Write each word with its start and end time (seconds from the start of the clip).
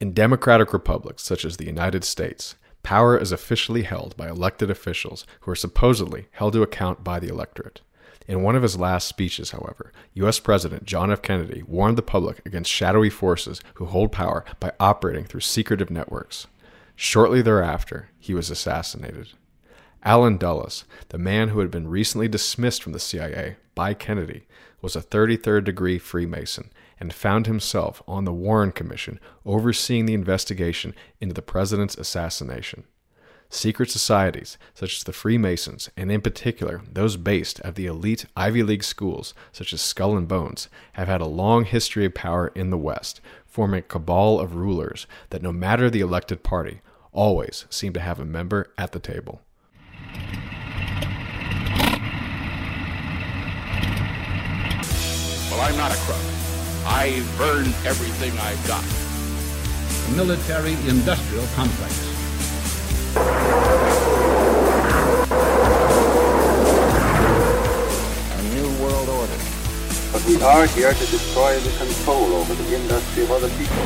In 0.00 0.14
democratic 0.14 0.72
republics 0.72 1.22
such 1.22 1.44
as 1.44 1.58
the 1.58 1.66
United 1.66 2.04
States, 2.04 2.54
power 2.82 3.18
is 3.18 3.32
officially 3.32 3.82
held 3.82 4.16
by 4.16 4.30
elected 4.30 4.70
officials 4.70 5.26
who 5.40 5.50
are 5.50 5.56
supposedly 5.56 6.28
held 6.30 6.54
to 6.54 6.62
account 6.62 7.04
by 7.04 7.20
the 7.20 7.28
electorate. 7.28 7.82
In 8.26 8.42
one 8.42 8.56
of 8.56 8.62
his 8.62 8.78
last 8.78 9.06
speeches, 9.06 9.50
however, 9.50 9.92
U.S. 10.14 10.38
President 10.40 10.86
John 10.86 11.12
F. 11.12 11.20
Kennedy 11.20 11.62
warned 11.66 11.98
the 11.98 12.02
public 12.02 12.40
against 12.46 12.70
shadowy 12.70 13.10
forces 13.10 13.60
who 13.74 13.84
hold 13.84 14.10
power 14.10 14.42
by 14.58 14.72
operating 14.80 15.26
through 15.26 15.40
secretive 15.40 15.90
networks. 15.90 16.46
Shortly 16.96 17.42
thereafter, 17.42 18.08
he 18.18 18.32
was 18.32 18.48
assassinated. 18.48 19.28
Allen 20.02 20.38
Dulles, 20.38 20.86
the 21.10 21.18
man 21.18 21.50
who 21.50 21.58
had 21.58 21.70
been 21.70 21.88
recently 21.88 22.26
dismissed 22.26 22.82
from 22.82 22.92
the 22.92 22.98
CIA 22.98 23.56
by 23.74 23.92
Kennedy, 23.92 24.46
was 24.80 24.96
a 24.96 25.02
33rd 25.02 25.64
degree 25.64 25.98
Freemason 25.98 26.70
and 27.00 27.12
found 27.12 27.46
himself 27.46 28.02
on 28.06 28.24
the 28.24 28.32
Warren 28.32 28.70
Commission 28.70 29.18
overseeing 29.44 30.06
the 30.06 30.14
investigation 30.14 30.94
into 31.20 31.34
the 31.34 31.42
president's 31.42 31.96
assassination. 31.96 32.84
Secret 33.52 33.90
societies, 33.90 34.58
such 34.74 34.98
as 34.98 35.02
the 35.02 35.12
Freemasons, 35.12 35.90
and 35.96 36.12
in 36.12 36.20
particular 36.20 36.82
those 36.88 37.16
based 37.16 37.58
at 37.60 37.74
the 37.74 37.86
elite 37.86 38.26
Ivy 38.36 38.62
League 38.62 38.84
schools, 38.84 39.34
such 39.50 39.72
as 39.72 39.80
Skull 39.80 40.16
and 40.16 40.28
Bones, 40.28 40.68
have 40.92 41.08
had 41.08 41.20
a 41.20 41.26
long 41.26 41.64
history 41.64 42.04
of 42.04 42.14
power 42.14 42.52
in 42.54 42.70
the 42.70 42.78
West, 42.78 43.20
forming 43.46 43.80
a 43.80 43.82
cabal 43.82 44.38
of 44.38 44.54
rulers 44.54 45.08
that, 45.30 45.42
no 45.42 45.50
matter 45.50 45.90
the 45.90 46.00
elected 46.00 46.44
party, 46.44 46.80
always 47.12 47.66
seem 47.70 47.92
to 47.92 48.00
have 48.00 48.20
a 48.20 48.24
member 48.24 48.72
at 48.78 48.92
the 48.92 49.00
table. 49.00 49.40
Well, 55.50 55.60
I'm 55.60 55.76
not 55.76 55.90
a 55.90 55.96
crook. 55.96 56.49
I've 56.86 57.40
earned 57.40 57.74
everything 57.84 58.32
I've 58.38 58.66
got. 58.66 58.84
Military 60.16 60.72
industrial 60.88 61.46
complex. 61.54 61.94
A 68.32 68.42
new 68.54 68.68
world 68.82 69.08
order. 69.08 69.38
But 70.12 70.24
we 70.26 70.42
are 70.42 70.66
here 70.68 70.92
to 70.92 71.06
destroy 71.06 71.58
the 71.60 71.70
control 71.76 72.34
over 72.34 72.54
the 72.54 72.74
industry 72.74 73.24
of 73.24 73.30
other 73.30 73.48
people. 73.50 73.76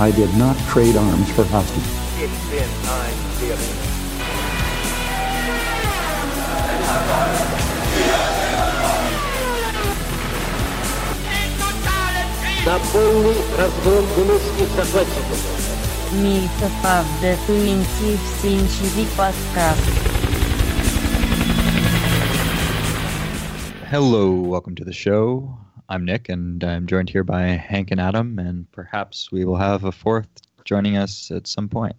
I 0.00 0.10
did 0.10 0.34
not 0.36 0.56
trade 0.68 0.96
arms 0.96 1.30
for 1.32 1.44
hostages. 1.44 1.86
It's 2.18 2.50
been 2.50 2.68
time 2.84 3.14
to 3.40 3.84
be 7.93 8.03
a 8.05 9.09
na 12.65 12.79
pełny 12.79 13.33
rozglądności 13.57 14.65
захватчиков. 14.75 15.59
Мильта 16.13 16.69
Павде 16.83 17.37
Туинтив 17.47 18.19
Синчиви 18.41 19.05
Подкаст. 19.17 20.09
Hello, 23.91 24.31
welcome 24.31 24.75
to 24.75 24.85
the 24.85 24.93
show. 24.93 25.57
I'm 25.89 26.05
Nick, 26.05 26.29
and 26.29 26.63
I'm 26.63 26.85
joined 26.85 27.09
here 27.09 27.23
by 27.23 27.43
Hank 27.69 27.91
and 27.91 27.99
Adam, 27.99 28.37
and 28.37 28.71
perhaps 28.71 29.31
we 29.31 29.45
will 29.45 29.57
have 29.57 29.83
a 29.83 29.91
fourth 29.91 30.29
joining 30.63 30.95
us 30.95 31.31
at 31.31 31.47
some 31.47 31.67
point. 31.67 31.95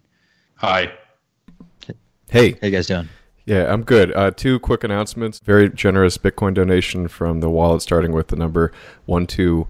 Hi. 0.55 0.91
Hey. 2.29 2.51
How 2.61 2.67
you 2.67 2.71
guys 2.71 2.87
doing? 2.87 3.09
Yeah, 3.46 3.72
I'm 3.72 3.84
good. 3.84 4.12
Uh, 4.12 4.32
two 4.32 4.58
quick 4.58 4.82
announcements. 4.82 5.38
Very 5.38 5.70
generous 5.70 6.18
Bitcoin 6.18 6.52
donation 6.52 7.06
from 7.06 7.38
the 7.38 7.48
wallet 7.48 7.80
starting 7.80 8.10
with 8.10 8.26
the 8.26 8.34
number 8.34 8.72
12YK. 9.08 9.68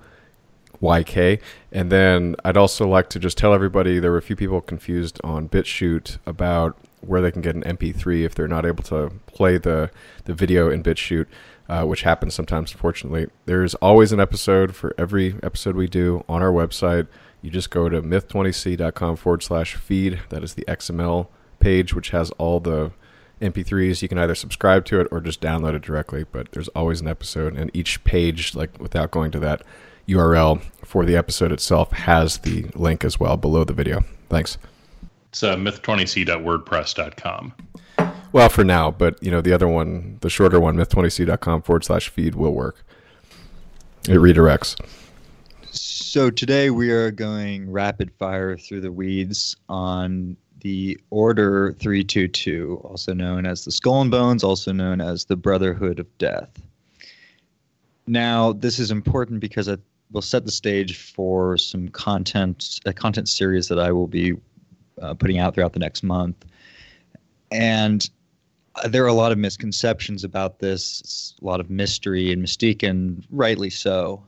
And 1.73 1.93
then 1.93 2.37
I'd 2.43 2.57
also 2.57 2.89
like 2.89 3.11
to 3.11 3.19
just 3.19 3.37
tell 3.37 3.53
everybody 3.53 3.99
there 3.99 4.11
were 4.11 4.17
a 4.17 4.23
few 4.23 4.35
people 4.35 4.63
confused 4.63 5.21
on 5.23 5.51
BitChute 5.51 6.17
about 6.25 6.78
where 7.03 7.21
they 7.21 7.31
can 7.31 7.43
get 7.43 7.55
an 7.55 7.65
MP3 7.65 8.25
if 8.25 8.34
they're 8.34 8.49
not 8.49 8.65
able 8.65 8.83
to 8.84 9.12
play 9.27 9.59
the, 9.59 9.91
the 10.25 10.33
video 10.33 10.71
in 10.71 10.83
BitChute, 10.83 11.27
uh, 11.69 11.84
which 11.84 12.00
happens 12.00 12.33
sometimes, 12.33 12.73
unfortunately. 12.73 13.27
There's 13.45 13.75
always 13.75 14.11
an 14.11 14.21
episode 14.21 14.75
for 14.75 14.95
every 14.97 15.34
episode 15.43 15.77
we 15.77 15.87
do 15.87 16.25
on 16.31 16.43
our 16.43 16.50
website. 16.50 17.09
You 17.43 17.50
just 17.50 17.69
go 17.69 17.91
to 17.91 18.00
myth20c.com 18.00 19.17
forward 19.17 19.43
slash 19.43 19.75
feed. 19.75 20.21
That 20.31 20.43
is 20.43 20.55
the 20.55 20.65
XML 20.65 21.27
page, 21.61 21.93
which 21.93 22.09
has 22.11 22.31
all 22.33 22.59
the 22.59 22.93
MP3s. 23.41 24.03
You 24.03 24.09
can 24.09 24.19
either 24.19 24.35
subscribe 24.35 24.85
to 24.87 25.01
it 25.01 25.09
or 25.11 25.21
just 25.21 25.41
download 25.41 25.75
it 25.75 25.83
directly, 25.83 26.25
but 26.25 26.53
there's 26.53 26.69
always 26.69 27.01
an 27.01 27.09
episode, 27.09 27.57
and 27.57 27.71
each 27.75 28.03
page, 28.05 28.55
like 28.55 28.79
without 28.81 29.11
going 29.11 29.31
to 29.33 29.39
that 29.41 29.63
URL 30.09 30.63
for 30.85 31.05
the 31.05 31.17
episode 31.17 31.53
itself, 31.53 31.93
has 31.93 32.39
the 32.39 32.67
link 32.75 33.05
as 33.05 33.21
well 33.21 33.37
below 33.37 33.65
the 33.65 33.73
video. 33.73 34.05
Thanks. 34.29 34.59
It's 35.31 35.43
uh, 35.43 35.57
myth20c.wordpress.com. 35.57 37.55
Well, 38.33 38.49
for 38.49 38.65
now, 38.65 38.91
but 38.91 39.23
you 39.23 39.31
know 39.31 39.41
the 39.41 39.53
other 39.53 39.69
one, 39.69 40.19
the 40.21 40.31
shorter 40.31 40.61
one, 40.61 40.77
myth20c.com 40.77 41.63
forward 41.63 41.85
slash 41.85 42.09
feed 42.09 42.35
will 42.35 42.53
work. 42.53 42.85
It 44.09 44.17
redirects. 44.17 44.77
So 45.71 46.31
today 46.31 46.71
we 46.71 46.91
are 46.91 47.11
going 47.11 47.71
rapid 47.71 48.13
fire 48.19 48.57
through 48.57 48.81
the 48.81 48.93
weeds 48.93 49.57
on 49.69 50.37
the 50.66 50.99
Order 51.10 51.77
322, 51.78 52.81
also 52.82 53.15
known 53.15 53.47
as 53.47 53.65
the 53.65 53.71
Skull 53.71 54.03
and 54.03 54.10
Bones, 54.10 54.43
also 54.43 54.72
known 54.72 55.00
as 55.00 55.27
the 55.27 55.37
Brotherhood 55.37 56.00
of 56.00 56.19
Death. 56.19 56.60
Now, 58.09 58.53
this 58.53 58.81
is 58.81 58.91
important 58.91 59.38
because 59.38 59.69
it 59.69 59.78
will 60.10 60.22
set 60.22 60.44
the 60.44 60.50
stage 60.50 60.97
for 61.12 61.56
some 61.56 61.87
content, 61.87 62.81
a 62.84 62.93
content 62.93 63.28
series 63.28 63.69
that 63.69 63.78
I 63.78 63.93
will 63.93 64.09
be 64.09 64.34
uh, 65.00 65.15
putting 65.15 65.38
out 65.38 65.55
throughout 65.55 65.72
the 65.72 65.78
next 65.78 66.03
month. 66.03 66.44
And 67.53 68.10
uh, 68.75 68.88
there 68.88 69.05
are 69.05 69.09
a 69.09 69.12
lot 69.12 69.31
of 69.31 69.38
misconceptions 69.38 70.25
about 70.25 70.59
this, 70.59 71.00
it's 71.00 71.34
a 71.41 71.44
lot 71.44 71.60
of 71.60 71.71
mystery 71.71 72.32
and 72.32 72.43
mystique, 72.43 72.82
and 72.82 73.25
rightly 73.31 73.71
so. 73.71 74.21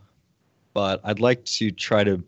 But 0.72 1.00
I'd 1.02 1.18
like 1.18 1.44
to 1.46 1.72
try 1.72 2.04
to 2.04 2.22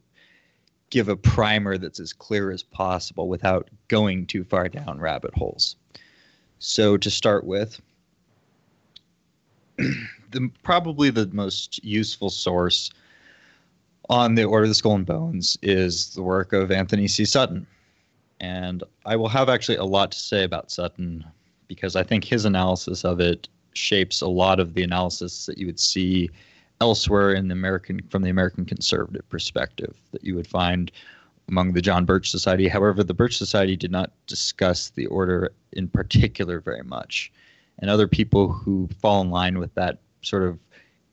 give 0.91 1.09
a 1.09 1.15
primer 1.15 1.79
that's 1.79 2.01
as 2.01 2.13
clear 2.13 2.51
as 2.51 2.65
possible 2.65 3.29
without 3.29 3.71
going 3.91 4.25
too 4.25 4.45
far 4.45 4.69
down 4.69 4.99
rabbit 4.99 5.35
holes. 5.35 5.77
So 6.61 6.97
to 6.97 7.11
start 7.11 7.45
with, 7.45 7.81
the 9.77 10.51
probably 10.63 11.11
the 11.11 11.27
most 11.33 11.83
useful 11.85 12.31
source 12.31 12.91
on 14.09 14.37
the 14.37 14.45
Order 14.45 14.65
of 14.65 14.71
the 14.71 14.75
Skull 14.75 14.95
and 14.95 15.07
Bones 15.07 15.59
is 15.61 16.15
the 16.15 16.23
work 16.23 16.53
of 16.53 16.71
Anthony 16.71 17.09
C. 17.09 17.25
Sutton. 17.25 17.67
And 18.41 18.83
I 19.05 19.17
will 19.17 19.29
have 19.29 19.49
actually 19.49 19.77
a 19.77 19.85
lot 19.85 20.13
to 20.13 20.19
say 20.19 20.45
about 20.45 20.71
Sutton 20.71 21.25
because 21.69 21.97
I 21.97 22.03
think 22.03 22.25
his 22.25 22.45
analysis 22.45 23.05
of 23.05 23.21
it 23.21 23.49
shapes 23.75 24.21
a 24.21 24.29
lot 24.29 24.61
of 24.61 24.75
the 24.75 24.83
analysis 24.83 25.47
that 25.47 25.59
you 25.59 25.67
would 25.67 25.81
see 25.81 26.31
elsewhere 26.81 27.33
in 27.35 27.49
the 27.49 27.53
American 27.53 28.01
from 28.09 28.23
the 28.23 28.31
American 28.31 28.65
conservative 28.65 29.29
perspective 29.29 29.95
that 30.13 30.25
you 30.25 30.35
would 30.35 30.47
find 30.47 30.91
among 31.51 31.73
the 31.73 31.83
John 31.83 32.05
Birch 32.05 32.31
Society. 32.31 32.69
However, 32.69 33.03
the 33.03 33.15
Birch 33.15 33.37
Society 33.37 33.77
did 33.77 33.91
not 33.91 34.13
discuss 34.27 34.91
the 34.91 35.07
order 35.07 35.53
in 35.73 35.89
particular 35.89 36.61
very 36.61 36.83
much. 36.83 37.33
And 37.79 37.91
other 37.91 38.09
people 38.09 38.49
who 38.49 38.89
fall 39.01 39.21
in 39.21 39.31
line 39.31 39.59
with 39.59 39.75
that 39.75 39.99
sort 40.23 40.43
of 40.43 40.59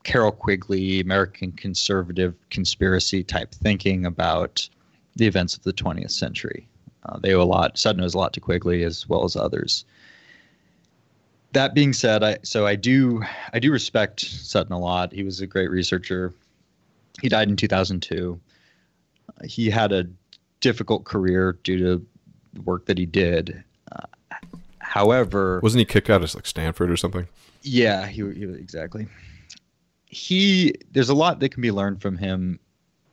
Carroll 0.03 0.31
Quigley, 0.31 0.99
American 0.99 1.51
conservative 1.51 2.35
conspiracy 2.49 3.23
type 3.23 3.51
thinking 3.53 4.05
about 4.05 4.67
the 5.15 5.27
events 5.27 5.55
of 5.55 5.63
the 5.63 5.73
20th 5.73 6.11
century. 6.11 6.67
Uh, 7.03 7.17
they 7.19 7.33
owe 7.33 7.41
a 7.41 7.43
lot, 7.43 7.77
Sutton 7.77 8.03
owes 8.03 8.13
a 8.13 8.17
lot 8.17 8.33
to 8.33 8.39
Quigley 8.39 8.83
as 8.83 9.07
well 9.07 9.23
as 9.23 9.35
others 9.35 9.85
that 11.53 11.73
being 11.73 11.93
said, 11.93 12.23
I 12.23 12.37
so 12.43 12.65
I 12.65 12.75
do 12.75 13.23
I 13.53 13.59
do 13.59 13.71
respect 13.71 14.21
Sutton 14.21 14.73
a 14.73 14.79
lot. 14.79 15.11
He 15.11 15.23
was 15.23 15.41
a 15.41 15.47
great 15.47 15.69
researcher. 15.69 16.33
He 17.21 17.29
died 17.29 17.49
in 17.49 17.55
2002. 17.55 18.39
He 19.45 19.69
had 19.69 19.91
a 19.91 20.05
difficult 20.59 21.05
career 21.05 21.57
due 21.63 21.77
to 21.77 22.05
the 22.53 22.61
work 22.61 22.85
that 22.85 22.97
he 22.97 23.05
did. 23.05 23.63
Uh, 23.91 24.05
however, 24.79 25.59
wasn't 25.63 25.79
he 25.79 25.85
kicked 25.85 26.09
out 26.09 26.23
of 26.23 26.35
like 26.35 26.45
Stanford 26.45 26.91
or 26.91 26.97
something? 26.97 27.27
Yeah, 27.61 28.07
he, 28.07 28.21
he 28.33 28.43
exactly. 28.43 29.07
He 30.05 30.73
there's 30.91 31.09
a 31.09 31.15
lot 31.15 31.39
that 31.39 31.49
can 31.49 31.61
be 31.61 31.71
learned 31.71 32.01
from 32.01 32.17
him, 32.17 32.59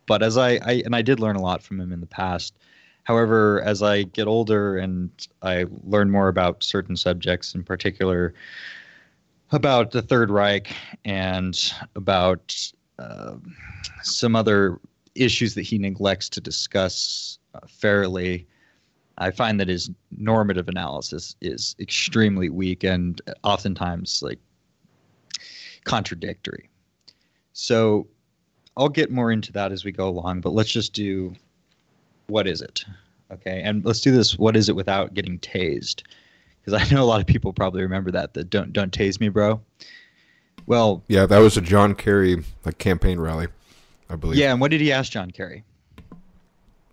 but 0.06 0.22
as 0.22 0.36
I, 0.36 0.52
I 0.64 0.82
and 0.84 0.94
I 0.94 1.02
did 1.02 1.20
learn 1.20 1.36
a 1.36 1.42
lot 1.42 1.62
from 1.62 1.80
him 1.80 1.92
in 1.92 2.00
the 2.00 2.06
past. 2.06 2.54
However, 3.04 3.60
as 3.62 3.82
I 3.82 4.04
get 4.04 4.26
older 4.26 4.78
and 4.78 5.10
I 5.42 5.66
learn 5.84 6.10
more 6.10 6.28
about 6.28 6.62
certain 6.62 6.96
subjects, 6.96 7.54
in 7.54 7.62
particular 7.62 8.32
about 9.50 9.90
the 9.90 10.02
Third 10.02 10.30
Reich 10.30 10.74
and 11.04 11.72
about 11.94 12.72
uh, 12.98 13.34
some 14.02 14.34
other 14.34 14.80
issues 15.14 15.54
that 15.54 15.62
he 15.62 15.78
neglects 15.78 16.28
to 16.30 16.40
discuss 16.40 17.38
uh, 17.54 17.60
fairly, 17.68 18.46
I 19.18 19.30
find 19.30 19.60
that 19.60 19.68
his 19.68 19.90
normative 20.16 20.68
analysis 20.68 21.36
is 21.40 21.76
extremely 21.78 22.48
weak 22.48 22.82
and 22.82 23.20
oftentimes 23.44 24.22
like 24.22 24.38
contradictory. 25.84 26.68
So 27.52 28.08
I'll 28.76 28.88
get 28.88 29.10
more 29.10 29.30
into 29.30 29.52
that 29.52 29.70
as 29.70 29.84
we 29.84 29.92
go 29.92 30.08
along, 30.08 30.40
but 30.40 30.52
let's 30.52 30.70
just 30.70 30.92
do 30.92 31.34
what 32.26 32.46
is 32.46 32.60
it? 32.60 32.84
Okay, 33.30 33.62
and 33.62 33.84
let's 33.84 34.00
do 34.00 34.10
this. 34.10 34.38
What 34.38 34.56
is 34.56 34.68
it 34.68 34.76
without 34.76 35.14
getting 35.14 35.38
tased? 35.38 36.02
Because 36.60 36.80
I 36.80 36.92
know 36.94 37.02
a 37.02 37.06
lot 37.06 37.20
of 37.20 37.26
people 37.26 37.52
probably 37.52 37.82
remember 37.82 38.10
that. 38.10 38.34
The 38.34 38.44
don't 38.44 38.72
don't 38.72 38.92
tase 38.92 39.20
me, 39.20 39.28
bro. 39.28 39.60
Well, 40.66 41.02
Yeah, 41.08 41.26
that 41.26 41.38
was 41.38 41.56
a 41.56 41.60
John 41.60 41.94
Kerry 41.94 42.42
like 42.64 42.78
campaign 42.78 43.20
rally, 43.20 43.48
I 44.14 44.16
believe. 44.16 44.38
yeah. 44.38 44.52
And 44.52 44.60
what 44.60 44.70
did 44.70 44.80
he 44.80 44.92
ask 44.92 45.12
John 45.12 45.30
Kerry? 45.30 45.64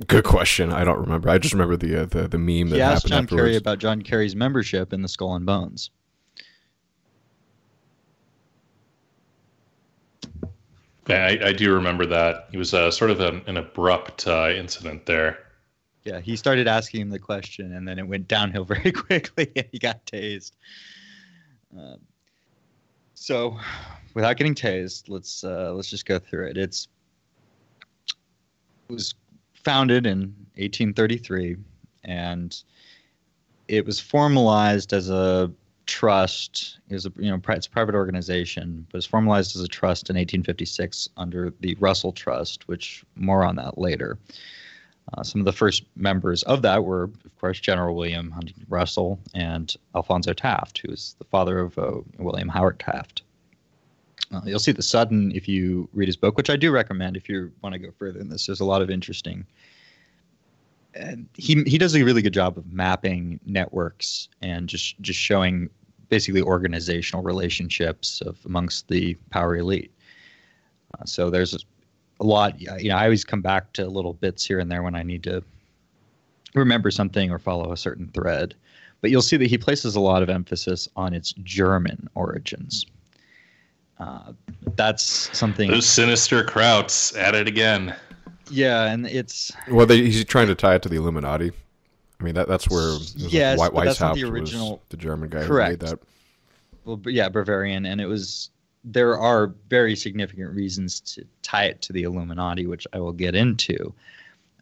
Good 0.08 0.24
question. 0.24 0.74
I 0.74 0.84
don't 0.84 1.00
remember. 1.00 1.30
I 1.30 1.38
just 1.38 1.54
remember 1.54 1.78
the 1.78 2.02
uh, 2.02 2.06
the 2.06 2.28
the 2.28 2.38
meme 2.40 2.70
that 2.70 2.76
He 2.78 2.82
asked 2.82 3.04
happened 3.04 3.10
John 3.10 3.24
afterwards. 3.24 3.42
Kerry 3.44 3.56
about 3.56 3.80
John 3.80 4.02
Kerry's 4.02 4.36
membership 4.36 4.94
in 4.94 5.02
the 5.02 5.08
Skull 5.08 5.36
and 5.36 5.46
Bones. 5.46 5.92
Yeah, 11.08 11.28
I, 11.28 11.50
I 11.50 11.54
do 11.54 11.74
remember 11.74 12.06
that. 12.08 12.48
It 12.52 12.58
was 12.58 12.74
uh, 12.74 12.90
sort 12.90 13.12
of 13.12 13.20
an, 13.20 13.42
an 13.48 13.58
abrupt 13.58 14.28
uh, 14.28 14.50
incident 14.56 15.06
there. 15.06 15.40
Yeah, 16.04 16.20
he 16.20 16.36
started 16.36 16.68
asking 16.68 17.02
him 17.02 17.10
the 17.10 17.20
question, 17.20 17.74
and 17.74 17.88
then 17.88 18.00
it 18.00 18.08
went 18.08 18.28
downhill 18.28 18.66
very 18.66 18.92
quickly, 18.92 19.52
and 19.56 19.66
he 19.72 19.78
got 19.78 20.06
tased. 20.06 20.54
Um, 21.78 22.00
so, 23.14 23.58
without 24.16 24.38
getting 24.38 24.56
tased, 24.56 25.10
let's 25.10 25.44
uh, 25.44 25.74
let's 25.74 25.90
just 25.90 26.06
go 26.06 26.18
through 26.18 26.48
it. 26.48 26.58
It's 26.58 26.86
it 26.86 27.01
was 28.92 29.16
founded 29.54 30.06
in 30.06 30.20
1833, 30.56 31.58
and 32.04 32.62
it 33.68 33.86
was 33.86 34.00
formalized 34.00 34.94
as 34.94 35.10
a 35.10 35.52
trust. 35.86 36.80
It 36.90 36.94
was 36.94 37.06
a 37.06 37.12
you 37.18 37.32
know 37.32 37.40
it's 37.50 37.68
a 37.68 37.70
private 37.70 37.96
organization, 37.96 38.86
but 38.92 38.98
it's 38.98 39.08
formalized 39.08 39.56
as 39.56 39.64
a 39.64 39.68
trust 39.68 40.10
in 40.10 40.16
1856 40.16 41.10
under 41.18 41.54
the 41.60 41.76
Russell 41.80 42.12
Trust, 42.12 42.68
which 42.68 43.04
more 43.16 43.44
on 43.44 43.56
that 43.56 43.78
later. 43.78 44.20
Uh, 45.14 45.24
some 45.24 45.42
of 45.42 45.46
the 45.46 45.52
first 45.52 45.84
members 45.96 46.44
of 46.44 46.62
that 46.62 46.86
were, 46.86 47.04
of 47.04 47.38
course, 47.40 47.60
General 47.60 47.96
William 47.96 48.32
Huntington 48.32 48.66
Russell 48.70 49.20
and 49.34 49.76
Alphonso 49.96 50.32
Taft, 50.32 50.78
who 50.78 50.92
is 50.92 51.16
the 51.18 51.26
father 51.26 51.60
of 51.60 51.78
uh, 51.78 52.00
William 52.20 52.48
Howard 52.48 52.80
Taft. 52.80 53.24
Uh, 54.34 54.42
you'll 54.46 54.60
see 54.60 54.72
the 54.72 54.82
Sutton 54.82 55.32
if 55.36 55.48
you 55.48 55.90
read 55.94 56.08
his 56.08 56.16
book, 56.16 56.38
which 56.38 56.50
I 56.50 56.56
do 56.56 56.72
recommend 56.72 57.18
if 57.18 57.28
you 57.28 57.52
want 57.62 57.74
to 57.74 57.80
go 57.80 57.92
further 57.98 58.20
in 58.20 58.30
this. 58.30 58.46
There's 58.46 58.62
a 58.62 58.66
lot 58.66 58.82
of 58.82 58.90
interesting. 58.90 59.46
And 60.94 61.28
he 61.36 61.64
he 61.64 61.78
does 61.78 61.96
a 61.96 62.04
really 62.04 62.22
good 62.22 62.34
job 62.34 62.58
of 62.58 62.72
mapping 62.72 63.40
networks 63.46 64.30
and 64.42 64.68
just 64.68 65.00
just 65.02 65.20
showing 65.20 65.70
basically 66.10 66.42
organizational 66.42 67.24
relationships 67.24 68.22
of 68.22 68.38
amongst 68.46 68.90
the 68.90 69.16
power 69.30 69.56
elite. 69.56 69.92
Uh, 70.94 71.06
so 71.06 71.30
there's 71.30 71.56
a 72.20 72.24
lot. 72.24 72.60
You 72.60 72.90
know, 72.90 72.98
I 72.98 73.06
always 73.06 73.24
come 73.24 73.42
back 73.42 73.72
to 73.74 73.88
little 73.88 74.14
bits 74.14 74.46
here 74.46 74.60
and 74.60 74.70
there 74.70 74.84
when 74.84 74.96
I 74.96 75.04
need 75.04 75.24
to 75.24 75.42
remember 76.54 76.92
something 76.92 77.32
or 77.32 77.40
follow 77.40 77.72
a 77.72 77.78
certain 77.78 78.10
thread. 78.10 78.54
But 79.00 79.10
you'll 79.10 79.22
see 79.22 79.38
that 79.38 79.48
he 79.48 79.58
places 79.58 79.96
a 79.96 80.00
lot 80.00 80.22
of 80.22 80.30
emphasis 80.30 80.88
on 80.96 81.14
its 81.14 81.34
German 81.44 82.08
origins. 82.16 82.86
Uh, 84.02 84.34
that's 84.76 85.04
something. 85.38 85.70
Those 85.70 85.86
sinister 85.86 86.44
Krauts 86.44 87.16
at 87.18 87.36
it 87.36 87.48
again. 87.48 87.96
Yeah, 88.50 88.86
and 88.86 89.06
it's 89.06 89.52
Well, 89.70 89.86
they, 89.86 89.98
he's 89.98 90.26
trying 90.26 90.48
to 90.48 90.56
tie 90.56 90.76
it 90.76 90.82
to 90.82 90.90
the 90.90 90.96
Illuminati. 90.96 91.52
I 92.20 92.24
mean, 92.24 92.34
that 92.34 92.48
that's 92.48 92.68
where 92.68 92.90
it 92.90 92.94
was 93.00 93.16
like 93.24 93.32
Yes, 93.32 93.60
White 93.60 93.74
but 93.74 93.86
that's 93.86 94.00
not 94.00 94.16
the 94.16 94.24
original- 94.24 94.82
the 94.90 94.98
German 94.98 95.30
guy 95.30 95.44
Correct. 95.46 95.68
who 95.68 95.72
made 95.72 95.80
that. 95.92 96.00
well, 96.84 97.00
yeah, 97.06 97.30
Bavarian, 97.30 97.86
and 97.86 98.02
it 98.02 98.08
was. 98.08 98.50
There 98.84 99.16
are 99.20 99.54
very 99.70 99.96
significant 99.96 100.56
reasons 100.56 101.00
to 101.02 101.24
tie 101.44 101.66
it 101.66 101.84
to 101.84 101.94
the 101.94 102.02
Illuminati, 102.02 102.66
which 102.66 102.88
I 102.94 103.00
will 103.00 103.12
get 103.14 103.36
into. 103.36 103.94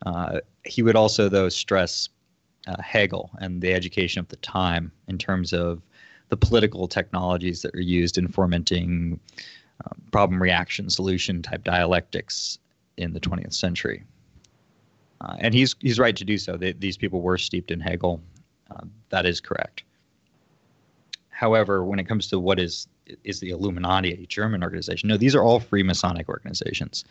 Uh, 0.05 0.41
he 0.65 0.83
would 0.83 0.97
also, 0.97 1.29
though, 1.29 1.47
stress 1.47 2.09
uh, 2.67 2.81
Hegel 2.81 3.29
and 3.39 3.61
the 3.61 3.73
education 3.73 4.19
of 4.19 4.27
the 4.27 4.35
time 4.37 4.91
in 5.07 5.17
terms 5.17 5.53
of 5.53 5.81
the 6.29 6.37
political 6.37 6.87
technologies 6.87 7.61
that 7.63 7.75
are 7.75 7.81
used 7.81 8.17
in 8.17 8.27
fomenting 8.27 9.19
um, 9.85 10.01
problem 10.11 10.41
reaction 10.41 10.89
solution 10.89 11.41
type 11.41 11.63
dialectics 11.63 12.59
in 12.97 13.13
the 13.13 13.19
20th 13.19 13.53
century. 13.53 14.03
Uh, 15.21 15.35
and 15.39 15.53
he's 15.53 15.75
he's 15.79 15.99
right 15.99 16.15
to 16.15 16.23
do 16.23 16.37
so. 16.37 16.55
They, 16.55 16.71
these 16.71 16.97
people 16.97 17.21
were 17.21 17.37
steeped 17.37 17.71
in 17.71 17.79
Hegel. 17.79 18.21
Uh, 18.71 18.85
that 19.09 19.25
is 19.25 19.41
correct. 19.41 19.83
However, 21.29 21.83
when 21.83 21.99
it 21.99 22.07
comes 22.07 22.27
to 22.27 22.39
what 22.39 22.59
is 22.59 22.87
is 23.23 23.39
the 23.39 23.49
Illuminati 23.49 24.13
a 24.13 24.25
German 24.25 24.63
organization? 24.63 25.09
No, 25.09 25.17
these 25.17 25.35
are 25.35 25.43
all 25.43 25.59
Freemasonic 25.59 26.29
organizations. 26.29 27.03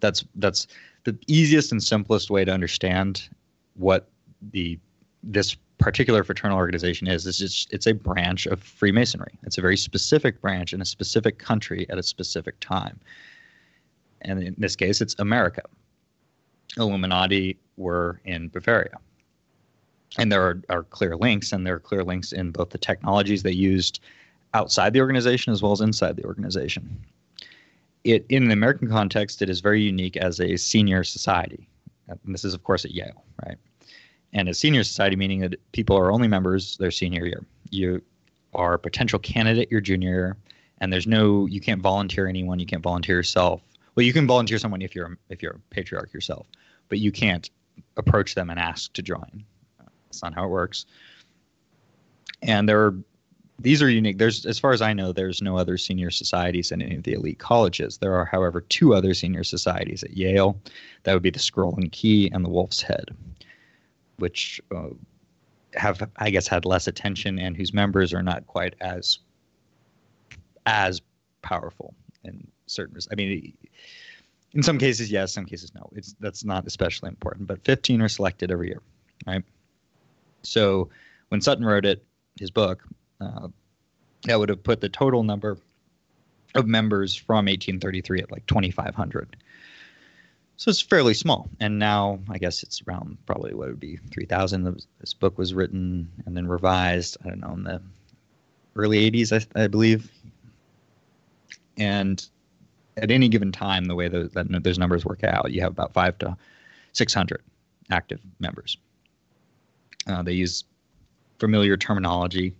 That's 0.00 0.24
that's 0.36 0.66
the 1.04 1.16
easiest 1.26 1.72
and 1.72 1.82
simplest 1.82 2.30
way 2.30 2.44
to 2.44 2.52
understand 2.52 3.28
what 3.74 4.08
the 4.52 4.78
this 5.22 5.56
particular 5.80 6.22
fraternal 6.22 6.56
organization 6.56 7.08
is. 7.08 7.26
Is 7.26 7.38
just 7.38 7.72
it's 7.72 7.86
a 7.86 7.92
branch 7.92 8.46
of 8.46 8.62
Freemasonry. 8.62 9.38
It's 9.44 9.58
a 9.58 9.60
very 9.60 9.76
specific 9.76 10.40
branch 10.40 10.72
in 10.72 10.80
a 10.80 10.84
specific 10.84 11.38
country 11.38 11.86
at 11.90 11.98
a 11.98 12.02
specific 12.02 12.58
time. 12.60 13.00
And 14.22 14.42
in 14.42 14.54
this 14.58 14.76
case, 14.76 15.00
it's 15.00 15.16
America. 15.18 15.62
Illuminati 16.76 17.58
were 17.76 18.20
in 18.24 18.48
Bavaria 18.48 18.98
and 20.18 20.30
there 20.30 20.42
are, 20.42 20.62
are 20.68 20.82
clear 20.84 21.16
links, 21.16 21.52
and 21.52 21.66
there 21.66 21.74
are 21.74 21.80
clear 21.80 22.02
links 22.02 22.32
in 22.32 22.50
both 22.50 22.70
the 22.70 22.78
technologies 22.78 23.42
they 23.42 23.52
used 23.52 24.00
outside 24.54 24.92
the 24.92 25.00
organization 25.00 25.52
as 25.52 25.62
well 25.62 25.72
as 25.72 25.80
inside 25.80 26.16
the 26.16 26.24
organization. 26.24 26.98
It 28.02 28.26
in 28.28 28.48
the 28.48 28.52
American 28.52 28.88
context, 28.88 29.42
it 29.42 29.48
is 29.48 29.60
very 29.60 29.80
unique 29.82 30.16
as 30.16 30.40
a 30.40 30.56
senior 30.56 31.04
society. 31.04 31.68
And 32.08 32.18
this 32.34 32.44
is, 32.44 32.54
of 32.54 32.64
course, 32.64 32.84
at 32.84 32.90
Yale, 32.90 33.22
right? 33.46 33.56
And 34.32 34.48
a 34.48 34.54
senior 34.54 34.84
society 34.84 35.16
meaning 35.16 35.40
that 35.40 35.72
people 35.72 35.96
are 35.98 36.12
only 36.12 36.28
members 36.28 36.76
their 36.76 36.90
senior 36.90 37.26
year. 37.26 37.44
You 37.70 38.02
are 38.54 38.74
a 38.74 38.78
potential 38.78 39.18
candidate 39.18 39.70
your 39.70 39.80
junior 39.80 40.10
year, 40.10 40.36
and 40.78 40.92
there's 40.92 41.06
no 41.06 41.46
you 41.46 41.60
can't 41.60 41.82
volunteer 41.82 42.26
anyone, 42.26 42.58
you 42.58 42.66
can't 42.66 42.82
volunteer 42.82 43.16
yourself. 43.16 43.60
Well, 43.94 44.06
you 44.06 44.12
can 44.12 44.26
volunteer 44.26 44.58
someone 44.58 44.82
if 44.82 44.94
you're 44.94 45.18
if 45.28 45.42
you're 45.42 45.52
a 45.52 45.74
patriarch 45.74 46.12
yourself, 46.12 46.46
but 46.88 46.98
you 46.98 47.10
can't 47.10 47.50
approach 47.96 48.34
them 48.34 48.50
and 48.50 48.58
ask 48.58 48.92
to 48.92 49.02
join. 49.02 49.44
That's 50.06 50.22
not 50.22 50.34
how 50.34 50.44
it 50.44 50.50
works. 50.50 50.86
And 52.42 52.68
there 52.68 52.84
are 52.84 52.94
these 53.60 53.82
are 53.82 53.90
unique. 53.90 54.18
There's 54.18 54.46
as 54.46 54.58
far 54.58 54.72
as 54.72 54.80
I 54.80 54.92
know, 54.92 55.12
there's 55.12 55.42
no 55.42 55.56
other 55.56 55.76
senior 55.76 56.10
societies 56.10 56.72
in 56.72 56.80
any 56.80 56.96
of 56.96 57.02
the 57.02 57.12
elite 57.12 57.38
colleges. 57.38 57.98
There 57.98 58.14
are, 58.14 58.24
however, 58.24 58.62
two 58.62 58.94
other 58.94 59.12
senior 59.12 59.44
societies 59.44 60.02
at 60.02 60.16
Yale. 60.16 60.58
That 61.02 61.12
would 61.12 61.22
be 61.22 61.30
the 61.30 61.38
Scroll 61.38 61.74
and 61.76 61.92
Key 61.92 62.30
and 62.32 62.44
the 62.44 62.48
Wolf's 62.48 62.80
Head, 62.80 63.10
which 64.20 64.60
uh, 64.74 64.88
have, 65.74 66.08
I 66.16 66.30
guess, 66.30 66.46
had 66.46 66.64
less 66.64 66.86
attention 66.86 67.38
and 67.38 67.56
whose 67.56 67.74
members 67.74 68.14
are 68.14 68.22
not 68.22 68.46
quite 68.46 68.74
as 68.80 69.18
as 70.66 71.00
powerful 71.42 71.94
in 72.24 72.46
certain. 72.66 72.96
I 73.10 73.14
mean, 73.14 73.52
in 74.52 74.62
some 74.62 74.78
cases, 74.78 75.10
yes. 75.10 75.32
Some 75.32 75.46
cases, 75.46 75.74
no. 75.74 75.90
It's 75.94 76.14
that's 76.20 76.44
not 76.44 76.66
especially 76.66 77.08
important. 77.08 77.46
But 77.46 77.64
15 77.64 78.02
are 78.02 78.08
selected 78.08 78.50
every 78.50 78.68
year, 78.68 78.82
right? 79.26 79.42
So 80.42 80.90
when 81.28 81.40
Sutton 81.40 81.64
wrote 81.64 81.84
it, 81.84 82.04
his 82.38 82.50
book, 82.50 82.82
uh, 83.20 83.48
that 84.24 84.38
would 84.38 84.48
have 84.48 84.62
put 84.62 84.80
the 84.80 84.88
total 84.88 85.22
number 85.22 85.58
of 86.54 86.66
members 86.66 87.14
from 87.14 87.46
1833 87.46 88.20
at 88.22 88.32
like 88.32 88.46
2,500. 88.46 89.36
So 90.60 90.68
it's 90.68 90.82
fairly 90.82 91.14
small. 91.14 91.48
And 91.58 91.78
now 91.78 92.18
I 92.28 92.36
guess 92.36 92.62
it's 92.62 92.82
around 92.86 93.16
probably 93.24 93.54
what 93.54 93.68
would 93.68 93.80
be 93.80 93.96
3,000. 94.12 94.84
This 95.00 95.14
book 95.14 95.38
was 95.38 95.54
written 95.54 96.06
and 96.26 96.36
then 96.36 96.46
revised, 96.46 97.16
I 97.24 97.30
don't 97.30 97.40
know, 97.40 97.54
in 97.54 97.64
the 97.64 97.80
early 98.76 99.10
80s, 99.10 99.32
I, 99.32 99.62
I 99.62 99.68
believe. 99.68 100.10
And 101.78 102.22
at 102.98 103.10
any 103.10 103.30
given 103.30 103.52
time, 103.52 103.86
the 103.86 103.94
way 103.94 104.08
those, 104.08 104.32
that, 104.32 104.48
those 104.62 104.78
numbers 104.78 105.02
work 105.02 105.24
out, 105.24 105.50
you 105.50 105.62
have 105.62 105.72
about 105.72 105.94
five 105.94 106.18
to 106.18 106.36
600 106.92 107.42
active 107.90 108.20
members. 108.38 108.76
Uh, 110.06 110.22
they 110.22 110.34
use 110.34 110.64
familiar 111.38 111.78
terminology. 111.78 112.54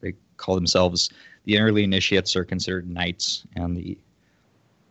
They 0.00 0.14
call 0.38 0.54
themselves 0.54 1.10
the 1.44 1.58
early 1.58 1.84
initiates 1.84 2.34
are 2.34 2.46
considered 2.46 2.88
knights, 2.88 3.44
and 3.56 3.76
the 3.76 3.98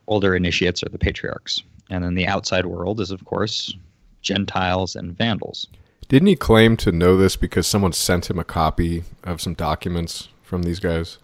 older 0.06 0.36
initiates 0.36 0.84
are 0.84 0.90
the 0.90 1.00
patriarchs. 1.00 1.64
And 1.92 2.04
then 2.04 2.16
the 2.16 2.26
outside 2.26 2.66
world 2.66 3.02
is, 3.02 3.12
of 3.12 3.26
course, 3.26 3.76
Gentiles 4.22 4.96
and 4.96 5.16
Vandals. 5.16 5.68
Didn't 6.08 6.30
he 6.30 6.36
claim 6.38 6.78
to 6.78 6.92
know 6.92 7.18
this 7.18 7.36
because 7.36 7.68
someone 7.68 7.92
sent 7.92 8.30
him 8.30 8.40
a 8.40 8.46
copy 8.46 9.04
of 9.24 9.42
some 9.42 9.54
documents 9.54 10.30
from 10.42 10.64
these 10.64 10.80
guys? 10.80 11.18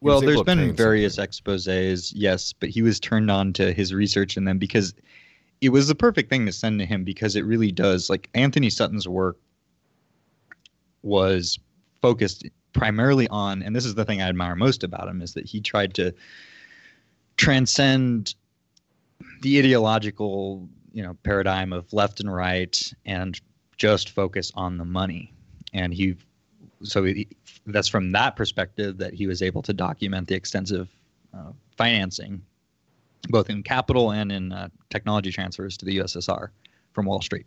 Well, 0.00 0.20
there's 0.20 0.42
been 0.42 0.74
various 0.74 1.16
exposés, 1.16 2.12
yes, 2.14 2.52
but 2.52 2.68
he 2.68 2.82
was 2.82 3.00
turned 3.00 3.30
on 3.30 3.52
to 3.54 3.72
his 3.72 3.94
research 3.94 4.36
and 4.36 4.46
then 4.46 4.58
because 4.58 4.94
it 5.60 5.70
was 5.70 5.88
the 5.88 5.94
perfect 5.94 6.28
thing 6.28 6.44
to 6.46 6.52
send 6.52 6.80
to 6.80 6.86
him 6.86 7.04
because 7.04 7.34
it 7.34 7.44
really 7.44 7.72
does 7.72 8.10
like 8.10 8.28
Anthony 8.34 8.68
Sutton's 8.68 9.08
work 9.08 9.38
was 11.02 11.58
focused 12.02 12.44
primarily 12.72 13.26
on 13.28 13.62
and 13.62 13.74
this 13.74 13.86
is 13.86 13.94
the 13.94 14.04
thing 14.04 14.20
I 14.20 14.28
admire 14.28 14.54
most 14.54 14.84
about 14.84 15.08
him 15.08 15.22
is 15.22 15.32
that 15.32 15.46
he 15.46 15.60
tried 15.60 15.94
to 15.94 16.12
transcend 17.38 18.34
the 19.42 19.58
ideological 19.58 20.68
you 20.92 21.02
know 21.02 21.14
paradigm 21.22 21.72
of 21.72 21.92
left 21.92 22.20
and 22.20 22.34
right 22.34 22.92
and 23.04 23.40
just 23.76 24.10
focus 24.10 24.50
on 24.54 24.78
the 24.78 24.84
money. 24.84 25.32
And 25.72 25.92
he 25.92 26.16
so 26.82 27.04
he, 27.04 27.28
that's 27.66 27.88
from 27.88 28.12
that 28.12 28.36
perspective 28.36 28.98
that 28.98 29.14
he 29.14 29.26
was 29.26 29.42
able 29.42 29.62
to 29.62 29.72
document 29.72 30.28
the 30.28 30.34
extensive 30.34 30.88
uh, 31.34 31.52
financing 31.76 32.42
both 33.28 33.50
in 33.50 33.62
capital 33.62 34.12
and 34.12 34.30
in 34.30 34.52
uh, 34.52 34.68
technology 34.88 35.32
transfers 35.32 35.76
to 35.76 35.84
the 35.84 35.98
USSR 35.98 36.48
from 36.92 37.06
Wall 37.06 37.20
Street 37.20 37.46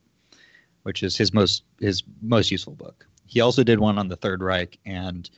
which 0.83 1.03
is 1.03 1.17
his 1.17 1.33
most 1.33 1.63
his 1.79 2.03
most 2.21 2.51
useful 2.51 2.73
book. 2.73 3.05
He 3.25 3.41
also 3.41 3.63
did 3.63 3.79
one 3.79 3.97
on 3.97 4.07
the 4.07 4.15
Third 4.15 4.41
Reich 4.41 4.77
and 4.85 5.29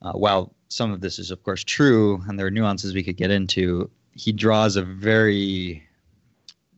uh, 0.00 0.12
while 0.12 0.54
some 0.68 0.92
of 0.92 1.00
this 1.00 1.18
is 1.18 1.30
of 1.30 1.42
course 1.42 1.64
true 1.64 2.22
and 2.28 2.38
there 2.38 2.46
are 2.46 2.50
nuances 2.50 2.94
we 2.94 3.02
could 3.02 3.16
get 3.16 3.30
into 3.30 3.90
he 4.14 4.32
draws 4.32 4.76
a 4.76 4.82
very 4.82 5.82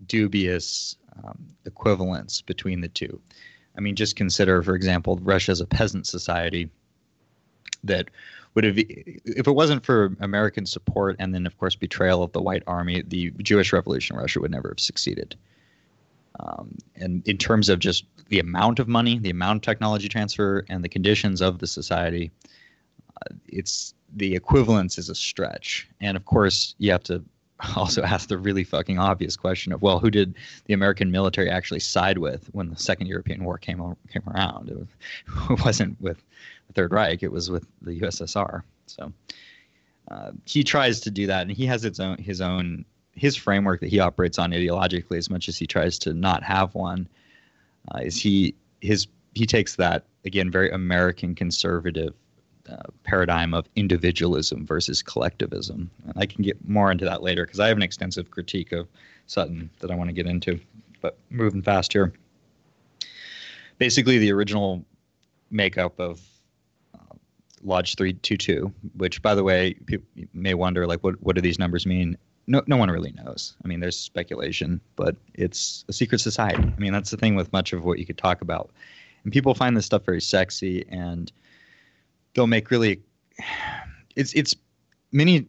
dubious 0.06 0.96
um, 1.22 1.38
equivalence 1.64 2.40
between 2.40 2.80
the 2.80 2.88
two. 2.88 3.20
I 3.76 3.80
mean, 3.80 3.96
just 3.96 4.16
consider, 4.16 4.62
for 4.62 4.74
example, 4.74 5.18
Russia 5.22 5.52
as 5.52 5.60
a 5.60 5.66
peasant 5.66 6.06
society 6.06 6.70
that 7.82 8.08
would 8.54 8.64
have, 8.64 8.78
if 8.78 9.46
it 9.46 9.54
wasn't 9.54 9.84
for 9.84 10.16
American 10.20 10.64
support 10.64 11.16
and 11.18 11.34
then, 11.34 11.44
of 11.46 11.58
course, 11.58 11.74
betrayal 11.74 12.22
of 12.22 12.32
the 12.32 12.40
White 12.40 12.62
Army, 12.66 13.02
the 13.02 13.30
Jewish 13.42 13.72
Revolution 13.72 14.14
in 14.14 14.20
Russia 14.20 14.40
would 14.40 14.52
never 14.52 14.68
have 14.68 14.80
succeeded. 14.80 15.34
Um, 16.40 16.78
and 16.96 17.26
in 17.26 17.36
terms 17.36 17.68
of 17.68 17.78
just 17.80 18.04
the 18.28 18.38
amount 18.38 18.78
of 18.78 18.88
money, 18.88 19.18
the 19.18 19.30
amount 19.30 19.56
of 19.56 19.62
technology 19.62 20.08
transfer, 20.08 20.64
and 20.68 20.84
the 20.84 20.88
conditions 20.88 21.40
of 21.40 21.58
the 21.58 21.66
society, 21.66 22.30
it's 23.48 23.94
the 24.16 24.34
equivalence 24.34 24.98
is 24.98 25.08
a 25.08 25.14
stretch. 25.14 25.88
And 26.00 26.16
of 26.16 26.24
course, 26.24 26.74
you 26.78 26.90
have 26.92 27.02
to 27.04 27.22
also 27.76 28.02
ask 28.02 28.28
the 28.28 28.38
really 28.38 28.64
fucking 28.64 28.98
obvious 28.98 29.36
question 29.36 29.72
of, 29.72 29.82
well, 29.82 29.98
who 29.98 30.10
did 30.10 30.34
the 30.66 30.74
American 30.74 31.10
military 31.10 31.50
actually 31.50 31.80
side 31.80 32.18
with 32.18 32.48
when 32.52 32.70
the 32.70 32.76
Second 32.76 33.06
European 33.06 33.44
War 33.44 33.58
came 33.58 33.78
came 34.12 34.22
around? 34.28 34.70
It, 34.70 34.76
was, 34.76 35.60
wasn't 35.64 36.00
with 36.00 36.22
the 36.68 36.72
Third 36.74 36.92
Reich; 36.92 37.22
it 37.22 37.32
was 37.32 37.50
with 37.50 37.66
the 37.82 38.00
USSR. 38.00 38.62
So 38.86 39.12
uh, 40.10 40.32
he 40.44 40.62
tries 40.64 41.00
to 41.00 41.10
do 41.10 41.26
that, 41.26 41.42
and 41.42 41.50
he 41.50 41.66
has 41.66 41.82
his 41.82 42.00
own 42.00 42.18
his 42.18 42.40
own 42.40 42.84
his 43.14 43.36
framework 43.36 43.80
that 43.80 43.90
he 43.90 44.00
operates 44.00 44.38
on 44.38 44.50
ideologically, 44.50 45.16
as 45.16 45.30
much 45.30 45.48
as 45.48 45.56
he 45.56 45.66
tries 45.66 45.98
to 46.00 46.12
not 46.12 46.42
have 46.42 46.74
one. 46.74 47.08
Uh, 47.94 47.98
is 47.98 48.20
he 48.20 48.54
his 48.80 49.06
he 49.34 49.46
takes 49.46 49.76
that 49.76 50.04
again 50.24 50.50
very 50.50 50.70
American 50.70 51.34
conservative 51.34 52.14
uh, 52.68 52.76
paradigm 53.02 53.54
of 53.54 53.68
individualism 53.76 54.66
versus 54.66 55.02
collectivism. 55.02 55.90
And 56.06 56.14
I 56.16 56.26
can 56.26 56.42
get 56.42 56.68
more 56.68 56.90
into 56.90 57.04
that 57.04 57.22
later 57.22 57.44
because 57.44 57.60
I 57.60 57.68
have 57.68 57.76
an 57.76 57.82
extensive 57.82 58.30
critique 58.30 58.72
of 58.72 58.88
Sutton 59.26 59.70
that 59.80 59.90
I 59.90 59.94
want 59.94 60.08
to 60.08 60.14
get 60.14 60.26
into. 60.26 60.58
But 61.00 61.18
moving 61.30 61.62
fast 61.62 61.92
here. 61.92 62.12
Basically, 63.78 64.18
the 64.18 64.32
original 64.32 64.84
makeup 65.50 65.98
of 65.98 66.22
uh, 66.94 67.14
Lodge 67.62 67.96
322, 67.96 68.72
which, 68.96 69.20
by 69.20 69.34
the 69.34 69.42
way, 69.42 69.74
people 69.86 70.06
may 70.32 70.54
wonder, 70.54 70.86
like, 70.86 71.02
what, 71.04 71.20
what 71.22 71.34
do 71.34 71.42
these 71.42 71.58
numbers 71.58 71.84
mean? 71.84 72.16
No, 72.46 72.62
no 72.66 72.76
one 72.76 72.90
really 72.90 73.12
knows. 73.12 73.56
I 73.64 73.68
mean, 73.68 73.80
there's 73.80 73.98
speculation, 73.98 74.80
but 74.96 75.16
it's 75.34 75.84
a 75.88 75.92
secret 75.92 76.20
society. 76.20 76.62
I 76.62 76.80
mean, 76.80 76.92
that's 76.92 77.10
the 77.10 77.16
thing 77.16 77.34
with 77.34 77.52
much 77.52 77.72
of 77.72 77.84
what 77.84 77.98
you 77.98 78.06
could 78.06 78.18
talk 78.18 78.42
about. 78.42 78.70
And 79.24 79.32
people 79.32 79.54
find 79.54 79.76
this 79.76 79.86
stuff 79.86 80.04
very 80.04 80.20
sexy 80.20 80.86
and– 80.88 81.30
they'll 82.34 82.46
make 82.46 82.70
really 82.70 83.00
it's 84.16 84.32
it's 84.34 84.54
many 85.12 85.46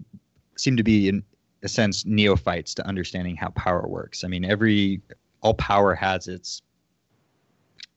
seem 0.58 0.78
to 0.78 0.84
be 0.84 1.10
in 1.10 1.24
a 1.64 1.68
sense 1.68 2.06
neophytes 2.06 2.74
to 2.76 2.88
understanding 2.88 3.36
how 3.36 3.50
power 3.50 3.88
works. 3.88 4.24
I 4.24 4.28
mean, 4.28 4.46
every 4.46 5.02
all 5.42 5.56
power 5.56 5.96
has 5.96 6.28
its 6.28 6.62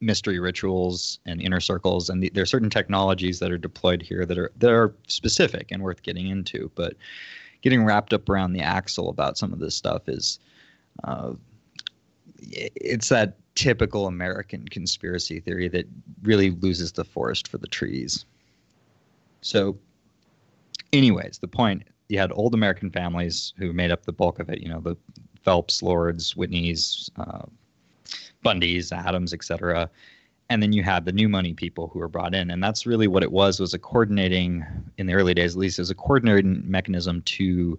mystery 0.00 0.38
rituals 0.38 1.18
and 1.26 1.40
inner 1.40 1.61
circles, 1.61 2.09
and 2.09 2.23
the, 2.23 2.30
there 2.30 2.42
are 2.42 2.47
certain 2.47 2.71
technologies 2.71 3.38
that 3.40 3.50
are 3.50 3.59
deployed 3.59 4.02
here 4.02 4.25
that 4.26 4.38
are 4.38 4.50
that 4.57 4.71
are 4.71 4.95
specific 5.07 5.71
and 5.71 5.83
worth 5.83 6.02
getting 6.02 6.28
into. 6.28 6.71
But 6.75 6.95
getting 7.62 7.85
wrapped 7.85 8.12
up 8.12 8.28
around 8.28 8.52
the 8.52 8.61
axle 8.61 9.09
about 9.09 9.38
some 9.38 9.52
of 9.52 9.59
this 9.59 9.75
stuff 9.75 10.09
is 10.09 10.38
uh, 11.04 11.33
it's 12.40 13.09
that 13.11 13.37
typical 13.54 14.07
American 14.07 14.66
conspiracy 14.68 15.40
theory 15.40 15.68
that 15.68 15.87
really 16.23 16.50
loses 16.50 16.92
the 16.92 17.04
forest 17.04 17.49
for 17.49 17.59
the 17.59 17.66
trees. 17.66 18.25
So, 19.40 19.78
anyways, 20.92 21.38
the 21.38 21.49
point 21.49 21.85
you 22.09 22.18
had 22.18 22.33
old 22.33 22.54
American 22.54 22.90
families 22.90 23.52
who 23.59 23.73
made 23.73 23.90
up 23.90 24.04
the 24.04 24.12
bulk 24.12 24.38
of 24.38 24.49
it. 24.49 24.61
You 24.61 24.68
know, 24.68 24.80
the 24.80 24.97
Phelps, 25.42 25.83
Lords, 25.83 26.35
Whitneys, 26.35 27.11
uh, 27.16 27.47
Bundys, 28.45 28.92
Adams, 28.92 29.33
etc. 29.33 29.90
And 30.50 30.62
then 30.62 30.73
you 30.73 30.83
had 30.83 31.04
the 31.04 31.12
new 31.12 31.28
money 31.28 31.52
people 31.52 31.88
who 31.88 31.99
were 31.99 32.09
brought 32.09 32.35
in, 32.35 32.50
and 32.50 32.62
that's 32.62 32.87
really 32.87 33.07
what 33.07 33.23
it 33.23 33.33
was. 33.33 33.61
Was 33.61 33.75
a 33.75 33.78
coordinating 33.78 34.64
in 34.97 35.07
the 35.07 35.14
early 35.14 35.35
days, 35.35 35.54
at 35.54 35.59
least, 35.59 35.78
as 35.78 35.90
a 35.90 35.95
coordinating 35.95 36.62
mechanism 36.64 37.23
to 37.23 37.78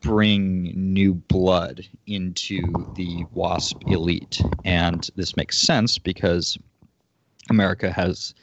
bring 0.00 0.72
new 0.74 1.14
blood 1.14 1.84
into 2.06 2.62
the 2.94 3.24
WASP 3.32 3.82
elite. 3.88 4.40
And 4.64 5.08
this 5.16 5.36
makes 5.36 5.58
sense 5.58 5.98
because 5.98 6.58
America 7.50 7.90
has, 7.90 8.34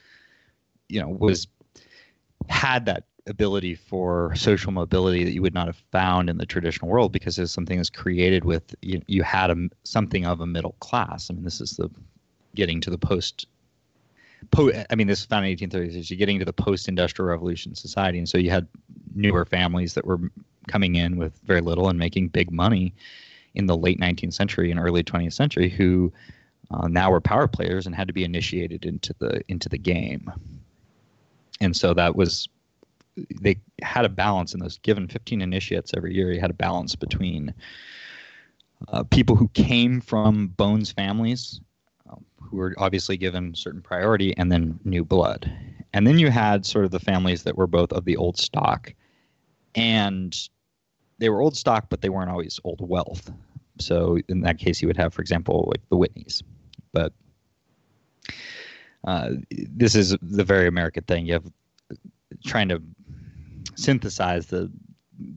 you 0.89 1.00
know, 1.00 1.07
was 1.07 1.48
had 2.50 2.85
that 2.85 3.05
ability 3.27 3.75
for 3.75 4.35
social 4.35 4.71
mobility 4.71 5.23
that 5.23 5.31
you 5.31 5.41
would 5.41 5.53
not 5.53 5.67
have 5.67 5.81
found 5.91 6.29
in 6.29 6.38
the 6.38 6.45
traditional 6.45 6.91
world 6.91 7.12
because 7.12 7.39
it's 7.39 7.51
something 7.51 7.77
that's 7.77 7.89
created 7.89 8.43
with 8.43 8.75
you, 8.81 9.01
you 9.07 9.23
had 9.23 9.50
a, 9.50 9.55
something 9.83 10.25
of 10.25 10.41
a 10.41 10.45
middle 10.45 10.75
class. 10.79 11.29
I 11.29 11.33
mean, 11.33 11.43
this 11.43 11.62
is 11.62 11.77
the 11.77 11.89
getting 12.55 12.81
to 12.81 12.89
the 12.89 12.97
post. 12.97 13.47
Po, 14.51 14.71
I 14.89 14.95
mean, 14.95 15.07
this 15.07 15.19
is 15.19 15.25
found 15.25 15.45
in 15.45 15.55
1830s. 15.55 16.09
You're 16.09 16.17
getting 16.17 16.39
to 16.39 16.45
the 16.45 16.53
post-industrial 16.53 17.29
revolution 17.29 17.75
society, 17.75 18.17
and 18.17 18.27
so 18.27 18.38
you 18.38 18.50
had 18.50 18.67
newer 19.15 19.45
families 19.45 19.93
that 19.93 20.05
were 20.05 20.19
coming 20.67 20.95
in 20.95 21.15
with 21.15 21.39
very 21.45 21.62
little 21.62 21.88
and 21.88 21.97
making 21.97 22.27
big 22.27 22.51
money 22.51 22.93
in 23.55 23.67
the 23.67 23.77
late 23.77 24.00
19th 24.00 24.33
century 24.33 24.69
and 24.69 24.79
early 24.79 25.03
20th 25.03 25.33
century, 25.33 25.69
who 25.69 26.12
uh, 26.71 26.88
now 26.88 27.09
were 27.09 27.21
power 27.21 27.47
players 27.47 27.85
and 27.85 27.95
had 27.95 28.07
to 28.07 28.13
be 28.13 28.23
initiated 28.25 28.85
into 28.85 29.13
the 29.19 29.41
into 29.47 29.69
the 29.69 29.77
game 29.77 30.31
and 31.62 31.75
so 31.75 31.93
that 31.93 32.15
was 32.15 32.48
they 33.41 33.57
had 33.81 34.05
a 34.05 34.10
balance 34.10 34.53
in 34.53 34.60
those 34.60 34.79
given 34.79 35.07
15 35.07 35.41
initiates 35.41 35.91
every 35.95 36.13
year. 36.15 36.31
You 36.31 36.41
had 36.41 36.50
a 36.50 36.55
balance 36.55 36.95
between 36.95 37.53
uh, 38.89 39.03
people 39.03 39.36
who 39.36 39.48
came 39.50 40.01
from 40.01 40.48
Bones 40.48 40.91
families, 40.91 41.62
um, 42.10 42.25
who 42.41 42.57
were 42.57 42.74
obviously 42.77 43.17
given 43.17 43.53
certain 43.55 43.81
priority, 43.81 44.36
and 44.38 44.51
then 44.51 44.79
new 44.83 45.05
blood. 45.05 45.51
And 45.93 46.07
then 46.07 46.17
you 46.17 46.31
had 46.31 46.65
sort 46.65 46.86
of 46.86 46.91
the 46.91 47.00
families 47.00 47.43
that 47.43 47.55
were 47.55 47.67
both 47.67 47.93
of 47.93 48.05
the 48.05 48.17
old 48.17 48.38
stock, 48.38 48.93
and 49.75 50.36
they 51.19 51.29
were 51.29 51.41
old 51.41 51.55
stock, 51.55 51.86
but 51.89 52.01
they 52.01 52.10
weren't 52.10 52.31
always 52.31 52.60
old 52.63 52.88
wealth. 52.88 53.31
So 53.79 54.17
in 54.27 54.41
that 54.41 54.57
case, 54.57 54.81
you 54.81 54.88
would 54.88 54.98
have, 54.98 55.13
for 55.13 55.22
example, 55.22 55.72
like 55.72 55.88
the 55.89 55.98
Whitneys. 55.98 56.41
But 56.93 57.13
uh, 59.03 59.31
this 59.50 59.95
is 59.95 60.15
the 60.22 60.43
very 60.43 60.67
American 60.67 61.03
thing. 61.03 61.25
You 61.25 61.33
have 61.33 61.51
trying 62.45 62.69
to 62.69 62.81
synthesize 63.75 64.48
the 64.48 64.72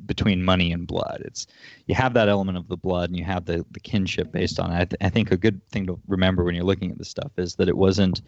between 0.07 0.43
money 0.43 0.73
and 0.73 0.87
blood. 0.87 1.23
It's 1.25 1.47
you 1.87 1.95
have 1.95 2.15
that 2.15 2.29
element 2.29 2.57
of 2.57 2.69
the 2.69 2.77
blood 2.77 3.11
and 3.11 3.19
you 3.19 3.25
have 3.25 3.45
the, 3.45 3.65
the 3.71 3.81
kinship 3.81 4.33
based 4.33 4.59
on 4.59 4.73
it. 4.73 4.75
I, 4.75 4.85
th- 4.85 4.97
I 5.01 5.09
think 5.09 5.31
a 5.31 5.37
good 5.37 5.61
thing 5.69 5.87
to 5.87 6.01
remember 6.07 6.45
when 6.45 6.55
you're 6.55 6.65
looking 6.65 6.91
at 6.91 6.99
this 6.99 7.09
stuff 7.09 7.33
is 7.37 7.57
that 7.57 7.69
it 7.69 7.77
wasn't 7.77 8.23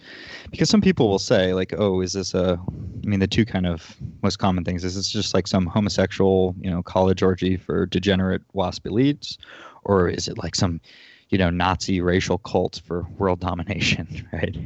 because 0.51 0.69
some 0.69 0.81
people 0.81 1.09
will 1.09 1.19
say 1.19 1.55
like, 1.55 1.73
oh, 1.77 2.01
is 2.01 2.13
this 2.13 2.35
a? 2.35 2.59
I 3.03 3.07
mean, 3.07 3.21
the 3.21 3.27
two 3.27 3.45
kind 3.45 3.67
of 3.67 3.97
most 4.23 4.39
common 4.39 4.65
things 4.65 4.85
is 4.85 4.95
this 4.95 5.11
just 5.11 5.35
like 5.35 5.47
some 5.47 5.67
homosexual, 5.67 6.55
you 6.61 6.71
know, 6.71 6.83
college 6.83 7.23
orgy 7.23 7.57
for 7.57 7.87
degenerate 7.87 8.43
WASP 8.53 8.85
elites, 8.85 9.39
or 9.85 10.09
is 10.09 10.29
it 10.29 10.39
like 10.39 10.55
some, 10.55 10.81
you 11.31 11.39
know, 11.39 11.51
Nazi 11.51 12.01
racial 12.01 12.39
cult 12.39 12.83
for 12.85 13.07
world 13.17 13.41
domination, 13.41 14.29
right? 14.33 14.57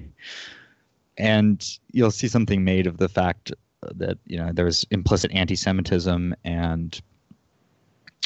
And 1.22 1.78
you'll 1.92 2.10
see 2.10 2.26
something 2.26 2.64
made 2.64 2.88
of 2.88 2.96
the 2.96 3.08
fact 3.08 3.52
that 3.94 4.18
you 4.26 4.36
know 4.36 4.50
there 4.52 4.64
was 4.64 4.84
implicit 4.90 5.30
anti-Semitism 5.32 6.34
and 6.44 7.00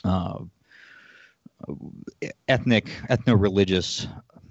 uh, 0.03 0.39
ethnic, 2.49 2.87
ethno-religious 3.11 4.07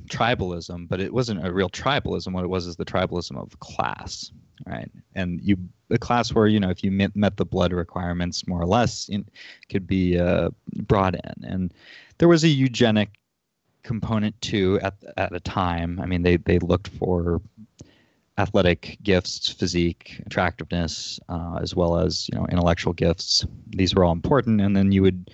tribalism, 0.07 0.87
but 0.87 1.01
it 1.01 1.11
wasn't 1.11 1.43
a 1.43 1.51
real 1.51 1.69
tribalism. 1.69 2.33
What 2.33 2.43
it 2.43 2.49
was 2.49 2.67
is 2.67 2.75
the 2.75 2.85
tribalism 2.85 3.35
of 3.41 3.59
class, 3.59 4.31
right? 4.67 4.91
And 5.15 5.41
you 5.41 5.57
a 5.89 5.97
class 5.97 6.31
where 6.31 6.45
you 6.45 6.59
know 6.59 6.69
if 6.69 6.83
you 6.83 6.91
met, 6.91 7.15
met 7.15 7.37
the 7.37 7.45
blood 7.45 7.73
requirements 7.73 8.47
more 8.47 8.61
or 8.61 8.67
less, 8.67 9.09
it 9.09 9.25
could 9.69 9.87
be 9.87 10.19
uh, 10.19 10.51
brought 10.83 11.15
in, 11.15 11.43
and 11.43 11.73
there 12.19 12.27
was 12.27 12.43
a 12.43 12.47
eugenic 12.47 13.09
component 13.81 14.39
too 14.41 14.79
at 14.81 14.95
at 15.17 15.33
a 15.33 15.39
time. 15.39 15.99
I 15.99 16.05
mean, 16.05 16.21
they 16.21 16.37
they 16.37 16.59
looked 16.59 16.89
for 16.89 17.41
athletic 18.37 18.97
gifts, 19.01 19.49
physique, 19.49 20.21
attractiveness, 20.25 21.19
uh, 21.29 21.59
as 21.61 21.75
well 21.75 21.97
as 21.97 22.29
you 22.31 22.37
know 22.37 22.45
intellectual 22.47 22.93
gifts. 22.93 23.45
These 23.67 23.95
were 23.95 24.03
all 24.03 24.11
important, 24.11 24.61
and 24.61 24.75
then 24.75 24.91
you 24.91 25.01
would 25.01 25.31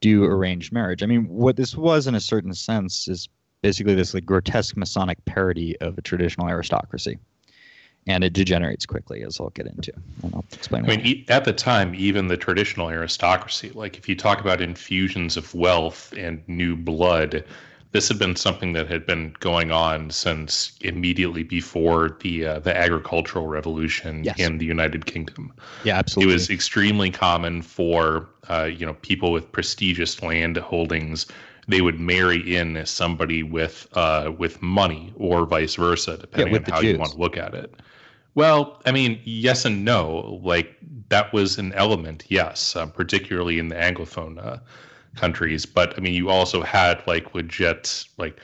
do 0.00 0.24
arranged 0.24 0.72
marriage. 0.72 1.02
I 1.02 1.06
mean, 1.06 1.26
what 1.28 1.56
this 1.56 1.76
was 1.76 2.06
in 2.06 2.14
a 2.14 2.20
certain 2.20 2.54
sense 2.54 3.08
is 3.08 3.28
basically 3.62 3.94
this 3.94 4.12
like 4.12 4.26
grotesque 4.26 4.76
Masonic 4.76 5.24
parody 5.24 5.76
of 5.80 5.96
a 5.96 6.02
traditional 6.02 6.48
aristocracy. 6.48 7.18
And 8.06 8.22
it 8.22 8.34
degenerates 8.34 8.84
quickly, 8.84 9.22
as 9.22 9.40
I'll 9.40 9.48
get 9.48 9.66
into. 9.66 9.90
And 10.22 10.34
I'll 10.34 10.44
explain. 10.52 10.84
I 10.84 10.88
mean, 10.88 11.00
e- 11.00 11.24
at 11.30 11.46
the 11.46 11.54
time, 11.54 11.94
even 11.94 12.28
the 12.28 12.36
traditional 12.36 12.90
aristocracy, 12.90 13.70
like 13.74 13.96
if 13.96 14.06
you 14.10 14.14
talk 14.14 14.40
about 14.42 14.60
infusions 14.60 15.38
of 15.38 15.54
wealth 15.54 16.12
and 16.14 16.46
new 16.46 16.76
blood, 16.76 17.42
this 17.94 18.08
had 18.08 18.18
been 18.18 18.34
something 18.34 18.72
that 18.72 18.88
had 18.90 19.06
been 19.06 19.32
going 19.38 19.70
on 19.70 20.10
since 20.10 20.76
immediately 20.80 21.44
before 21.44 22.18
the 22.20 22.44
uh, 22.44 22.58
the 22.58 22.76
agricultural 22.76 23.46
revolution 23.46 24.24
Yes. 24.24 24.36
in 24.40 24.58
the 24.58 24.66
United 24.66 25.06
Kingdom. 25.06 25.52
yeah, 25.84 25.96
absolutely. 25.96 26.32
It 26.32 26.34
was 26.34 26.50
extremely 26.50 27.10
common 27.12 27.62
for 27.62 28.28
uh, 28.50 28.64
you 28.64 28.84
know 28.84 28.94
people 28.94 29.30
with 29.30 29.50
prestigious 29.52 30.20
land 30.22 30.56
holdings. 30.56 31.26
They 31.68 31.80
would 31.80 32.00
marry 32.00 32.56
in 32.56 32.84
somebody 32.84 33.44
with 33.44 33.86
uh, 33.92 34.32
with 34.36 34.60
money, 34.60 35.12
or 35.16 35.46
vice 35.46 35.76
versa, 35.76 36.16
depending 36.18 36.52
with 36.52 36.68
on 36.68 36.74
how 36.74 36.80
you 36.80 36.98
want 36.98 37.12
to 37.12 37.18
look 37.18 37.36
at 37.38 37.54
it. 37.54 37.72
Well, 38.34 38.82
I 38.84 38.90
mean, 38.90 39.20
yes 39.22 39.64
and 39.64 39.84
no. 39.84 40.40
Like 40.42 40.74
that 41.10 41.32
was 41.32 41.58
an 41.58 41.72
element, 41.74 42.24
yes, 42.28 42.74
uh, 42.74 42.86
particularly 42.86 43.60
in 43.60 43.68
the 43.68 43.76
Anglophone 43.76 44.44
uh, 44.44 44.58
countries. 45.14 45.66
But 45.66 45.94
I 45.96 46.00
mean, 46.00 46.14
you 46.14 46.28
also 46.28 46.62
had 46.62 47.02
like 47.06 47.34
legit 47.34 48.04
like. 48.18 48.38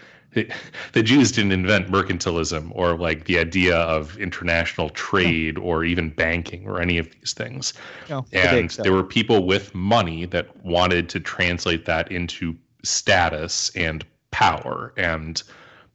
The 0.92 1.02
Jews 1.02 1.32
didn't 1.32 1.50
invent 1.50 1.90
mercantilism 1.90 2.70
or 2.72 2.96
like 2.96 3.24
the 3.24 3.36
idea 3.36 3.76
of 3.76 4.16
international 4.16 4.90
trade 4.90 5.58
or 5.58 5.82
even 5.82 6.10
banking 6.10 6.68
or 6.68 6.80
any 6.80 6.98
of 6.98 7.10
these 7.10 7.32
things. 7.32 7.74
No, 8.08 8.24
and 8.32 8.70
so. 8.70 8.84
there 8.84 8.92
were 8.92 9.02
people 9.02 9.44
with 9.44 9.74
money 9.74 10.26
that 10.26 10.64
wanted 10.64 11.08
to 11.08 11.18
translate 11.18 11.84
that 11.86 12.12
into 12.12 12.54
status 12.84 13.72
and 13.74 14.04
power 14.30 14.92
and 14.96 15.42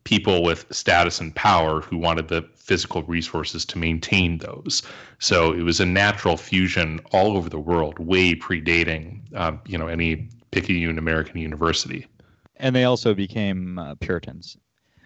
people 0.04 0.44
with 0.44 0.66
status 0.70 1.22
and 1.22 1.34
power 1.36 1.82
who 1.82 1.98
wanted 1.98 2.28
the 2.28 2.42
physical 2.56 3.04
resources 3.04 3.66
to 3.66 3.78
maintain 3.78 4.38
those. 4.40 4.84
So 5.20 5.54
it 5.54 5.62
was 5.62 5.80
a 5.80 5.86
natural 5.86 6.38
fusion 6.38 7.00
all 7.12 7.38
over 7.38 7.50
the 7.50 7.60
world, 7.60 8.00
way 8.00 8.36
predating, 8.36 9.22
um, 9.36 9.60
you 9.66 9.78
know, 9.78 9.88
any 9.88 10.30
Picayune 10.56 10.98
American 10.98 11.42
University. 11.42 12.08
and 12.56 12.74
they 12.74 12.86
also 12.86 13.14
became 13.14 13.78
uh, 13.78 13.96
Puritans. 13.96 14.56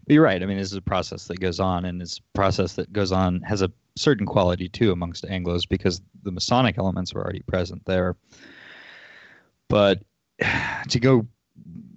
But 0.05 0.13
you're 0.13 0.23
right. 0.23 0.41
I 0.41 0.45
mean, 0.45 0.57
this 0.57 0.71
is 0.71 0.77
a 0.77 0.81
process 0.81 1.25
that 1.25 1.39
goes 1.39 1.59
on, 1.59 1.85
and 1.85 1.99
a 2.01 2.05
process 2.35 2.73
that 2.73 2.93
goes 2.93 3.11
on 3.11 3.41
has 3.41 3.63
a 3.63 3.71
certain 3.95 4.27
quality 4.27 4.69
too 4.69 4.91
amongst 4.91 5.25
Anglo's 5.25 5.65
because 5.65 6.01
the 6.21 6.31
Masonic 6.31 6.77
elements 6.77 7.15
were 7.15 7.23
already 7.23 7.41
present 7.41 7.83
there. 7.85 8.15
But 9.69 10.03
to 10.89 10.99
go 10.99 11.25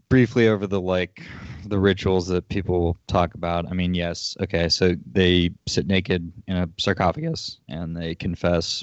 briefly 0.08 0.48
over 0.48 0.66
the 0.66 0.80
like 0.80 1.22
the 1.66 1.78
rituals 1.78 2.26
that 2.28 2.48
people 2.48 2.96
talk 3.06 3.34
about, 3.34 3.66
I 3.70 3.74
mean, 3.74 3.92
yes, 3.92 4.34
okay, 4.40 4.70
so 4.70 4.96
they 5.12 5.50
sit 5.68 5.86
naked 5.86 6.32
in 6.46 6.56
a 6.56 6.68
sarcophagus 6.78 7.60
and 7.68 7.94
they 7.94 8.14
confess 8.14 8.82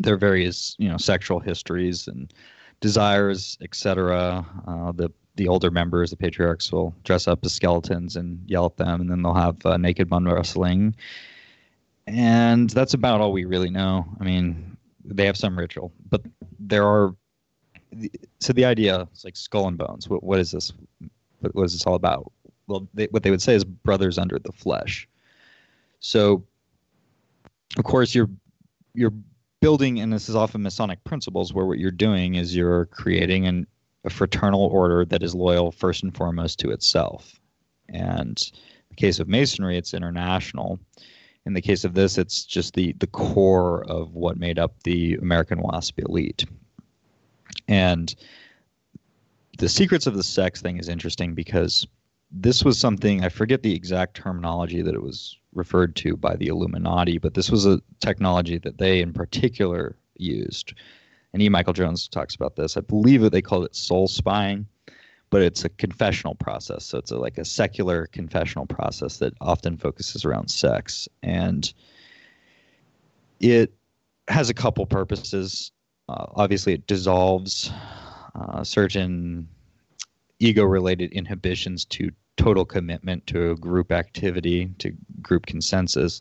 their 0.00 0.18
various, 0.18 0.76
you 0.78 0.90
know, 0.90 0.98
sexual 0.98 1.40
histories 1.40 2.08
and 2.08 2.32
desires, 2.84 3.56
etc. 3.62 4.44
Uh, 4.68 4.92
the 4.92 5.10
the 5.36 5.48
older 5.48 5.70
members, 5.70 6.10
the 6.10 6.16
patriarchs, 6.16 6.70
will 6.70 6.94
dress 7.02 7.26
up 7.26 7.42
as 7.42 7.52
skeletons 7.54 8.14
and 8.14 8.38
yell 8.46 8.66
at 8.66 8.76
them, 8.76 9.00
and 9.00 9.10
then 9.10 9.22
they'll 9.22 9.32
have 9.32 9.56
uh, 9.64 9.78
naked 9.78 10.08
bun 10.08 10.26
wrestling. 10.26 10.94
And 12.06 12.68
that's 12.68 12.92
about 12.92 13.22
all 13.22 13.32
we 13.32 13.46
really 13.46 13.70
know. 13.70 14.04
I 14.20 14.24
mean, 14.24 14.76
they 15.02 15.24
have 15.24 15.38
some 15.38 15.58
ritual, 15.58 15.92
but 16.10 16.20
there 16.58 16.86
are. 16.86 17.16
So 18.40 18.52
the 18.52 18.66
idea 18.66 19.08
is 19.14 19.24
like 19.24 19.36
skull 19.36 19.66
and 19.66 19.78
bones. 19.78 20.06
What 20.06 20.22
what 20.22 20.38
is 20.38 20.50
this? 20.50 20.70
What, 21.40 21.54
what 21.54 21.64
is 21.64 21.72
this 21.72 21.86
all 21.86 21.94
about? 21.94 22.30
Well, 22.66 22.86
they, 22.92 23.06
what 23.06 23.22
they 23.22 23.30
would 23.30 23.42
say 23.42 23.54
is 23.54 23.64
brothers 23.64 24.18
under 24.18 24.38
the 24.38 24.52
flesh. 24.52 25.08
So, 26.00 26.44
of 27.78 27.84
course, 27.84 28.14
you're 28.14 28.28
you're 28.94 29.14
building, 29.64 29.98
and 29.98 30.12
this 30.12 30.28
is 30.28 30.36
often 30.36 30.62
Masonic 30.62 31.02
principles, 31.04 31.54
where 31.54 31.64
what 31.64 31.78
you're 31.78 31.90
doing 31.90 32.34
is 32.34 32.54
you're 32.54 32.84
creating 32.84 33.46
an, 33.46 33.66
a 34.04 34.10
fraternal 34.10 34.66
order 34.66 35.06
that 35.06 35.22
is 35.22 35.34
loyal 35.34 35.72
first 35.72 36.02
and 36.02 36.14
foremost 36.14 36.58
to 36.58 36.70
itself. 36.70 37.40
And 37.88 38.38
in 38.52 38.58
the 38.90 38.96
case 38.96 39.20
of 39.20 39.26
Masonry, 39.26 39.78
it's 39.78 39.94
international. 39.94 40.80
In 41.46 41.54
the 41.54 41.62
case 41.62 41.82
of 41.82 41.94
this, 41.94 42.18
it's 42.18 42.44
just 42.44 42.74
the 42.74 42.92
the 42.98 43.06
core 43.06 43.82
of 43.88 44.12
what 44.12 44.36
made 44.36 44.58
up 44.58 44.82
the 44.82 45.14
American 45.14 45.62
WASP 45.62 45.98
elite. 45.98 46.44
And 47.66 48.14
the 49.56 49.70
secrets 49.70 50.06
of 50.06 50.14
the 50.14 50.22
sex 50.22 50.60
thing 50.60 50.76
is 50.76 50.90
interesting 50.90 51.34
because 51.34 51.86
this 52.30 52.64
was 52.64 52.78
something 52.78 53.24
I 53.24 53.30
forget 53.30 53.62
the 53.62 53.74
exact 53.74 54.14
terminology 54.14 54.82
that 54.82 54.94
it 54.94 55.02
was 55.02 55.38
referred 55.54 55.96
to 55.96 56.16
by 56.16 56.36
the 56.36 56.48
Illuminati, 56.48 57.18
but 57.18 57.34
this 57.34 57.50
was 57.50 57.66
a 57.66 57.80
technology 58.00 58.58
that 58.58 58.78
they 58.78 59.00
in 59.00 59.12
particular 59.12 59.96
used. 60.16 60.74
And 61.32 61.42
E. 61.42 61.48
Michael 61.48 61.72
Jones 61.72 62.06
talks 62.08 62.34
about 62.34 62.56
this. 62.56 62.76
I 62.76 62.80
believe 62.80 63.22
that 63.22 63.32
they 63.32 63.42
called 63.42 63.64
it 63.64 63.74
soul 63.74 64.06
spying, 64.06 64.66
but 65.30 65.42
it's 65.42 65.64
a 65.64 65.68
confessional 65.68 66.36
process. 66.36 66.84
So 66.84 66.98
it's 66.98 67.10
a, 67.10 67.16
like 67.16 67.38
a 67.38 67.44
secular 67.44 68.06
confessional 68.06 68.66
process 68.66 69.18
that 69.18 69.34
often 69.40 69.76
focuses 69.76 70.24
around 70.24 70.48
sex. 70.48 71.08
And 71.22 71.72
it 73.40 73.72
has 74.28 74.48
a 74.48 74.54
couple 74.54 74.86
purposes. 74.86 75.72
Uh, 76.08 76.26
obviously, 76.34 76.74
it 76.74 76.86
dissolves 76.86 77.70
uh, 78.34 78.62
certain 78.62 79.48
ego 80.38 80.64
related 80.64 81.12
inhibitions 81.12 81.84
to 81.86 82.10
total 82.36 82.64
commitment 82.64 83.26
to 83.28 83.50
a 83.50 83.56
group 83.56 83.92
activity, 83.92 84.70
to 84.78 84.92
group 85.22 85.46
consensus. 85.46 86.20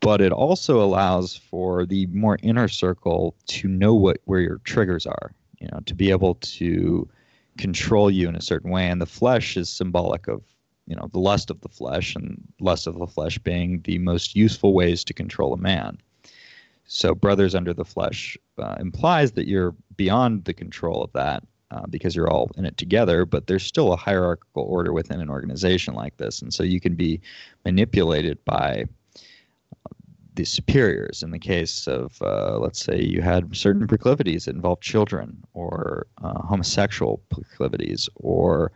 But 0.00 0.20
it 0.20 0.32
also 0.32 0.80
allows 0.80 1.36
for 1.36 1.84
the 1.84 2.06
more 2.06 2.38
inner 2.42 2.68
circle 2.68 3.34
to 3.48 3.68
know 3.68 3.94
what 3.94 4.18
where 4.24 4.40
your 4.40 4.58
triggers 4.64 5.06
are, 5.06 5.32
you 5.60 5.68
know, 5.72 5.80
to 5.86 5.94
be 5.94 6.10
able 6.10 6.36
to 6.36 7.08
control 7.56 8.10
you 8.10 8.28
in 8.28 8.36
a 8.36 8.40
certain 8.40 8.70
way. 8.70 8.86
And 8.88 9.00
the 9.00 9.06
flesh 9.06 9.56
is 9.56 9.68
symbolic 9.68 10.28
of, 10.28 10.42
you 10.86 10.94
know, 10.94 11.08
the 11.12 11.18
lust 11.18 11.50
of 11.50 11.60
the 11.62 11.68
flesh, 11.68 12.14
and 12.14 12.40
lust 12.60 12.86
of 12.86 12.98
the 12.98 13.06
flesh 13.06 13.38
being 13.38 13.80
the 13.82 13.98
most 13.98 14.36
useful 14.36 14.72
ways 14.72 15.02
to 15.04 15.12
control 15.12 15.52
a 15.52 15.56
man. 15.56 15.98
So, 16.84 17.14
brothers 17.14 17.54
under 17.54 17.74
the 17.74 17.84
flesh 17.84 18.38
uh, 18.56 18.76
implies 18.78 19.32
that 19.32 19.48
you're 19.48 19.74
beyond 19.96 20.44
the 20.44 20.54
control 20.54 21.02
of 21.02 21.12
that 21.12 21.42
uh, 21.70 21.86
because 21.88 22.16
you're 22.16 22.30
all 22.30 22.50
in 22.56 22.64
it 22.64 22.76
together, 22.76 23.24
but 23.24 23.46
there's 23.46 23.64
still 23.64 23.92
a 23.92 23.96
hierarchical 23.96 24.62
order 24.62 24.92
within 24.92 25.20
an 25.20 25.28
organization 25.28 25.94
like 25.94 26.16
this. 26.16 26.40
And 26.40 26.52
so 26.52 26.62
you 26.62 26.80
can 26.80 26.94
be 26.94 27.20
manipulated 27.64 28.42
by 28.44 28.84
uh, 29.72 29.94
the 30.34 30.44
superiors. 30.44 31.22
In 31.22 31.30
the 31.30 31.38
case 31.38 31.86
of, 31.86 32.20
uh, 32.22 32.58
let's 32.58 32.82
say, 32.82 33.00
you 33.00 33.20
had 33.20 33.54
certain 33.54 33.86
proclivities 33.86 34.46
that 34.46 34.54
involved 34.54 34.82
children 34.82 35.44
or 35.52 36.06
uh, 36.22 36.40
homosexual 36.42 37.20
proclivities, 37.28 38.08
or 38.14 38.72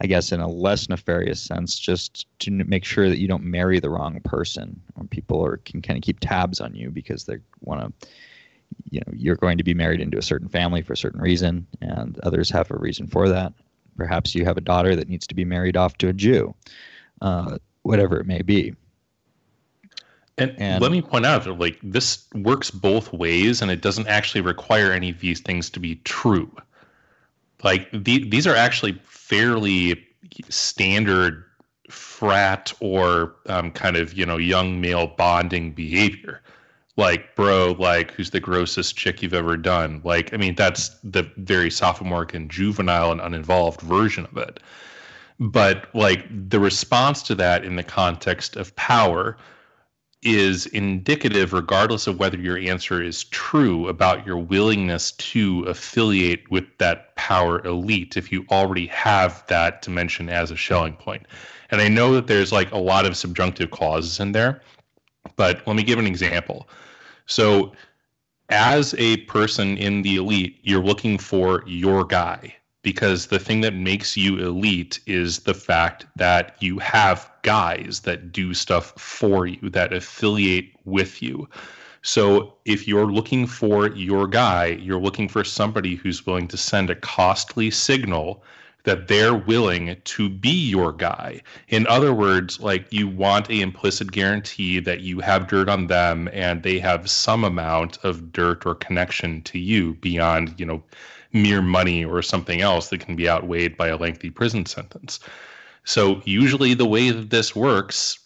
I 0.00 0.06
guess 0.06 0.30
in 0.30 0.40
a 0.40 0.48
less 0.48 0.88
nefarious 0.88 1.42
sense, 1.42 1.78
just 1.78 2.26
to 2.40 2.50
make 2.50 2.84
sure 2.84 3.08
that 3.08 3.18
you 3.18 3.26
don't 3.26 3.44
marry 3.44 3.80
the 3.80 3.90
wrong 3.90 4.20
person. 4.20 4.80
Or 4.94 5.04
people 5.04 5.44
are, 5.44 5.56
can 5.58 5.82
kind 5.82 5.96
of 5.96 6.02
keep 6.02 6.20
tabs 6.20 6.60
on 6.60 6.74
you 6.74 6.90
because 6.90 7.24
they 7.24 7.38
want 7.60 7.80
to 8.00 8.08
you 8.90 9.00
know 9.06 9.12
you're 9.16 9.36
going 9.36 9.58
to 9.58 9.64
be 9.64 9.74
married 9.74 10.00
into 10.00 10.18
a 10.18 10.22
certain 10.22 10.48
family 10.48 10.82
for 10.82 10.92
a 10.92 10.96
certain 10.96 11.20
reason 11.20 11.66
and 11.80 12.18
others 12.20 12.50
have 12.50 12.70
a 12.70 12.76
reason 12.76 13.06
for 13.06 13.28
that 13.28 13.52
perhaps 13.96 14.34
you 14.34 14.44
have 14.44 14.56
a 14.56 14.60
daughter 14.60 14.94
that 14.96 15.08
needs 15.08 15.26
to 15.26 15.34
be 15.34 15.44
married 15.44 15.76
off 15.76 15.96
to 15.98 16.08
a 16.08 16.12
jew 16.12 16.54
uh, 17.22 17.56
whatever 17.82 18.18
it 18.20 18.26
may 18.26 18.42
be 18.42 18.74
And, 20.38 20.54
And- 20.58 20.82
let 20.82 20.92
me 20.92 21.00
point 21.02 21.24
out 21.26 21.44
that 21.44 21.54
like 21.58 21.78
this 21.82 22.26
works 22.34 22.70
both 22.70 23.12
ways, 23.12 23.62
and 23.62 23.70
it 23.70 23.80
doesn't 23.80 24.06
actually 24.06 24.42
require 24.42 24.92
any 24.92 25.08
of 25.10 25.20
these 25.20 25.40
things 25.40 25.70
to 25.70 25.80
be 25.80 25.96
true. 26.04 26.50
Like 27.64 27.88
the, 27.90 28.28
these 28.28 28.46
are 28.46 28.54
actually 28.54 29.00
fairly 29.04 30.04
standard 30.50 31.42
frat 31.88 32.72
or 32.80 33.34
um, 33.46 33.70
kind 33.72 33.96
of 33.96 34.12
you 34.12 34.26
know 34.26 34.36
young 34.36 34.80
male 34.80 35.06
bonding 35.06 35.72
behavior. 35.72 36.42
Like, 36.96 37.34
bro, 37.36 37.76
like 37.78 38.12
who's 38.12 38.30
the 38.30 38.40
grossest 38.40 38.96
chick 38.96 39.22
you've 39.22 39.34
ever 39.34 39.56
done? 39.56 40.00
Like, 40.02 40.32
I 40.32 40.38
mean, 40.38 40.54
that's 40.54 40.90
the 41.04 41.30
very 41.36 41.70
sophomoric 41.70 42.32
and 42.32 42.50
juvenile 42.50 43.12
and 43.12 43.20
uninvolved 43.20 43.82
version 43.82 44.26
of 44.26 44.36
it. 44.38 44.60
But 45.38 45.94
like 45.94 46.24
the 46.30 46.58
response 46.58 47.22
to 47.24 47.34
that 47.34 47.64
in 47.64 47.76
the 47.76 47.82
context 47.82 48.56
of 48.56 48.74
power 48.76 49.36
is 50.22 50.66
indicative, 50.66 51.52
regardless 51.52 52.06
of 52.06 52.18
whether 52.18 52.38
your 52.38 52.58
answer 52.58 53.02
is 53.02 53.24
true, 53.24 53.88
about 53.88 54.26
your 54.26 54.38
willingness 54.38 55.12
to 55.12 55.62
affiliate 55.64 56.50
with 56.50 56.64
that 56.78 57.14
power 57.16 57.64
elite 57.66 58.16
if 58.16 58.32
you 58.32 58.46
already 58.50 58.86
have 58.86 59.44
that 59.48 59.82
dimension 59.82 60.28
as 60.28 60.50
a 60.50 60.56
showing 60.56 60.94
point. 60.94 61.26
And 61.70 61.80
I 61.80 61.88
know 61.88 62.14
that 62.14 62.26
there's 62.26 62.52
like 62.52 62.72
a 62.72 62.78
lot 62.78 63.04
of 63.04 63.16
subjunctive 63.16 63.70
clauses 63.70 64.18
in 64.18 64.32
there, 64.32 64.62
but 65.36 65.64
let 65.66 65.76
me 65.76 65.82
give 65.82 65.98
an 65.98 66.06
example. 66.06 66.68
So 67.26 67.72
as 68.48 68.94
a 68.98 69.18
person 69.18 69.76
in 69.76 70.02
the 70.02 70.16
elite, 70.16 70.58
you're 70.62 70.84
looking 70.84 71.18
for 71.18 71.62
your 71.66 72.04
guy 72.04 72.54
because 72.82 73.26
the 73.26 73.38
thing 73.40 73.62
that 73.62 73.74
makes 73.74 74.16
you 74.16 74.38
elite 74.38 75.00
is 75.06 75.40
the 75.40 75.54
fact 75.54 76.06
that 76.14 76.56
you 76.60 76.78
have 76.78 77.28
guys 77.42 78.00
that 78.04 78.30
do 78.30 78.54
stuff 78.54 78.92
for 78.92 79.46
you, 79.46 79.68
that 79.70 79.92
affiliate 79.92 80.70
with 80.84 81.20
you. 81.20 81.48
So 82.02 82.54
if 82.64 82.86
you're 82.86 83.10
looking 83.10 83.48
for 83.48 83.88
your 83.88 84.28
guy, 84.28 84.66
you're 84.80 85.00
looking 85.00 85.28
for 85.28 85.42
somebody 85.42 85.96
who's 85.96 86.24
willing 86.24 86.46
to 86.46 86.56
send 86.56 86.88
a 86.88 86.94
costly 86.94 87.72
signal 87.72 88.44
that 88.86 89.08
they're 89.08 89.34
willing 89.34 89.96
to 90.04 90.28
be 90.28 90.48
your 90.48 90.92
guy. 90.92 91.42
In 91.68 91.88
other 91.88 92.14
words, 92.14 92.60
like 92.60 92.86
you 92.92 93.08
want 93.08 93.50
a 93.50 93.60
implicit 93.60 94.12
guarantee 94.12 94.78
that 94.78 95.00
you 95.00 95.18
have 95.18 95.48
dirt 95.48 95.68
on 95.68 95.88
them 95.88 96.30
and 96.32 96.62
they 96.62 96.78
have 96.78 97.10
some 97.10 97.42
amount 97.42 97.98
of 98.04 98.32
dirt 98.32 98.64
or 98.64 98.76
connection 98.76 99.42
to 99.42 99.58
you 99.58 99.94
beyond, 99.94 100.54
you 100.58 100.64
know, 100.64 100.80
mere 101.32 101.60
money 101.60 102.04
or 102.04 102.22
something 102.22 102.60
else 102.60 102.88
that 102.90 103.00
can 103.00 103.16
be 103.16 103.28
outweighed 103.28 103.76
by 103.76 103.88
a 103.88 103.96
lengthy 103.96 104.30
prison 104.30 104.64
sentence. 104.64 105.18
So 105.82 106.22
usually 106.24 106.72
the 106.74 106.86
way 106.86 107.10
that 107.10 107.30
this 107.30 107.56
works 107.56 108.20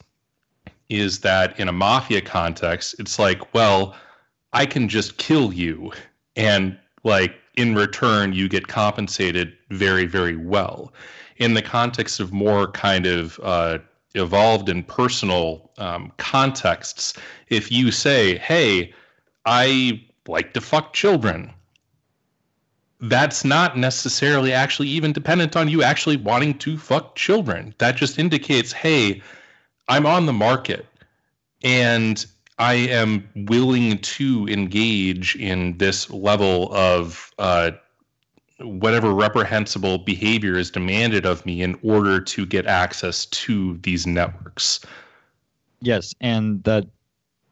is 0.90 1.20
that 1.20 1.58
in 1.58 1.68
a 1.68 1.72
mafia 1.72 2.20
context, 2.20 2.96
it's 2.98 3.18
like, 3.18 3.54
well, 3.54 3.96
I 4.52 4.66
can 4.66 4.90
just 4.90 5.16
kill 5.16 5.54
you 5.54 5.90
and 6.36 6.78
like 7.04 7.34
in 7.54 7.74
return, 7.74 8.32
you 8.32 8.48
get 8.48 8.68
compensated 8.68 9.56
very, 9.70 10.06
very 10.06 10.36
well. 10.36 10.92
In 11.36 11.54
the 11.54 11.62
context 11.62 12.20
of 12.20 12.32
more 12.32 12.70
kind 12.70 13.06
of 13.06 13.40
uh, 13.42 13.78
evolved 14.14 14.68
and 14.68 14.86
personal 14.86 15.70
um, 15.78 16.12
contexts, 16.18 17.14
if 17.48 17.72
you 17.72 17.90
say, 17.90 18.36
hey, 18.38 18.92
I 19.46 20.04
like 20.28 20.52
to 20.54 20.60
fuck 20.60 20.92
children, 20.92 21.52
that's 23.00 23.44
not 23.44 23.78
necessarily 23.78 24.52
actually 24.52 24.88
even 24.88 25.12
dependent 25.12 25.56
on 25.56 25.68
you 25.68 25.82
actually 25.82 26.18
wanting 26.18 26.58
to 26.58 26.76
fuck 26.76 27.16
children. 27.16 27.74
That 27.78 27.96
just 27.96 28.18
indicates, 28.18 28.72
hey, 28.72 29.22
I'm 29.88 30.04
on 30.06 30.26
the 30.26 30.32
market 30.32 30.86
and 31.62 32.24
I 32.60 32.74
am 32.74 33.26
willing 33.48 33.98
to 34.00 34.46
engage 34.46 35.34
in 35.36 35.78
this 35.78 36.10
level 36.10 36.70
of 36.74 37.32
uh, 37.38 37.70
whatever 38.58 39.14
reprehensible 39.14 39.96
behavior 39.96 40.58
is 40.58 40.70
demanded 40.70 41.24
of 41.24 41.44
me 41.46 41.62
in 41.62 41.78
order 41.82 42.20
to 42.20 42.44
get 42.44 42.66
access 42.66 43.24
to 43.24 43.78
these 43.78 44.06
networks. 44.06 44.80
Yes, 45.80 46.14
and 46.20 46.62
that 46.64 46.84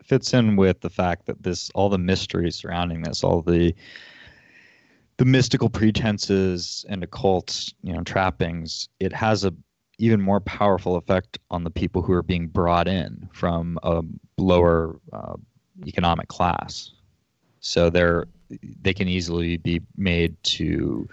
fits 0.04 0.34
in 0.34 0.56
with 0.56 0.82
the 0.82 0.90
fact 0.90 1.24
that 1.24 1.42
this 1.42 1.70
all 1.74 1.88
the 1.88 1.96
mystery 1.96 2.50
surrounding 2.50 3.00
this, 3.00 3.24
all 3.24 3.40
the 3.40 3.74
the 5.16 5.24
mystical 5.24 5.70
pretenses 5.70 6.84
and 6.90 7.02
occult, 7.02 7.72
you 7.82 7.94
know, 7.94 8.02
trappings, 8.02 8.90
it 9.00 9.14
has 9.14 9.42
a 9.42 9.54
even 9.98 10.20
more 10.20 10.40
powerful 10.40 10.96
effect 10.96 11.38
on 11.50 11.64
the 11.64 11.70
people 11.70 12.02
who 12.02 12.12
are 12.12 12.22
being 12.22 12.46
brought 12.46 12.86
in 12.86 13.26
from 13.32 13.78
a 13.82 14.02
lower 14.38 14.98
uh, 15.12 15.34
economic 15.86 16.28
class. 16.28 16.92
So 17.60 17.90
they're 17.90 18.26
they 18.80 18.94
can 18.94 19.08
easily 19.08 19.58
be 19.58 19.80
made 19.96 20.34
to 20.42 21.08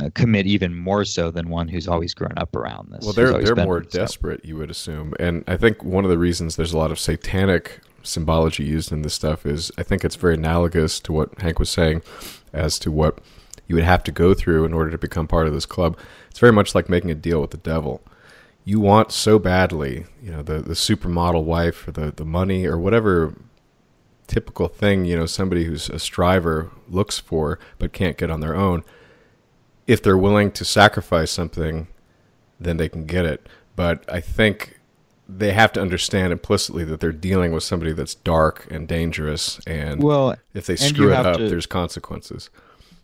uh, 0.00 0.08
commit 0.14 0.46
even 0.46 0.74
more 0.74 1.04
so 1.04 1.30
than 1.30 1.50
one 1.50 1.68
who's 1.68 1.86
always 1.86 2.14
grown 2.14 2.32
up 2.38 2.56
around 2.56 2.90
this. 2.90 3.04
Well, 3.04 3.12
they're 3.12 3.42
they're 3.42 3.64
more 3.64 3.80
desperate, 3.80 4.44
you 4.44 4.56
would 4.56 4.70
assume, 4.70 5.14
and 5.20 5.44
I 5.46 5.56
think 5.56 5.84
one 5.84 6.04
of 6.04 6.10
the 6.10 6.18
reasons 6.18 6.56
there's 6.56 6.72
a 6.72 6.78
lot 6.78 6.90
of 6.90 6.98
satanic 6.98 7.80
symbology 8.02 8.64
used 8.64 8.90
in 8.90 9.02
this 9.02 9.14
stuff 9.14 9.46
is 9.46 9.70
I 9.78 9.82
think 9.82 10.04
it's 10.04 10.16
very 10.16 10.34
analogous 10.34 10.98
to 11.00 11.12
what 11.12 11.40
Hank 11.40 11.58
was 11.58 11.70
saying 11.70 12.02
as 12.52 12.78
to 12.80 12.90
what 12.90 13.18
you 13.68 13.74
would 13.74 13.84
have 13.84 14.02
to 14.04 14.12
go 14.12 14.34
through 14.34 14.64
in 14.64 14.72
order 14.72 14.90
to 14.90 14.98
become 14.98 15.28
part 15.28 15.46
of 15.46 15.52
this 15.52 15.66
club. 15.66 15.98
It's 16.30 16.40
very 16.40 16.52
much 16.52 16.74
like 16.74 16.88
making 16.88 17.10
a 17.10 17.14
deal 17.14 17.40
with 17.40 17.50
the 17.50 17.58
devil. 17.58 18.02
You 18.64 18.78
want 18.78 19.10
so 19.10 19.38
badly, 19.38 20.06
you 20.22 20.30
know, 20.30 20.42
the, 20.42 20.60
the 20.60 20.74
supermodel 20.74 21.44
wife 21.44 21.86
or 21.88 21.92
the, 21.92 22.12
the 22.12 22.24
money 22.24 22.64
or 22.64 22.78
whatever 22.78 23.34
typical 24.26 24.68
thing, 24.68 25.04
you 25.04 25.16
know, 25.16 25.26
somebody 25.26 25.64
who's 25.64 25.90
a 25.90 25.98
striver 25.98 26.70
looks 26.88 27.18
for 27.18 27.58
but 27.78 27.92
can't 27.92 28.16
get 28.16 28.30
on 28.30 28.40
their 28.40 28.54
own. 28.54 28.84
If 29.86 30.02
they're 30.02 30.16
willing 30.16 30.52
to 30.52 30.64
sacrifice 30.64 31.30
something, 31.30 31.88
then 32.60 32.76
they 32.76 32.88
can 32.88 33.04
get 33.04 33.24
it. 33.24 33.48
But 33.74 34.04
I 34.10 34.20
think 34.20 34.78
they 35.28 35.52
have 35.52 35.72
to 35.72 35.80
understand 35.80 36.32
implicitly 36.32 36.84
that 36.84 37.00
they're 37.00 37.12
dealing 37.12 37.52
with 37.52 37.64
somebody 37.64 37.92
that's 37.92 38.14
dark 38.14 38.66
and 38.70 38.86
dangerous 38.86 39.60
and 39.66 40.02
well, 40.02 40.36
if 40.54 40.66
they 40.66 40.76
screw 40.76 41.12
it 41.12 41.26
up 41.26 41.36
to, 41.36 41.48
there's 41.48 41.66
consequences 41.66 42.50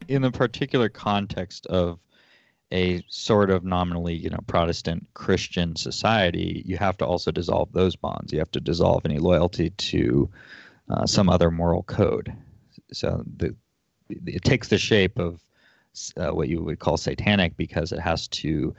in 0.09 0.23
the 0.23 0.31
particular 0.31 0.89
context 0.89 1.67
of 1.67 1.99
a 2.73 3.03
sort 3.09 3.51
of 3.51 3.65
nominally, 3.65 4.15
you 4.15 4.31
know, 4.31 4.41
Protestant 4.47 5.07
Christian 5.15 5.77
society, 5.77 6.63
you 6.67 6.77
have 6.77 6.97
to 6.99 7.07
also 7.07 7.31
dissolve 7.31 7.73
those 7.73 7.97
bonds. 7.97 8.33
You 8.33 8.39
have 8.41 8.51
to 8.53 8.61
dissolve 8.61 9.05
any 9.05 9.19
loyalty 9.19 9.71
to 9.71 10.31
uh, 10.91 11.07
some 11.07 11.29
other 11.29 11.51
moral 11.51 11.83
code. 11.83 12.33
So 12.93 13.23
the 13.37 13.55
it 14.11 14.43
takes 14.43 14.69
the 14.69 14.79
shape 14.79 15.19
of 15.19 15.43
uh, 16.17 16.31
what 16.31 16.49
you 16.49 16.63
would 16.63 16.79
call 16.79 16.97
satanic 16.97 17.57
because 17.57 17.93
it 17.93 18.01
has 18.01 18.29
to 18.29 18.75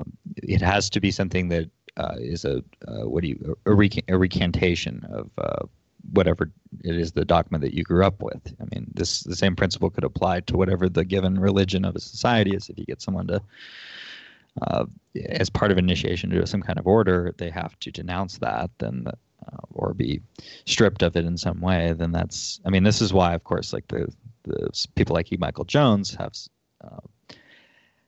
um, 0.00 0.12
it 0.36 0.60
has 0.60 0.90
to 0.90 1.00
be 1.00 1.10
something 1.10 1.48
that 1.48 1.70
uh, 1.96 2.16
is 2.18 2.44
a 2.44 2.62
uh, 2.86 3.08
what 3.08 3.22
do 3.22 3.28
you 3.28 3.56
a, 3.66 3.74
rec- 3.74 4.04
a 4.08 4.16
recantation 4.16 5.06
of 5.10 5.30
uh, 5.38 5.66
whatever 6.12 6.50
it 6.84 6.96
is 6.96 7.12
the 7.12 7.24
dogma 7.24 7.58
that 7.58 7.74
you 7.74 7.82
grew 7.82 8.04
up 8.04 8.22
with. 8.22 8.54
I 8.60 8.64
mean, 8.72 8.90
this 8.94 9.20
the 9.20 9.36
same 9.36 9.56
principle 9.56 9.90
could 9.90 10.04
apply 10.04 10.40
to 10.40 10.56
whatever 10.56 10.88
the 10.88 11.04
given 11.04 11.38
religion 11.38 11.84
of 11.84 11.96
a 11.96 12.00
society 12.00 12.54
is. 12.54 12.68
If 12.68 12.78
you 12.78 12.84
get 12.84 13.02
someone 13.02 13.26
to, 13.28 13.42
uh, 14.62 14.86
as 15.26 15.50
part 15.50 15.70
of 15.70 15.78
initiation 15.78 16.30
to 16.30 16.46
some 16.46 16.62
kind 16.62 16.78
of 16.78 16.86
order, 16.86 17.34
they 17.38 17.50
have 17.50 17.78
to 17.80 17.90
denounce 17.90 18.38
that, 18.38 18.70
then 18.78 19.06
uh, 19.08 19.56
or 19.72 19.94
be 19.94 20.20
stripped 20.66 21.02
of 21.02 21.16
it 21.16 21.24
in 21.24 21.36
some 21.36 21.60
way. 21.60 21.92
Then 21.92 22.12
that's. 22.12 22.60
I 22.64 22.70
mean, 22.70 22.84
this 22.84 23.00
is 23.00 23.12
why, 23.12 23.34
of 23.34 23.44
course, 23.44 23.72
like 23.72 23.88
the 23.88 24.12
the 24.44 24.86
people 24.94 25.14
like 25.14 25.32
E. 25.32 25.36
Michael 25.38 25.64
Jones 25.64 26.14
have 26.14 26.32
uh, 26.82 27.34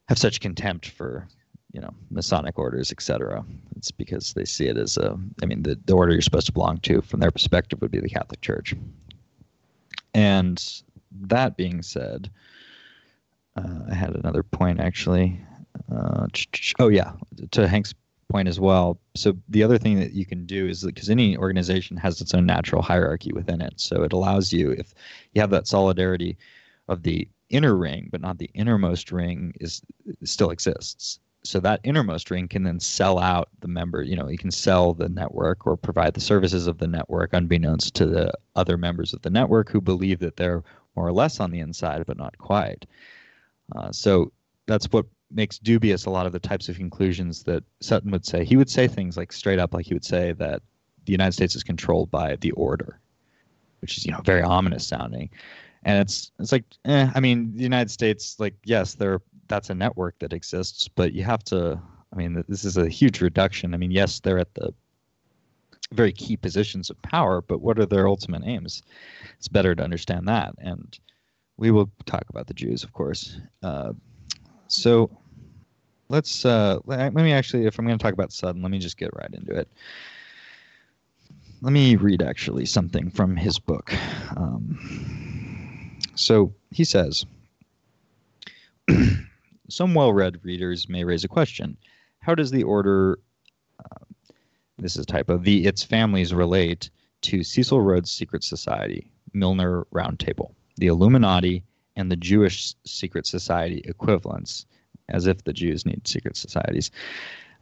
have 0.08 0.18
such 0.18 0.40
contempt 0.40 0.88
for 0.88 1.28
you 1.72 1.80
know 1.80 1.92
Masonic 2.10 2.58
orders, 2.58 2.92
etc. 2.92 3.44
It's 3.76 3.90
because 3.90 4.34
they 4.34 4.44
see 4.44 4.66
it 4.66 4.76
as 4.76 4.96
a. 4.96 5.18
I 5.42 5.46
mean, 5.46 5.62
the, 5.62 5.78
the 5.86 5.94
order 5.94 6.12
you're 6.12 6.22
supposed 6.22 6.46
to 6.46 6.52
belong 6.52 6.78
to, 6.78 7.00
from 7.02 7.20
their 7.20 7.30
perspective, 7.30 7.80
would 7.80 7.90
be 7.90 8.00
the 8.00 8.08
Catholic 8.08 8.40
Church. 8.40 8.74
And 10.14 10.82
that 11.22 11.56
being 11.56 11.82
said, 11.82 12.30
uh, 13.56 13.80
I 13.90 13.94
had 13.94 14.14
another 14.14 14.42
point 14.42 14.80
actually. 14.80 15.40
Uh, 15.90 16.26
oh 16.78 16.88
yeah, 16.88 17.12
to 17.52 17.66
Hank's 17.66 17.94
point 18.28 18.48
as 18.48 18.60
well. 18.60 18.98
So 19.14 19.36
the 19.48 19.62
other 19.62 19.78
thing 19.78 19.98
that 20.00 20.12
you 20.12 20.26
can 20.26 20.44
do 20.44 20.68
is 20.68 20.84
because 20.84 21.08
any 21.08 21.36
organization 21.36 21.96
has 21.96 22.20
its 22.20 22.34
own 22.34 22.46
natural 22.46 22.82
hierarchy 22.82 23.32
within 23.32 23.62
it, 23.62 23.74
so 23.80 24.02
it 24.02 24.12
allows 24.12 24.52
you 24.52 24.70
if 24.70 24.94
you 25.32 25.40
have 25.40 25.50
that 25.50 25.66
solidarity 25.66 26.36
of 26.88 27.02
the 27.02 27.26
inner 27.48 27.76
ring, 27.76 28.08
but 28.10 28.20
not 28.20 28.38
the 28.38 28.50
innermost 28.54 29.12
ring 29.12 29.54
is 29.60 29.82
still 30.24 30.50
exists 30.50 31.18
so 31.44 31.58
that 31.60 31.80
innermost 31.84 32.30
ring 32.30 32.46
can 32.46 32.62
then 32.62 32.78
sell 32.78 33.18
out 33.18 33.48
the 33.60 33.68
member 33.68 34.02
you 34.02 34.16
know 34.16 34.28
you 34.28 34.38
can 34.38 34.50
sell 34.50 34.94
the 34.94 35.08
network 35.08 35.66
or 35.66 35.76
provide 35.76 36.14
the 36.14 36.20
services 36.20 36.66
of 36.66 36.78
the 36.78 36.86
network 36.86 37.32
unbeknownst 37.32 37.94
to 37.94 38.06
the 38.06 38.32
other 38.54 38.76
members 38.76 39.12
of 39.12 39.22
the 39.22 39.30
network 39.30 39.68
who 39.70 39.80
believe 39.80 40.18
that 40.20 40.36
they're 40.36 40.62
more 40.96 41.06
or 41.06 41.12
less 41.12 41.40
on 41.40 41.50
the 41.50 41.60
inside 41.60 42.04
but 42.06 42.18
not 42.18 42.36
quite. 42.38 42.86
Uh, 43.74 43.90
so 43.90 44.30
that's 44.66 44.86
what 44.92 45.06
makes 45.30 45.58
dubious 45.58 46.04
a 46.04 46.10
lot 46.10 46.26
of 46.26 46.32
the 46.32 46.38
types 46.38 46.68
of 46.68 46.76
conclusions 46.76 47.42
that 47.42 47.64
sutton 47.80 48.10
would 48.10 48.26
say. 48.26 48.44
He 48.44 48.56
would 48.56 48.68
say 48.68 48.86
things 48.86 49.16
like 49.16 49.32
straight 49.32 49.58
up 49.58 49.72
like 49.72 49.86
he 49.86 49.94
would 49.94 50.04
say 50.04 50.32
that 50.32 50.62
the 51.04 51.12
united 51.12 51.32
states 51.32 51.56
is 51.56 51.64
controlled 51.64 52.10
by 52.10 52.36
the 52.36 52.52
order 52.52 53.00
which 53.80 53.98
is 53.98 54.06
you 54.06 54.12
know 54.12 54.20
very 54.24 54.42
ominous 54.42 54.86
sounding. 54.86 55.28
And 55.84 55.98
it's 55.98 56.30
it's 56.38 56.52
like 56.52 56.64
eh, 56.84 57.10
i 57.12 57.18
mean 57.18 57.56
the 57.56 57.64
united 57.64 57.90
states 57.90 58.36
like 58.38 58.54
yes 58.64 58.94
they're 58.94 59.20
that's 59.52 59.68
a 59.68 59.74
network 59.74 60.18
that 60.20 60.32
exists, 60.32 60.88
but 60.88 61.12
you 61.12 61.22
have 61.24 61.44
to. 61.44 61.78
I 62.10 62.16
mean, 62.16 62.42
this 62.48 62.64
is 62.64 62.78
a 62.78 62.88
huge 62.88 63.20
reduction. 63.20 63.74
I 63.74 63.76
mean, 63.76 63.90
yes, 63.90 64.20
they're 64.20 64.38
at 64.38 64.54
the 64.54 64.72
very 65.92 66.12
key 66.12 66.38
positions 66.38 66.88
of 66.88 67.00
power, 67.02 67.42
but 67.42 67.60
what 67.60 67.78
are 67.78 67.84
their 67.84 68.08
ultimate 68.08 68.42
aims? 68.46 68.82
It's 69.36 69.48
better 69.48 69.74
to 69.74 69.82
understand 69.82 70.26
that. 70.28 70.54
And 70.58 70.98
we 71.58 71.70
will 71.70 71.90
talk 72.06 72.24
about 72.30 72.46
the 72.46 72.54
Jews, 72.54 72.82
of 72.82 72.94
course. 72.94 73.40
Uh, 73.62 73.92
so 74.68 75.10
let's 76.08 76.46
uh, 76.46 76.78
let 76.86 77.12
me 77.12 77.32
actually, 77.32 77.66
if 77.66 77.78
I'm 77.78 77.86
going 77.86 77.98
to 77.98 78.02
talk 78.02 78.14
about 78.14 78.32
Sutton, 78.32 78.62
let 78.62 78.70
me 78.70 78.78
just 78.78 78.96
get 78.96 79.10
right 79.14 79.32
into 79.32 79.52
it. 79.52 79.68
Let 81.60 81.74
me 81.74 81.96
read 81.96 82.22
actually 82.22 82.64
something 82.64 83.10
from 83.10 83.36
his 83.36 83.58
book. 83.58 83.92
Um, 84.34 85.98
so 86.14 86.54
he 86.70 86.84
says. 86.84 87.26
some 89.72 89.94
well 89.94 90.12
read 90.12 90.38
readers 90.44 90.88
may 90.88 91.04
raise 91.04 91.24
a 91.24 91.28
question 91.28 91.76
How 92.20 92.34
does 92.34 92.50
the 92.50 92.62
order, 92.62 93.18
uh, 93.78 94.04
this 94.78 94.96
is 94.96 95.02
a 95.02 95.06
typo, 95.06 95.38
the 95.38 95.66
its 95.66 95.82
families 95.82 96.34
relate 96.34 96.90
to 97.22 97.42
Cecil 97.42 97.80
Rhodes' 97.80 98.10
secret 98.10 98.44
society? 98.44 99.10
Milner 99.32 99.86
Roundtable, 99.94 100.52
the 100.76 100.88
Illuminati, 100.88 101.64
and 101.96 102.10
the 102.10 102.16
Jewish 102.16 102.74
secret 102.84 103.26
society 103.26 103.80
equivalents, 103.84 104.66
as 105.08 105.26
if 105.26 105.44
the 105.44 105.52
Jews 105.52 105.86
need 105.86 106.06
secret 106.06 106.36
societies. 106.36 106.90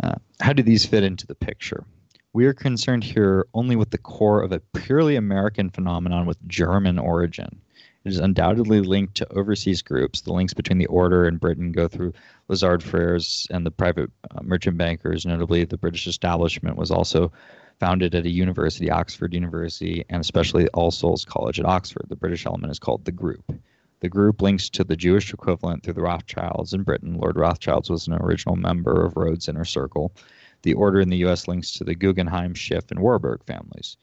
Uh, 0.03 0.14
how 0.40 0.53
do 0.53 0.62
these 0.62 0.85
fit 0.85 1.05
into 1.05 1.27
the 1.27 1.35
picture? 1.35 1.85
We 2.33 2.46
are 2.46 2.53
concerned 2.53 3.05
here 3.05 3.46
only 3.55 3.77
with 3.77 3.90
the 3.90 3.99
core 3.99 4.42
of 4.42 4.53
a 4.53 4.61
purely 4.61 5.16
American 5.16 5.70
phenomenon 5.70 6.27
with 6.27 6.46
German 6.49 6.99
origin. 6.99 7.61
It 8.03 8.13
is 8.13 8.19
undoubtedly 8.19 8.81
linked 8.81 9.17
to 9.17 9.33
overseas 9.33 9.83
groups. 9.83 10.23
The 10.23 10.33
links 10.33 10.55
between 10.55 10.79
the 10.79 10.87
order 10.87 11.27
and 11.27 11.39
Britain 11.39 11.71
go 11.71 11.87
through 11.87 12.15
Lazard 12.49 12.81
Frères 12.81 13.47
and 13.51 13.67
the 13.67 13.71
private 13.71 14.11
uh, 14.31 14.43
merchant 14.43 14.79
bankers. 14.79 15.27
Notably, 15.27 15.65
the 15.65 15.77
British 15.77 16.07
establishment 16.07 16.77
was 16.77 16.91
also 16.91 17.31
founded 17.79 18.15
at 18.15 18.25
a 18.25 18.31
university, 18.31 18.91
Oxford 18.91 19.35
University, 19.35 20.05
and 20.09 20.21
especially 20.21 20.67
All 20.69 20.91
Souls 20.91 21.27
College 21.27 21.61
at 21.61 21.67
Oxford. 21.67 22.07
The 22.09 22.17
British 22.17 22.47
element 22.47 22.71
is 22.71 22.79
called 22.79 23.05
the 23.05 23.13
Group. 23.13 23.53
The 24.01 24.09
group 24.09 24.41
links 24.41 24.71
to 24.71 24.85
the 24.85 24.97
Jewish 24.97 25.35
equivalent 25.35 25.83
through 25.83 25.93
the 25.93 26.01
Rothschilds 26.01 26.73
in 26.73 26.85
Britain. 26.85 27.19
Lord 27.19 27.37
Rothschilds 27.37 27.91
was 27.91 28.07
an 28.07 28.15
original 28.15 28.57
member 28.57 29.05
of 29.05 29.15
Rhodes' 29.15 29.47
Inner 29.47 29.67
Circle. 29.67 30.15
The 30.63 30.73
order 30.73 31.01
in 31.01 31.11
the 31.11 31.19
U.S. 31.19 31.47
links 31.47 31.73
to 31.73 31.85
the 31.85 31.95
Guggenheim, 31.95 32.55
Schiff, 32.55 32.91
and 32.91 33.01
Warburg 33.01 33.45
families. 33.45 33.99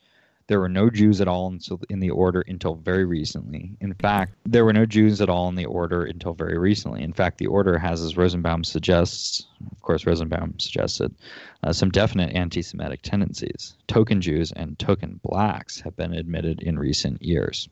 There 0.48 0.60
were 0.60 0.68
no 0.68 0.88
Jews 0.88 1.20
at 1.20 1.28
all 1.28 1.54
in 1.90 2.00
the 2.00 2.10
order 2.10 2.42
until 2.48 2.74
very 2.74 3.04
recently. 3.04 3.76
In 3.80 3.92
fact, 3.92 4.32
there 4.46 4.64
were 4.64 4.72
no 4.72 4.86
Jews 4.86 5.20
at 5.20 5.28
all 5.28 5.48
in 5.50 5.56
the 5.56 5.66
order 5.66 6.04
until 6.04 6.32
very 6.32 6.56
recently. 6.56 7.02
In 7.02 7.12
fact, 7.12 7.36
the 7.36 7.46
order 7.46 7.78
has, 7.78 8.00
as 8.00 8.16
Rosenbaum 8.16 8.64
suggests, 8.64 9.46
of 9.70 9.82
course, 9.82 10.06
Rosenbaum 10.06 10.58
suggested, 10.58 11.14
uh, 11.62 11.72
some 11.74 11.90
definite 11.90 12.34
anti-Semitic 12.34 13.02
tendencies. 13.02 13.76
Token 13.88 14.22
Jews 14.22 14.50
and 14.52 14.78
token 14.78 15.20
blacks 15.22 15.80
have 15.80 15.94
been 15.96 16.14
admitted 16.14 16.62
in 16.62 16.78
recent 16.78 17.20
years. 17.22 17.68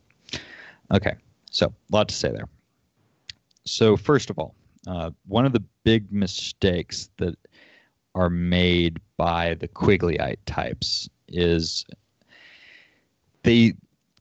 Okay, 0.92 1.14
so 1.50 1.66
a 1.68 1.96
lot 1.96 2.08
to 2.08 2.14
say 2.14 2.30
there. 2.30 2.48
So 3.64 3.96
first 3.96 4.28
of 4.28 4.38
all, 4.38 4.54
uh, 4.86 5.10
one 5.26 5.46
of 5.46 5.54
the 5.54 5.64
big 5.82 6.12
mistakes 6.12 7.08
that 7.16 7.36
are 8.14 8.30
made 8.30 9.00
by 9.16 9.54
the 9.54 9.68
Quigleyite 9.68 10.38
types 10.44 11.08
is 11.28 11.86
they 13.46 13.72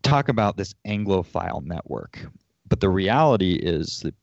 talk 0.04 0.30
about 0.30 0.56
this 0.56 0.76
Anglophile 0.86 1.66
network, 1.66 2.28
but 2.70 2.80
the 2.80 2.90
reality 2.90 3.54
is 3.56 4.02
that 4.02 4.14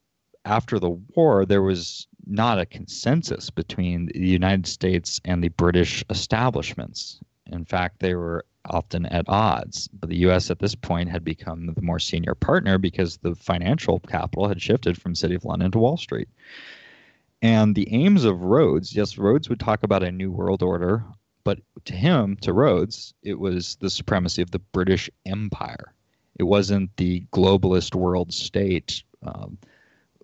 after 0.44 0.78
the 0.78 0.90
war, 1.16 1.44
there 1.44 1.62
was 1.62 2.06
not 2.24 2.60
a 2.60 2.66
consensus 2.66 3.50
between 3.50 4.06
the 4.06 4.20
United 4.20 4.64
States 4.64 5.20
and 5.24 5.42
the 5.42 5.48
British 5.48 6.04
establishments. 6.08 7.18
In 7.46 7.64
fact, 7.64 7.98
they 7.98 8.14
were 8.14 8.44
often 8.66 9.06
at 9.06 9.28
odds. 9.28 9.88
But 9.88 10.08
the 10.08 10.18
U.S. 10.18 10.52
at 10.52 10.60
this 10.60 10.76
point 10.76 11.08
had 11.08 11.24
become 11.24 11.66
the 11.66 11.82
more 11.82 11.98
senior 11.98 12.36
partner 12.36 12.78
because 12.78 13.16
the 13.16 13.34
financial 13.34 13.98
capital 13.98 14.46
had 14.46 14.62
shifted 14.62 15.00
from 15.00 15.16
City 15.16 15.34
of 15.34 15.44
London 15.44 15.72
to 15.72 15.78
Wall 15.80 15.96
Street. 15.96 16.28
And 17.42 17.74
the 17.74 17.92
aims 17.92 18.24
of 18.24 18.40
Rhodes, 18.40 18.94
yes, 18.94 19.18
Rhodes 19.18 19.48
would 19.48 19.58
talk 19.58 19.82
about 19.82 20.04
a 20.04 20.12
new 20.12 20.30
world 20.30 20.62
order 20.62 21.04
but 21.44 21.58
to 21.84 21.94
him, 21.94 22.36
to 22.42 22.52
Rhodes, 22.52 23.14
it 23.22 23.38
was 23.38 23.76
the 23.76 23.90
supremacy 23.90 24.42
of 24.42 24.50
the 24.50 24.58
British 24.58 25.10
Empire. 25.26 25.92
It 26.38 26.44
wasn't 26.44 26.96
the 26.96 27.20
globalist 27.32 27.94
world 27.94 28.32
state, 28.32 29.02
um, 29.22 29.58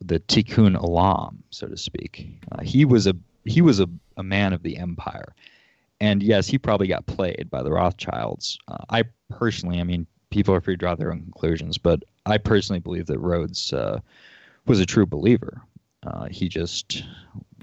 the 0.00 0.20
tikkun 0.20 0.76
olam, 0.76 1.36
so 1.50 1.66
to 1.66 1.76
speak. 1.76 2.28
Uh, 2.52 2.62
he 2.62 2.84
was 2.84 3.06
a 3.06 3.14
he 3.44 3.60
was 3.62 3.80
a, 3.80 3.88
a 4.16 4.22
man 4.22 4.52
of 4.52 4.62
the 4.62 4.76
empire, 4.76 5.34
and 6.00 6.22
yes, 6.22 6.46
he 6.46 6.58
probably 6.58 6.86
got 6.86 7.06
played 7.06 7.48
by 7.50 7.62
the 7.62 7.70
Rothschilds. 7.70 8.58
Uh, 8.68 8.84
I 8.90 9.04
personally, 9.28 9.80
I 9.80 9.84
mean, 9.84 10.06
people 10.30 10.54
are 10.54 10.60
free 10.60 10.74
to 10.74 10.78
draw 10.78 10.94
their 10.94 11.12
own 11.12 11.22
conclusions, 11.22 11.78
but 11.78 12.02
I 12.26 12.38
personally 12.38 12.80
believe 12.80 13.06
that 13.06 13.18
Rhodes 13.18 13.72
uh, 13.72 14.00
was 14.66 14.80
a 14.80 14.86
true 14.86 15.06
believer. 15.06 15.62
Uh, 16.06 16.28
he 16.30 16.48
just 16.48 17.04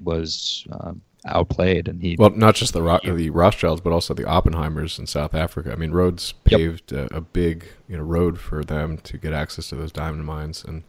was 0.03 0.67
uh, 0.71 0.93
outplayed, 1.25 1.87
and 1.87 2.01
he 2.01 2.15
well, 2.17 2.29
not 2.29 2.55
just 2.55 2.73
the 2.73 2.81
Ro- 2.81 2.99
the 3.03 3.29
Rothschilds, 3.29 3.81
but 3.81 3.91
also 3.91 4.13
the 4.13 4.23
Oppenheimers 4.23 4.99
in 4.99 5.07
South 5.07 5.33
Africa. 5.33 5.71
I 5.71 5.75
mean, 5.75 5.91
Rhodes 5.91 6.31
paved 6.43 6.91
yep. 6.91 7.11
a, 7.11 7.17
a, 7.17 7.21
big 7.21 7.65
you 7.87 7.97
know 7.97 8.03
road 8.03 8.39
for 8.39 8.63
them 8.63 8.97
to 8.99 9.17
get 9.17 9.33
access 9.33 9.69
to 9.69 9.75
those 9.75 9.91
diamond 9.91 10.25
mines, 10.25 10.63
and 10.63 10.83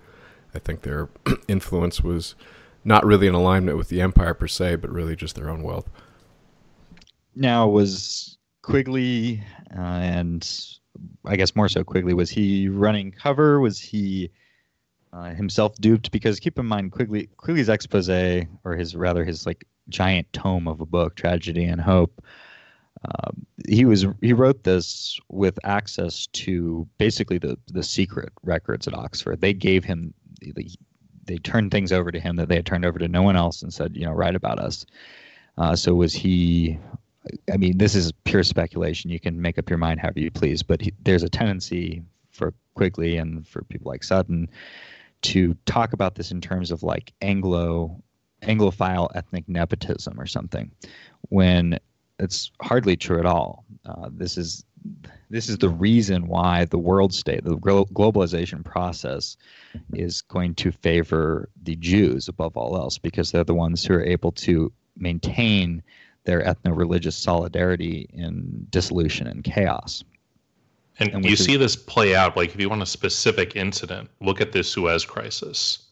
I 0.54 0.58
think 0.58 0.82
their 0.82 1.08
influence 1.48 2.02
was 2.02 2.34
not 2.84 3.04
really 3.04 3.26
in 3.26 3.34
alignment 3.34 3.76
with 3.76 3.88
the 3.88 4.00
empire 4.00 4.34
per 4.34 4.46
se, 4.46 4.76
but 4.76 4.90
really 4.90 5.16
just 5.16 5.34
their 5.34 5.48
own 5.50 5.62
wealth. 5.62 5.88
Now 7.34 7.68
was 7.68 8.38
Quigley, 8.62 9.42
uh, 9.76 9.80
and 9.80 10.48
I 11.24 11.36
guess 11.36 11.56
more 11.56 11.68
so 11.68 11.84
Quigley, 11.84 12.14
was 12.14 12.30
he 12.30 12.68
running 12.68 13.10
cover? 13.10 13.60
Was 13.60 13.80
he 13.80 14.30
uh, 15.12 15.34
himself 15.34 15.74
duped? 15.76 16.10
Because 16.10 16.40
keep 16.40 16.58
in 16.58 16.66
mind, 16.66 16.92
Quigley 16.92 17.28
Quigley's 17.36 17.68
expose, 17.68 18.08
or 18.64 18.76
his 18.76 18.94
rather 18.94 19.24
his 19.24 19.46
like 19.46 19.64
giant 19.88 20.32
tome 20.32 20.68
of 20.68 20.80
a 20.80 20.86
book, 20.86 21.16
Tragedy 21.16 21.64
and 21.64 21.80
Hope. 21.80 22.22
Um, 23.04 23.46
he 23.68 23.84
was 23.84 24.06
he 24.20 24.32
wrote 24.32 24.64
this 24.64 25.18
with 25.28 25.58
access 25.64 26.26
to 26.28 26.88
basically 26.98 27.38
the 27.38 27.58
the 27.68 27.82
secret 27.82 28.30
records 28.42 28.88
at 28.88 28.94
Oxford. 28.94 29.40
They 29.40 29.52
gave 29.52 29.84
him 29.84 30.14
they, 30.40 30.68
they 31.24 31.38
turned 31.38 31.70
things 31.70 31.92
over 31.92 32.10
to 32.10 32.20
him 32.20 32.36
that 32.36 32.48
they 32.48 32.56
had 32.56 32.66
turned 32.66 32.84
over 32.84 32.98
to 32.98 33.08
no 33.08 33.22
one 33.22 33.36
else 33.36 33.62
and 33.62 33.72
said, 33.72 33.96
you 33.96 34.04
know, 34.04 34.12
write 34.12 34.34
about 34.34 34.58
us. 34.58 34.86
Uh, 35.58 35.76
so 35.76 35.94
was 35.94 36.14
he? 36.14 36.78
I 37.52 37.56
mean, 37.56 37.78
this 37.78 37.94
is 37.94 38.12
pure 38.24 38.44
speculation. 38.44 39.10
You 39.10 39.18
can 39.18 39.40
make 39.40 39.58
up 39.58 39.68
your 39.68 39.78
mind 39.78 40.00
however 40.00 40.20
you 40.20 40.30
please, 40.30 40.62
but 40.62 40.80
he, 40.80 40.92
there's 41.02 41.24
a 41.24 41.28
tendency 41.28 42.02
for 42.30 42.54
Quigley 42.74 43.16
and 43.16 43.46
for 43.46 43.62
people 43.64 43.90
like 43.90 44.04
Sutton 44.04 44.48
to 45.22 45.54
talk 45.66 45.92
about 45.92 46.14
this 46.14 46.30
in 46.30 46.40
terms 46.40 46.70
of 46.70 46.84
like 46.84 47.12
Anglo 47.22 48.00
Anglophile 48.46 49.10
ethnic 49.14 49.48
nepotism 49.48 50.18
or 50.20 50.26
something, 50.26 50.70
when 51.28 51.78
it's 52.18 52.50
hardly 52.62 52.96
true 52.96 53.18
at 53.18 53.26
all. 53.26 53.64
Uh, 53.84 54.08
this 54.10 54.38
is 54.38 54.64
this 55.30 55.48
is 55.48 55.58
the 55.58 55.68
reason 55.68 56.28
why 56.28 56.64
the 56.66 56.78
world 56.78 57.12
state, 57.12 57.44
the 57.44 57.56
globalization 57.56 58.64
process, 58.64 59.36
is 59.92 60.22
going 60.22 60.54
to 60.54 60.70
favor 60.70 61.48
the 61.64 61.74
Jews 61.76 62.28
above 62.28 62.56
all 62.56 62.76
else 62.76 62.96
because 62.96 63.32
they're 63.32 63.42
the 63.42 63.54
ones 63.54 63.84
who 63.84 63.94
are 63.94 64.04
able 64.04 64.30
to 64.32 64.72
maintain 64.96 65.82
their 66.24 66.42
ethno-religious 66.42 67.16
solidarity 67.16 68.08
in 68.12 68.66
dissolution 68.70 69.26
and 69.26 69.42
chaos. 69.42 70.04
And, 70.98 71.12
and 71.12 71.24
you 71.24 71.32
is, 71.32 71.44
see 71.44 71.56
this 71.56 71.76
play 71.76 72.14
out. 72.14 72.36
Like 72.36 72.54
if 72.54 72.60
you 72.60 72.68
want 72.68 72.82
a 72.82 72.86
specific 72.86 73.56
incident, 73.56 74.08
look 74.20 74.40
at 74.40 74.52
the 74.52 74.62
Suez 74.62 75.04
Crisis 75.04 75.85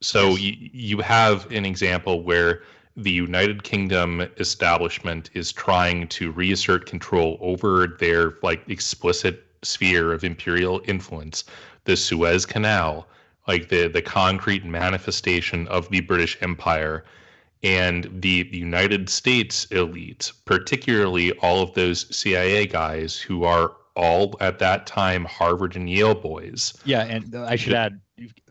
so 0.00 0.30
yes. 0.30 0.40
you, 0.40 0.70
you 0.72 0.98
have 0.98 1.50
an 1.50 1.64
example 1.64 2.22
where 2.22 2.62
the 2.96 3.10
United 3.10 3.62
Kingdom 3.62 4.20
establishment 4.38 5.30
is 5.34 5.52
trying 5.52 6.08
to 6.08 6.32
reassert 6.32 6.86
control 6.86 7.38
over 7.40 7.86
their 7.98 8.34
like 8.42 8.68
explicit 8.68 9.44
sphere 9.62 10.12
of 10.12 10.24
imperial 10.24 10.80
influence, 10.86 11.44
the 11.84 11.96
Suez 11.96 12.46
Canal, 12.46 13.06
like 13.46 13.68
the 13.68 13.88
the 13.88 14.02
concrete 14.02 14.64
manifestation 14.64 15.66
of 15.68 15.88
the 15.90 16.00
British 16.00 16.36
Empire 16.40 17.04
and 17.62 18.08
the 18.22 18.48
United 18.52 19.08
States 19.08 19.66
elite, 19.66 20.32
particularly 20.46 21.32
all 21.38 21.62
of 21.62 21.74
those 21.74 22.06
CIA 22.14 22.66
guys 22.66 23.18
who 23.18 23.44
are 23.44 23.76
all 23.96 24.34
at 24.40 24.58
that 24.58 24.86
time 24.86 25.24
Harvard 25.26 25.76
and 25.76 25.90
Yale 25.90 26.14
boys. 26.14 26.74
Yeah, 26.84 27.04
and 27.04 27.34
I 27.34 27.56
should 27.56 27.74
add 27.74 28.00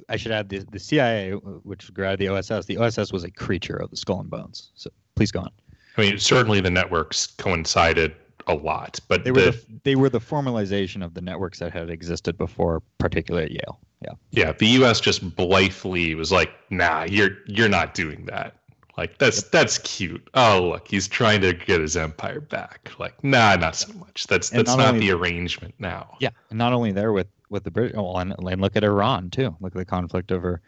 I 0.08 0.18
should 0.18 0.32
add 0.32 0.50
the, 0.50 0.60
the 0.72 0.80
CIA, 0.80 1.32
which 1.32 1.94
grabbed 1.94 2.20
the 2.20 2.30
OSS. 2.30 2.66
The 2.66 2.78
OSS 2.78 3.12
was 3.12 3.24
a 3.24 3.32
creature 3.32 3.76
of 3.76 3.90
the 3.92 3.98
Skull 3.98 4.20
and 4.20 4.30
Bones. 4.30 4.72
So 4.76 4.90
please 5.16 5.32
go 5.32 5.42
on. 5.42 5.52
I 5.98 6.02
mean, 6.02 6.18
certainly 6.18 6.62
the 6.62 6.70
networks 6.70 7.28
coincided 7.28 8.16
a 8.48 8.54
lot, 8.54 9.00
but 9.08 9.24
they 9.24 9.32
were 9.32 9.42
the, 9.42 9.52
the, 9.52 9.80
they 9.84 9.96
were 9.96 10.10
the 10.10 10.20
formalization 10.20 11.04
of 11.04 11.14
the 11.14 11.22
networks 11.22 11.60
that 11.60 11.72
had 11.72 11.90
existed 11.90 12.38
before, 12.38 12.82
particularly 12.98 13.46
at 13.46 13.52
Yale. 13.52 13.80
Yeah. 14.02 14.12
Yeah. 14.32 14.52
The 14.54 14.68
U.S. 14.68 15.00
just 15.00 15.36
blithely 15.36 16.16
was 16.16 16.32
like, 16.32 16.52
"Nah, 16.70 17.04
you're 17.04 17.38
you're 17.46 17.70
not 17.70 17.94
doing 17.94 18.26
that." 18.26 18.56
Like 18.98 19.18
that's 19.18 19.44
yep. 19.44 19.52
that's 19.52 19.78
cute. 19.78 20.28
Oh 20.34 20.72
look, 20.72 20.88
he's 20.88 21.08
trying 21.08 21.42
to 21.42 21.54
get 21.54 21.80
his 21.80 21.96
empire 21.96 22.42
back. 22.42 22.92
Like, 22.98 23.24
nah, 23.24 23.56
not 23.56 23.76
so 23.76 23.94
much. 23.94 24.28
That's 24.28 24.50
that's 24.50 24.76
not, 24.76 24.94
not 24.94 25.00
the 25.00 25.12
arrangement 25.12 25.76
now. 25.80 26.18
Yeah, 26.20 26.30
and 26.50 26.58
not 26.58 26.74
only 26.74 26.92
there 26.92 27.14
with 27.14 27.28
with 27.50 27.64
the 27.64 27.72
British. 27.72 27.96
Oh, 27.98 28.16
and, 28.18 28.34
and 28.38 28.62
look 28.62 28.76
at 28.76 28.84
Iran 28.84 29.30
too. 29.30 29.56
Look 29.60 29.74
at 29.74 29.80
the 29.80 29.86
conflict 29.86 30.32
over 30.32 30.62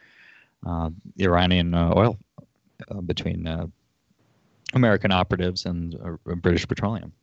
uh, 0.65 0.89
Iranian 1.19 1.73
uh, 1.73 1.93
oil 1.95 2.17
uh, 2.89 3.01
between 3.01 3.47
uh, 3.47 3.67
American 4.73 5.11
operatives 5.11 5.65
and 5.65 5.95
uh, 5.95 6.35
British 6.35 6.67
petroleum. 6.67 7.13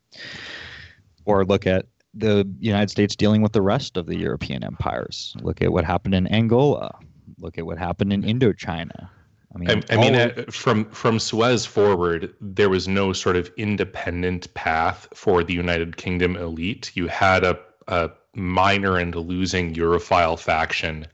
Or 1.25 1.45
look 1.45 1.67
at 1.67 1.87
the 2.15 2.49
United 2.59 2.91
States 2.91 3.15
dealing 3.15 3.43
with 3.43 3.53
the 3.53 3.63
rest 3.63 3.97
of 3.97 4.07
the 4.07 4.17
European 4.17 4.65
empires. 4.65 5.37
Look 5.43 5.63
at 5.63 5.73
what 5.73 5.85
happened 5.85 6.15
in 6.15 6.27
Angola. 6.29 6.99
Look 7.39 7.59
at 7.59 7.67
what 7.67 7.79
happened 7.79 8.13
in 8.13 8.23
Indochina. 8.23 9.11
I 9.55 9.59
mean, 9.59 9.71
I, 9.71 9.95
I 9.95 9.97
mean, 9.97 10.15
uh, 10.15 10.45
from 10.51 10.85
from 10.91 11.19
Suez 11.19 11.65
forward, 11.65 12.35
there 12.41 12.69
was 12.69 12.87
no 12.87 13.13
sort 13.13 13.37
of 13.37 13.51
independent 13.57 14.53
path 14.55 15.09
for 15.15 15.43
the 15.43 15.55
United 15.55 15.97
Kingdom 15.97 16.37
elite. 16.37 16.91
You 16.95 17.07
had 17.07 17.45
a 17.45 17.59
a 17.87 18.11
minor 18.35 18.99
and 18.99 19.15
losing 19.15 19.75
Europhile 19.75 20.39
faction 20.39 21.07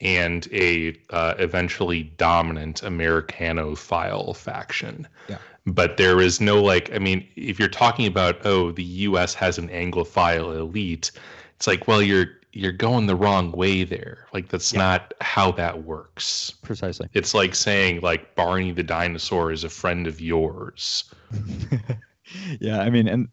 and 0.00 0.48
a 0.52 0.96
uh, 1.10 1.34
eventually 1.38 2.04
dominant 2.18 2.82
Americanophile 2.82 4.36
faction. 4.36 5.08
Yeah. 5.28 5.38
But 5.66 5.96
there 5.96 6.20
is 6.20 6.40
no 6.40 6.62
like, 6.62 6.94
I 6.94 6.98
mean, 6.98 7.26
if 7.34 7.58
you're 7.58 7.68
talking 7.68 8.06
about 8.06 8.44
oh, 8.44 8.72
the 8.72 8.84
U.S. 8.84 9.34
has 9.34 9.58
an 9.58 9.68
Anglophile 9.68 10.56
elite, 10.56 11.10
it's 11.56 11.66
like, 11.66 11.88
well, 11.88 12.02
you're 12.02 12.26
you're 12.52 12.72
going 12.72 13.06
the 13.06 13.16
wrong 13.16 13.52
way 13.52 13.84
there. 13.84 14.26
Like 14.32 14.48
that's 14.48 14.72
yeah. 14.72 14.78
not 14.78 15.14
how 15.20 15.52
that 15.52 15.84
works. 15.84 16.52
Precisely. 16.62 17.08
It's 17.12 17.34
like 17.34 17.54
saying 17.54 18.00
like 18.00 18.34
Barney 18.34 18.72
the 18.72 18.82
dinosaur 18.82 19.52
is 19.52 19.64
a 19.64 19.68
friend 19.68 20.06
of 20.06 20.20
yours. 20.20 21.12
yeah, 22.60 22.80
I 22.80 22.90
mean, 22.90 23.08
and 23.08 23.28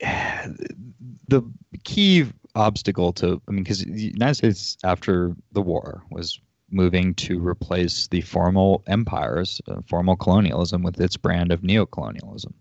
the 1.28 1.42
key 1.84 2.26
obstacle 2.54 3.12
to, 3.14 3.40
I 3.46 3.50
mean, 3.50 3.62
because 3.62 3.84
the 3.84 4.00
United 4.00 4.34
States 4.34 4.76
after 4.82 5.34
the 5.52 5.62
war 5.62 6.02
was 6.10 6.40
moving 6.70 7.14
to 7.14 7.46
replace 7.46 8.08
the 8.08 8.20
formal 8.20 8.82
empires, 8.86 9.60
uh, 9.68 9.80
formal 9.88 10.16
colonialism, 10.16 10.82
with 10.82 11.00
its 11.00 11.16
brand 11.16 11.52
of 11.52 11.62
neocolonialism. 11.62 12.52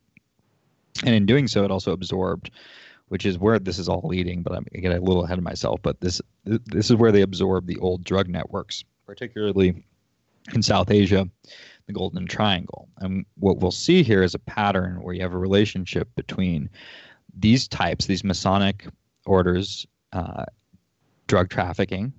And 1.05 1.15
in 1.15 1.25
doing 1.25 1.47
so, 1.47 1.63
it 1.63 1.71
also 1.71 1.91
absorbed, 1.91 2.51
which 3.09 3.25
is 3.25 3.37
where 3.37 3.59
this 3.59 3.79
is 3.79 3.89
all 3.89 4.01
leading. 4.03 4.43
But 4.43 4.53
I'm 4.53 4.65
I 4.73 4.79
get 4.79 4.91
a 4.91 5.01
little 5.01 5.25
ahead 5.25 5.37
of 5.37 5.43
myself. 5.43 5.79
But 5.81 5.99
this 6.01 6.21
this 6.43 6.89
is 6.89 6.95
where 6.95 7.11
they 7.11 7.21
absorb 7.21 7.67
the 7.67 7.77
old 7.77 8.03
drug 8.03 8.27
networks, 8.29 8.83
particularly 9.05 9.83
in 10.53 10.63
South 10.63 10.89
Asia, 10.89 11.29
the 11.85 11.93
Golden 11.93 12.25
Triangle. 12.25 12.87
And 12.97 13.25
what 13.37 13.59
we'll 13.59 13.71
see 13.71 14.03
here 14.03 14.23
is 14.23 14.33
a 14.33 14.39
pattern 14.39 15.01
where 15.01 15.13
you 15.13 15.21
have 15.21 15.33
a 15.33 15.37
relationship 15.37 16.09
between 16.15 16.69
these 17.39 17.67
types, 17.67 18.05
these 18.05 18.23
Masonic 18.23 18.87
orders, 19.25 19.85
uh, 20.13 20.45
drug 21.27 21.49
trafficking, 21.49 22.13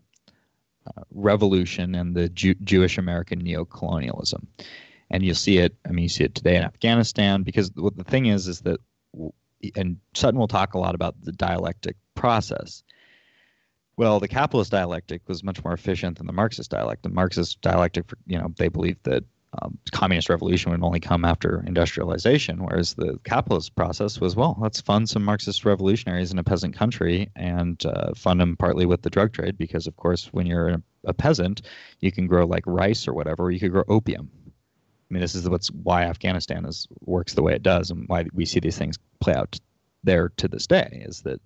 uh, 0.87 1.03
revolution, 1.13 1.95
and 1.95 2.15
the 2.15 2.29
Jew- 2.29 2.55
Jewish 2.65 2.99
American 2.99 3.43
neocolonialism. 3.43 4.47
And 5.11 5.25
you'll 5.25 5.35
see 5.35 5.59
it. 5.59 5.75
I 5.87 5.91
mean, 5.91 6.03
you 6.03 6.09
see 6.09 6.25
it 6.25 6.35
today 6.35 6.57
in 6.57 6.65
Afghanistan 6.65 7.43
because 7.43 7.71
what 7.75 7.97
the 7.97 8.05
thing 8.05 8.27
is 8.27 8.47
is 8.47 8.61
that, 8.61 8.79
and 9.75 9.97
Sutton 10.15 10.39
will 10.39 10.49
talk 10.49 10.75
a 10.75 10.79
lot 10.79 10.95
about 10.95 11.21
the 11.23 11.33
dialectic 11.33 11.97
process. 12.15 12.83
Well, 13.97 14.21
the 14.21 14.29
capitalist 14.29 14.71
dialectic 14.71 15.29
was 15.29 15.43
much 15.43 15.65
more 15.65 15.73
efficient 15.73 16.19
than 16.19 16.27
the 16.27 16.33
Marxist 16.33 16.71
dialectic. 16.71 17.03
The 17.03 17.15
Marxist 17.17 17.61
dialectic, 17.63 18.05
you 18.27 18.39
know, 18.39 18.53
they 18.57 18.69
believed 18.69 19.03
that 19.05 19.25
um, 19.63 19.79
communist 19.93 20.29
revolution 20.29 20.71
would 20.71 20.83
only 20.83 21.01
come 21.01 21.25
after 21.25 21.65
industrialization, 21.67 22.65
whereas 22.65 22.95
the 22.95 23.19
capitalist 23.25 23.75
process 23.75 24.21
was 24.21 24.37
well, 24.37 24.57
let's 24.61 24.81
fund 24.81 25.09
some 25.09 25.25
Marxist 25.25 25.65
revolutionaries 25.65 26.33
in 26.33 26.39
a 26.39 26.45
peasant 26.45 26.77
country 26.77 27.31
and 27.37 27.85
uh, 27.87 28.13
fund 28.15 28.41
them 28.41 28.57
partly 28.57 28.87
with 28.87 29.03
the 29.03 29.11
drug 29.11 29.33
trade, 29.33 29.57
because 29.57 29.87
of 29.87 29.97
course, 29.97 30.27
when 30.33 30.47
you're 30.47 30.69
a, 30.69 30.83
a 31.05 31.15
peasant, 31.15 31.63
you 32.01 32.13
can 32.13 32.27
grow 32.27 32.47
like 32.47 32.65
rice 32.67 33.09
or 33.09 33.15
whatever, 33.15 33.45
or 33.45 33.51
you 33.51 33.61
could 33.61 33.73
grow 33.73 33.85
opium. 33.89 34.31
I 34.47 35.15
mean, 35.15 35.21
this 35.21 35.35
is 35.35 35.49
what's 35.49 35.69
why 35.69 36.03
Afghanistan 36.03 36.65
is 36.67 36.87
works 37.01 37.35
the 37.35 37.43
way 37.43 37.55
it 37.55 37.63
does, 37.63 37.91
and 37.91 38.07
why 38.09 38.27
we 38.33 38.45
see 38.45 38.61
these 38.61 38.77
things 38.77 38.99
play 39.21 39.35
out 39.35 39.59
there 40.05 40.29
to 40.37 40.49
this 40.49 40.67
day. 40.67 41.03
Is 41.07 41.23
that 41.23 41.41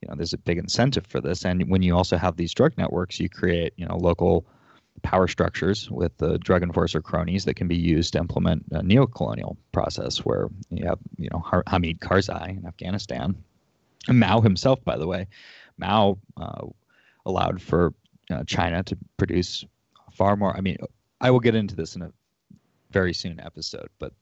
you 0.00 0.08
know 0.08 0.14
there's 0.14 0.32
a 0.32 0.38
big 0.38 0.58
incentive 0.58 1.06
for 1.06 1.20
this, 1.20 1.44
and 1.44 1.68
when 1.68 1.82
you 1.82 1.96
also 1.96 2.16
have 2.16 2.36
these 2.36 2.54
drug 2.54 2.78
networks, 2.78 3.18
you 3.18 3.28
create 3.28 3.72
you 3.76 3.86
know 3.86 3.96
local 3.96 4.46
power 5.02 5.28
structures 5.28 5.90
with 5.90 6.16
the 6.18 6.38
drug 6.38 6.62
enforcer 6.62 7.02
cronies 7.02 7.44
that 7.44 7.54
can 7.54 7.68
be 7.68 7.76
used 7.76 8.12
to 8.12 8.18
implement 8.18 8.64
a 8.70 8.82
neo-colonial 8.82 9.56
process 9.72 10.18
where 10.18 10.48
you 10.70 10.86
have, 10.86 10.98
you 11.18 11.28
know, 11.30 11.44
Hamid 11.66 12.00
Karzai 12.00 12.58
in 12.58 12.66
Afghanistan. 12.66 13.36
And 14.08 14.18
Mao 14.18 14.40
himself, 14.40 14.84
by 14.84 14.96
the 14.96 15.06
way, 15.06 15.28
Mao 15.78 16.18
uh, 16.36 16.66
allowed 17.26 17.60
for 17.60 17.94
uh, 18.30 18.44
China 18.46 18.82
to 18.84 18.96
produce 19.16 19.64
far 20.12 20.36
more. 20.36 20.56
I 20.56 20.60
mean, 20.60 20.78
I 21.20 21.30
will 21.30 21.40
get 21.40 21.54
into 21.54 21.76
this 21.76 21.96
in 21.96 22.02
a 22.02 22.12
very 22.90 23.14
soon 23.14 23.40
episode, 23.40 23.88
but 23.98 24.12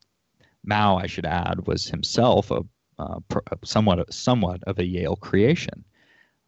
Mao, 0.64 0.96
I 0.96 1.06
should 1.06 1.26
add, 1.26 1.66
was 1.66 1.86
himself 1.86 2.50
a 2.50 2.62
uh, 2.98 3.18
somewhat 3.64 4.12
somewhat 4.12 4.62
of 4.64 4.78
a 4.78 4.84
Yale 4.84 5.16
creation. 5.16 5.84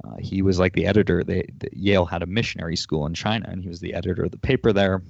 Uh, 0.05 0.17
he 0.19 0.43
was 0.43 0.59
like 0.59 0.73
the 0.73 0.87
editor. 0.87 1.23
They, 1.23 1.47
the, 1.59 1.69
Yale 1.73 2.05
had 2.05 2.23
a 2.23 2.27
missionary 2.27 2.77
school 2.77 3.07
in 3.07 3.15
China, 3.15 3.49
and 3.49 3.63
he 3.63 3.69
was 3.69 3.81
the 3.81 3.95
editor 3.95 4.25
of 4.25 4.31
the 4.31 4.39
paper 4.39 4.73
there. 4.73 5.03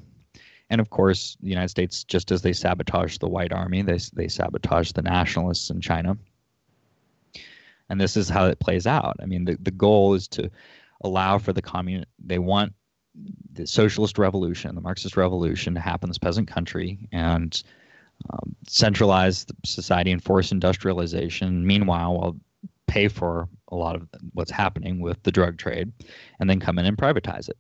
And 0.70 0.80
of 0.80 0.90
course, 0.90 1.36
the 1.42 1.50
United 1.50 1.68
States, 1.68 2.04
just 2.04 2.30
as 2.30 2.42
they 2.42 2.52
sabotaged 2.52 3.20
the 3.20 3.28
White 3.28 3.52
Army, 3.52 3.82
they 3.82 3.98
they 4.14 4.28
sabotaged 4.28 4.94
the 4.94 5.02
nationalists 5.02 5.70
in 5.70 5.80
China. 5.80 6.16
And 7.88 8.00
this 8.00 8.16
is 8.16 8.28
how 8.28 8.46
it 8.46 8.58
plays 8.58 8.86
out. 8.86 9.16
I 9.20 9.26
mean, 9.26 9.44
the, 9.44 9.58
the 9.60 9.70
goal 9.70 10.14
is 10.14 10.26
to 10.28 10.50
allow 11.02 11.38
for 11.38 11.52
the 11.52 11.60
commun. 11.60 12.06
They 12.24 12.38
want 12.38 12.72
the 13.52 13.66
socialist 13.66 14.16
revolution, 14.18 14.74
the 14.74 14.80
Marxist 14.80 15.16
revolution, 15.16 15.74
to 15.74 15.80
happen 15.80 16.06
in 16.06 16.10
this 16.10 16.18
peasant 16.18 16.48
country 16.48 17.06
and 17.12 17.62
um, 18.30 18.56
centralize 18.66 19.44
society 19.64 20.10
and 20.10 20.22
force 20.22 20.52
industrialization. 20.52 21.66
Meanwhile, 21.66 22.14
while 22.14 22.36
pay 22.92 23.08
for 23.08 23.48
a 23.68 23.74
lot 23.74 23.96
of 23.96 24.06
what's 24.34 24.50
happening 24.50 25.00
with 25.00 25.22
the 25.22 25.32
drug 25.32 25.56
trade 25.56 25.90
and 26.38 26.50
then 26.50 26.60
come 26.60 26.78
in 26.78 26.84
and 26.84 26.98
privatize 26.98 27.48
it. 27.48 27.56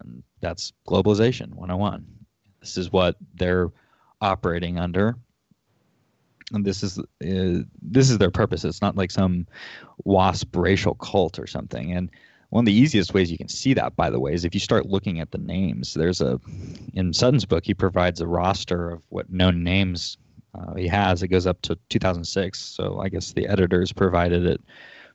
And 0.00 0.24
that's 0.40 0.72
globalization 0.88 1.54
101. 1.54 2.04
This 2.60 2.76
is 2.76 2.90
what 2.90 3.16
they're 3.34 3.70
operating 4.20 4.76
under. 4.76 5.16
And 6.52 6.64
this 6.64 6.82
is 6.82 6.98
uh, 6.98 7.62
this 7.80 8.10
is 8.10 8.18
their 8.18 8.30
purpose. 8.30 8.64
It's 8.64 8.82
not 8.82 8.96
like 8.96 9.12
some 9.12 9.46
WASP 10.04 10.56
racial 10.56 10.94
cult 10.94 11.38
or 11.38 11.46
something. 11.46 11.92
And 11.92 12.10
one 12.50 12.62
of 12.62 12.66
the 12.66 12.72
easiest 12.72 13.14
ways 13.14 13.30
you 13.30 13.38
can 13.38 13.48
see 13.48 13.72
that, 13.74 13.94
by 13.94 14.10
the 14.10 14.20
way, 14.20 14.32
is 14.32 14.44
if 14.44 14.54
you 14.54 14.60
start 14.60 14.86
looking 14.86 15.20
at 15.20 15.30
the 15.30 15.38
names. 15.38 15.94
There's 15.94 16.20
a 16.20 16.40
in 16.94 17.12
Sutton's 17.12 17.44
book, 17.44 17.64
he 17.64 17.74
provides 17.74 18.20
a 18.20 18.26
roster 18.26 18.90
of 18.90 19.02
what 19.10 19.30
known 19.30 19.62
names 19.62 20.18
uh, 20.56 20.74
he 20.74 20.86
has. 20.88 21.22
It 21.22 21.28
goes 21.28 21.46
up 21.46 21.60
to 21.62 21.78
2006. 21.88 22.58
So 22.58 23.00
I 23.00 23.08
guess 23.08 23.32
the 23.32 23.46
editors 23.46 23.92
provided 23.92 24.46
it 24.46 24.60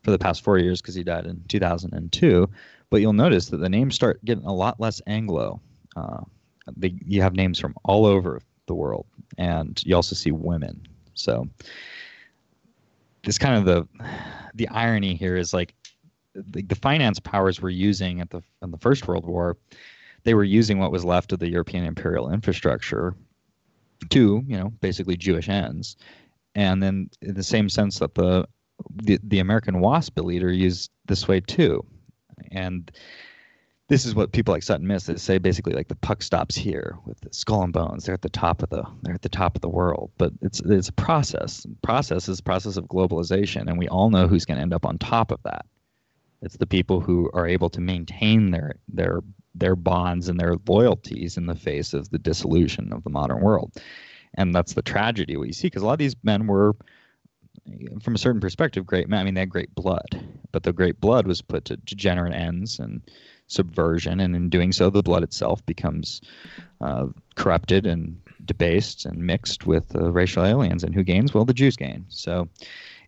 for 0.04 0.12
the 0.12 0.20
past 0.20 0.44
four 0.44 0.58
years 0.58 0.82
because 0.82 0.96
he 0.96 1.04
died 1.04 1.26
in 1.26 1.44
2002. 1.48 2.50
But 2.90 3.02
you'll 3.02 3.14
notice 3.14 3.48
that 3.48 3.58
the 3.58 3.70
names 3.70 3.96
start 3.96 4.24
getting 4.26 4.46
a 4.46 4.54
lot 4.54 4.80
less 4.80 5.02
Anglo. 5.08 5.62
Uh, 5.96 6.22
you 6.82 7.22
have 7.22 7.34
names 7.34 7.60
from 7.60 7.74
all 7.84 8.06
over 8.06 8.42
the 8.68 8.74
world, 8.74 9.06
and 9.38 9.82
you 9.86 9.96
also 9.96 10.16
see 10.16 10.32
women. 10.32 10.82
So 11.14 11.48
this 13.24 13.38
kind 13.38 13.56
of 13.56 13.66
the 13.66 13.88
the 14.54 14.68
irony 14.70 15.16
here 15.16 15.38
is 15.38 15.54
like 15.54 15.74
the, 16.34 16.62
the 16.62 16.76
finance 16.76 17.20
powers 17.20 17.62
were 17.62 17.70
using 17.70 18.22
at 18.22 18.30
the 18.30 18.42
in 18.62 18.72
the 18.72 18.78
First 18.78 19.08
World 19.08 19.26
War. 19.26 19.58
They 20.24 20.34
were 20.34 20.44
using 20.44 20.78
what 20.78 20.92
was 20.92 21.04
left 21.04 21.32
of 21.32 21.40
the 21.40 21.50
European 21.50 21.84
imperial 21.84 22.32
infrastructure 22.32 23.16
to, 24.10 24.44
you 24.46 24.58
know, 24.58 24.72
basically 24.82 25.18
Jewish 25.18 25.50
ends. 25.50 25.96
And 26.56 26.82
then 26.82 27.10
in 27.22 27.34
the 27.34 27.44
same 27.44 27.70
sense 27.70 28.00
that 28.00 28.16
the 28.16 28.48
the, 28.96 29.20
the 29.24 29.40
American 29.40 29.80
WASP 29.80 30.20
are 30.20 30.52
used 30.52 30.90
this 31.06 31.28
way 31.28 31.40
too. 31.40 31.86
And 32.52 32.92
this 33.90 34.06
is 34.06 34.16
what 34.16 34.32
people 34.32 34.54
like 34.54 34.64
Sutton 34.64 34.88
miss. 34.88 35.06
They 35.06 35.18
say 35.18 35.38
basically 35.38 35.74
like 35.74 35.90
the 35.90 35.96
puck 35.96 36.24
stops 36.24 36.56
here 36.56 36.98
with 37.06 37.20
the 37.20 37.30
skull 37.34 37.64
and 37.64 37.74
bones. 37.74 38.06
They're 38.06 38.16
at 38.16 38.22
the 38.22 38.30
top 38.30 38.64
of 38.64 38.70
the 38.70 38.84
they're 39.02 39.14
at 39.14 39.22
the 39.22 39.30
top 39.30 39.56
of 39.56 39.62
the 39.62 39.70
world. 39.70 40.12
But 40.18 40.32
it's 40.42 40.62
it's 40.62 40.90
a 40.90 40.94
process. 40.94 41.66
Process 41.84 42.30
is 42.30 42.40
a 42.40 42.44
process 42.44 42.78
of 42.78 42.86
globalization, 42.86 43.68
and 43.68 43.78
we 43.78 43.90
all 43.90 44.10
know 44.10 44.28
who's 44.28 44.46
going 44.46 44.58
to 44.58 44.62
end 44.62 44.74
up 44.74 44.86
on 44.86 44.98
top 44.98 45.32
of 45.32 45.44
that. 45.44 45.66
It's 46.42 46.58
the 46.58 46.66
people 46.66 47.02
who 47.02 47.30
are 47.34 47.46
able 47.46 47.70
to 47.70 47.82
maintain 47.82 48.52
their 48.52 48.76
their 48.88 49.20
their 49.54 49.76
bonds 49.76 50.30
and 50.30 50.40
their 50.40 50.56
loyalties 50.68 51.38
in 51.38 51.46
the 51.46 51.56
face 51.56 51.94
of 51.94 52.10
the 52.10 52.20
dissolution 52.20 52.94
of 52.94 53.04
the 53.04 53.10
modern 53.10 53.42
world. 53.42 53.72
And 54.36 54.56
that's 54.56 54.74
the 54.74 54.82
tragedy 54.82 55.36
we 55.36 55.52
see 55.52 55.68
because 55.68 55.84
a 55.84 55.86
lot 55.86 55.94
of 55.94 56.00
these 56.00 56.16
men 56.24 56.48
were 56.48 56.76
from 58.02 58.16
a 58.16 58.18
certain 58.18 58.42
perspective, 58.42 58.86
great 58.86 59.10
men. 59.10 59.20
I 59.20 59.24
mean, 59.24 59.34
they 59.34 59.42
had 59.42 59.50
great 59.50 59.74
blood, 59.76 60.20
but 60.52 60.64
the 60.64 60.74
great 60.74 61.00
blood 61.00 61.28
was 61.28 61.42
put 61.42 61.66
to 61.66 61.78
degenerate 61.78 62.34
ends 62.34 62.80
and 62.80 63.02
subversion, 63.48 64.20
and 64.20 64.36
in 64.36 64.50
doing 64.50 64.72
so, 64.72 64.90
the 64.90 65.04
blood 65.04 65.24
itself 65.24 65.66
becomes 65.66 66.22
uh, 66.80 67.08
corrupted 67.36 67.86
and 67.86 68.20
debased 68.46 69.06
and 69.06 69.26
mixed 69.26 69.68
with 69.68 69.96
uh, 69.96 70.12
racial 70.12 70.46
aliens. 70.46 70.84
And 70.84 70.96
who 70.96 71.04
gains? 71.04 71.34
Well, 71.34 71.46
the 71.46 71.54
Jews 71.54 71.76
gain. 71.76 72.06
So, 72.08 72.50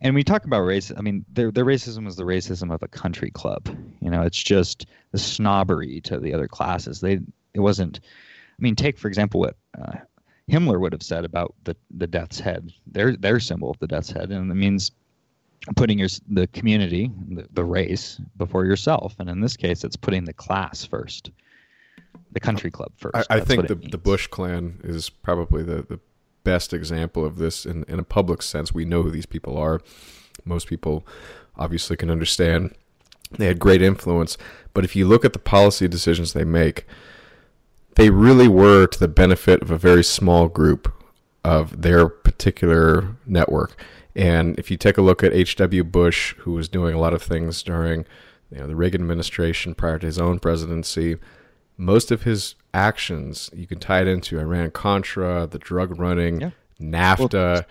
and 0.04 0.14
we 0.14 0.24
talk 0.24 0.44
about 0.44 0.60
race. 0.62 0.92
I 0.96 1.02
mean, 1.02 1.26
their 1.32 1.52
their 1.52 1.66
racism 1.66 2.06
was 2.06 2.18
the 2.18 2.24
racism 2.24 2.74
of 2.74 2.84
a 2.84 2.88
country 2.88 3.32
club. 3.32 3.68
You 4.02 4.10
know, 4.10 4.22
it's 4.22 4.42
just 4.42 4.86
the 5.12 5.18
snobbery 5.18 6.02
to 6.02 6.20
the 6.20 6.34
other 6.34 6.48
classes. 6.48 7.00
They 7.00 7.20
it 7.54 7.60
wasn't. 7.62 8.02
I 8.04 8.62
mean, 8.62 8.76
take 8.76 8.98
for 8.98 9.08
example 9.08 9.40
what 9.40 9.56
uh, 9.82 9.98
Himmler 10.52 10.80
would 10.80 10.92
have 10.92 11.02
said 11.02 11.26
about 11.26 11.56
the 11.64 11.76
the 11.90 12.08
death's 12.08 12.40
head, 12.40 12.72
their 12.86 13.16
their 13.16 13.40
symbol 13.40 13.72
of 13.72 13.80
the 13.80 13.88
death's 13.88 14.12
head, 14.12 14.30
and 14.30 14.52
it 14.52 14.56
means 14.56 14.92
putting 15.78 15.98
your 15.98 16.10
the 16.28 16.48
community, 16.48 17.10
the, 17.30 17.48
the 17.54 17.64
race 17.64 18.20
before 18.38 18.66
yourself, 18.66 19.16
and 19.20 19.30
in 19.30 19.40
this 19.40 19.56
case, 19.56 19.84
it's 19.86 19.96
putting 19.96 20.26
the 20.26 20.34
class 20.34 20.84
first, 20.84 21.32
the 22.34 22.42
country 22.42 22.70
club 22.70 22.92
first. 22.98 23.16
I, 23.16 23.38
I 23.38 23.40
think 23.40 23.68
the 23.68 23.76
the 23.76 23.98
Bush 23.98 24.28
clan 24.28 24.82
is 24.84 25.10
probably 25.10 25.64
the 25.64 25.84
the 25.84 26.00
best 26.44 26.74
example 26.74 27.26
of 27.26 27.38
this 27.38 27.66
in 27.66 27.84
in 27.88 28.00
a 28.00 28.04
public 28.04 28.42
sense. 28.42 28.74
We 28.74 28.86
know 28.86 29.04
who 29.04 29.12
these 29.12 29.26
people 29.26 29.58
are. 29.58 29.82
Most 30.46 30.68
people 30.68 31.06
obviously 31.56 31.96
can 31.96 32.10
understand 32.10 32.74
They 33.38 33.48
had 33.48 33.60
great 33.60 33.82
influence, 33.82 34.38
but 34.74 34.84
if 34.84 34.96
you 34.96 35.08
look 35.08 35.26
at 35.26 35.34
the 35.34 35.40
policy 35.40 35.88
decisions 35.88 36.34
they 36.34 36.44
make, 36.44 36.86
they 37.96 38.10
really 38.10 38.48
were 38.48 38.88
to 38.88 39.00
the 39.00 39.08
benefit 39.08 39.62
of 39.62 39.72
a 39.72 39.78
very 39.78 40.04
small 40.04 40.48
group 40.48 40.92
of 41.44 41.82
their 41.82 42.08
particular 42.10 43.16
network. 43.26 43.76
And 44.16 44.58
if 44.60 44.70
you 44.70 44.78
take 44.78 44.98
a 44.98 45.02
look 45.02 45.24
at 45.24 45.34
H.W. 45.34 45.84
Bush, 45.84 46.36
who 46.40 46.52
was 46.54 46.70
doing 46.70 46.94
a 46.94 47.00
lot 47.00 47.14
of 47.14 47.24
things 47.24 47.64
during 47.64 48.06
you 48.52 48.60
know, 48.60 48.68
the 48.68 48.76
Reagan 48.76 49.02
administration 49.02 49.74
prior 49.74 49.98
to 49.98 50.06
his 50.06 50.20
own 50.20 50.40
presidency, 50.40 51.18
most 51.78 52.12
of 52.12 52.24
his 52.24 52.56
actions 52.74 53.50
you 53.54 53.68
can 53.68 53.80
tie 53.80 54.02
it 54.02 54.08
into 54.08 54.40
Iran 54.40 54.72
Contra, 54.72 55.48
the 55.48 55.60
drug 55.60 56.00
running, 56.00 56.42
Yeah. 56.42 56.50
NAFTA. 56.80 57.34
Well- 57.34 57.62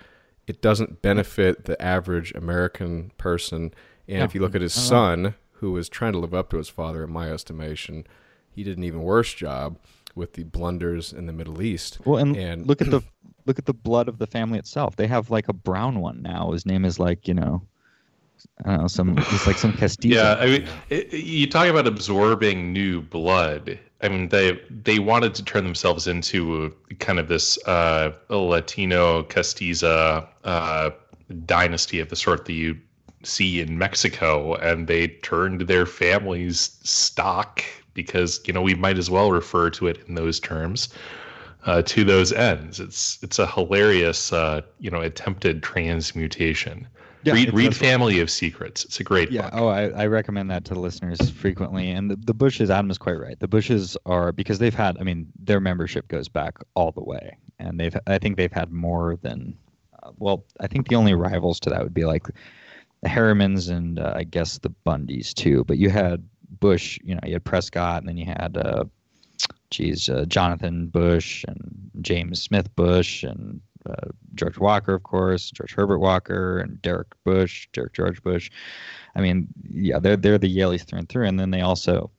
it 0.48 0.60
doesn't 0.60 1.02
benefit 1.02 1.66
the 1.66 1.80
average 1.80 2.32
American 2.34 3.12
person. 3.16 3.72
And 4.08 4.18
Yeah. 4.18 4.24
if 4.24 4.34
you 4.34 4.40
look 4.40 4.54
at 4.56 4.60
his 4.60 4.76
I 4.76 4.80
don't 4.80 4.88
son, 4.88 5.34
who 5.52 5.70
was 5.72 5.88
trying 5.88 6.12
to 6.12 6.18
live 6.18 6.34
up 6.34 6.50
to 6.50 6.56
his 6.56 6.68
father, 6.68 7.04
in 7.04 7.12
my 7.12 7.30
estimation, 7.30 8.04
he 8.50 8.64
did 8.64 8.76
an 8.76 8.82
even 8.84 9.02
worse 9.02 9.32
job 9.34 9.78
with 10.16 10.32
the 10.34 10.42
blunders 10.42 11.12
in 11.12 11.26
the 11.26 11.32
Middle 11.32 11.62
East. 11.62 11.98
Well, 12.04 12.18
and, 12.18 12.36
And- 12.36 12.66
look 12.66 12.82
at 12.82 12.90
the 12.90 13.02
look 13.46 13.58
at 13.58 13.66
the 13.66 13.72
blood 13.74 14.08
of 14.08 14.18
the 14.18 14.26
family 14.26 14.58
itself. 14.58 14.96
They 14.96 15.06
have 15.06 15.30
like 15.30 15.48
a 15.48 15.52
brown 15.52 16.00
one 16.00 16.22
now. 16.22 16.50
His 16.52 16.66
name 16.66 16.84
is 16.84 16.98
like 16.98 17.26
you 17.28 17.34
know, 17.34 17.62
I 18.64 18.70
don't 18.72 18.80
know, 18.82 18.86
some 18.88 19.16
he's 19.16 19.46
like 19.46 19.58
some 19.58 19.72
Castizo. 19.72 20.04
Yeah, 20.14 20.34
I 20.40 20.46
mean, 20.46 20.66
it, 20.90 21.12
you 21.12 21.48
talk 21.48 21.68
about 21.68 21.86
absorbing 21.86 22.72
new 22.72 23.00
blood. 23.00 23.78
I 24.02 24.08
mean, 24.08 24.28
they 24.28 24.60
they 24.68 24.98
wanted 24.98 25.34
to 25.36 25.44
turn 25.44 25.64
themselves 25.64 26.06
into 26.06 26.74
kind 26.98 27.18
of 27.18 27.28
this 27.28 27.56
uh, 27.66 28.12
Latino 28.28 29.22
Castiza 29.22 30.26
uh, 30.44 30.90
dynasty 31.46 32.00
of 32.00 32.08
the 32.08 32.16
sort 32.16 32.44
that 32.46 32.52
you 32.52 32.76
see 33.22 33.60
in 33.60 33.78
Mexico, 33.78 34.54
and 34.54 34.88
they 34.88 35.08
turned 35.08 35.62
their 35.62 35.86
family's 35.86 36.78
stock 36.82 37.62
because 37.94 38.40
you 38.46 38.52
know 38.52 38.62
we 38.62 38.74
might 38.74 38.98
as 38.98 39.08
well 39.08 39.30
refer 39.30 39.70
to 39.70 39.86
it 39.86 39.98
in 40.08 40.14
those 40.14 40.40
terms 40.40 40.88
uh, 41.66 41.82
to 41.82 42.04
those 42.04 42.32
ends. 42.32 42.80
It's 42.80 43.18
it's 43.22 43.38
a 43.38 43.46
hilarious 43.46 44.32
uh, 44.32 44.62
you 44.80 44.90
know 44.90 45.00
attempted 45.00 45.62
transmutation. 45.62 46.88
Yeah, 47.24 47.34
read 47.34 47.52
read 47.54 47.76
Family 47.76 48.20
of 48.20 48.30
Secrets. 48.30 48.84
It's 48.84 48.98
a 49.00 49.04
great 49.04 49.30
Yeah. 49.30 49.42
book. 49.42 49.50
Oh, 49.54 49.66
I, 49.68 49.88
I 49.90 50.06
recommend 50.06 50.50
that 50.50 50.64
to 50.66 50.74
the 50.74 50.80
listeners 50.80 51.30
frequently. 51.30 51.90
And 51.90 52.10
the, 52.10 52.16
the 52.16 52.34
Bushes, 52.34 52.70
Adam 52.70 52.90
is 52.90 52.98
quite 52.98 53.18
right. 53.18 53.38
The 53.38 53.48
Bushes 53.48 53.96
are 54.06 54.32
because 54.32 54.58
they've 54.58 54.74
had. 54.74 54.96
I 54.98 55.04
mean, 55.04 55.28
their 55.38 55.60
membership 55.60 56.08
goes 56.08 56.28
back 56.28 56.58
all 56.74 56.90
the 56.92 57.02
way, 57.04 57.36
and 57.58 57.78
they've. 57.78 57.96
I 58.06 58.18
think 58.18 58.36
they've 58.36 58.52
had 58.52 58.70
more 58.72 59.16
than. 59.22 59.56
Uh, 60.02 60.10
well, 60.18 60.44
I 60.60 60.66
think 60.66 60.88
the 60.88 60.96
only 60.96 61.14
rivals 61.14 61.60
to 61.60 61.70
that 61.70 61.82
would 61.82 61.94
be 61.94 62.04
like 62.04 62.26
the 63.02 63.08
Harrimans 63.08 63.70
and 63.70 63.98
uh, 63.98 64.12
I 64.16 64.24
guess 64.24 64.58
the 64.58 64.72
Bundys 64.86 65.32
too. 65.32 65.64
But 65.64 65.78
you 65.78 65.90
had 65.90 66.24
Bush. 66.60 66.98
You 67.04 67.14
know, 67.14 67.20
you 67.24 67.34
had 67.34 67.44
Prescott, 67.44 67.98
and 68.02 68.08
then 68.08 68.16
you 68.16 68.26
had. 68.26 68.56
Uh, 68.56 68.84
geez, 69.70 70.08
uh, 70.10 70.24
Jonathan 70.28 70.86
Bush 70.88 71.44
and 71.48 71.90
James 72.02 72.42
Smith 72.42 72.74
Bush 72.76 73.22
and 73.24 73.58
uh, 73.88 74.08
George 74.34 74.58
Walker, 74.58 74.94
of 74.94 75.02
course, 75.02 75.50
George 75.50 75.74
Herbert 75.74 75.98
Walker 75.98 76.58
and 76.58 76.80
Derek 76.82 77.08
Bush, 77.24 77.68
Derek 77.72 77.92
George 77.92 78.22
Bush. 78.22 78.50
I 79.14 79.20
mean, 79.20 79.48
yeah, 79.68 79.98
they're 79.98 80.16
they're 80.16 80.38
the 80.38 80.54
Yaleys 80.54 80.84
through 80.84 81.00
and 81.00 81.08
through, 81.08 81.26
and 81.26 81.38
then 81.38 81.50
they 81.50 81.60
also 81.60 82.10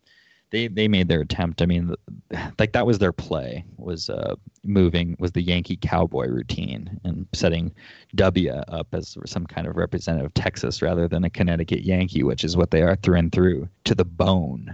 they 0.54 0.68
they 0.68 0.88
made 0.88 1.10
their 1.10 1.22
attempt. 1.22 1.62
I 1.62 1.66
mean, 1.66 1.94
like 2.60 2.72
that 2.74 2.86
was 2.86 3.00
their 3.00 3.12
play 3.12 3.66
was 3.78 4.10
uh, 4.10 4.36
moving 4.64 5.18
was 5.20 5.32
the 5.32 5.42
Yankee 5.42 5.78
cowboy 5.78 6.28
routine 6.28 7.00
and 7.04 7.28
setting 7.34 7.74
W 8.16 8.52
up 8.52 8.88
as 8.94 9.18
some 9.26 9.46
kind 9.46 9.68
of 9.68 9.76
representative 9.76 10.28
of 10.28 10.34
Texas 10.36 10.82
rather 10.82 11.08
than 11.08 11.24
a 11.24 11.30
Connecticut 11.30 11.84
Yankee, 11.84 12.24
which 12.24 12.44
is 12.44 12.56
what 12.56 12.72
they 12.72 12.84
are 12.84 12.96
through 12.98 13.18
and 13.18 13.32
through 13.32 13.68
to 13.86 13.96
the 13.96 14.06
bone. 14.06 14.74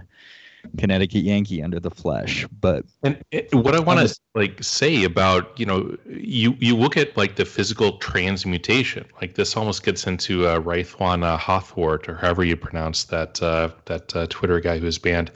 Connecticut 0.78 1.22
Yankee 1.22 1.62
under 1.62 1.80
the 1.80 1.90
flesh, 1.90 2.46
but 2.60 2.84
And 3.02 3.22
it, 3.30 3.54
what 3.54 3.74
I 3.74 3.80
want 3.80 4.06
to 4.06 4.20
like 4.34 4.62
say 4.62 5.04
about 5.04 5.58
you 5.58 5.66
know 5.66 5.96
you 6.06 6.56
you 6.58 6.76
look 6.76 6.96
at 6.96 7.16
like 7.16 7.36
the 7.36 7.44
physical 7.44 7.98
transmutation 7.98 9.06
like 9.20 9.34
this 9.34 9.56
almost 9.56 9.82
gets 9.82 10.06
into 10.06 10.46
uh, 10.46 10.60
Raithwan 10.60 11.24
uh, 11.24 11.62
or 12.10 12.14
however 12.14 12.44
you 12.44 12.56
pronounce 12.56 13.04
that 13.04 13.42
uh, 13.42 13.70
that 13.86 14.14
uh, 14.14 14.26
Twitter 14.28 14.60
guy 14.60 14.78
who's 14.78 14.98
banned. 14.98 15.30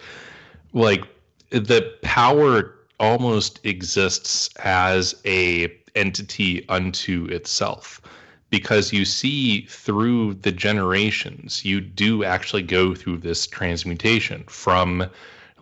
Like 0.72 1.04
the 1.50 1.94
power 2.02 2.74
almost 3.00 3.60
exists 3.64 4.48
as 4.58 5.14
a 5.24 5.72
entity 5.94 6.68
unto 6.68 7.26
itself 7.26 8.00
because 8.50 8.92
you 8.92 9.04
see 9.04 9.62
through 9.62 10.34
the 10.34 10.52
generations 10.52 11.64
you 11.64 11.80
do 11.80 12.24
actually 12.24 12.62
go 12.62 12.94
through 12.94 13.18
this 13.18 13.46
transmutation 13.46 14.44
from 14.48 15.08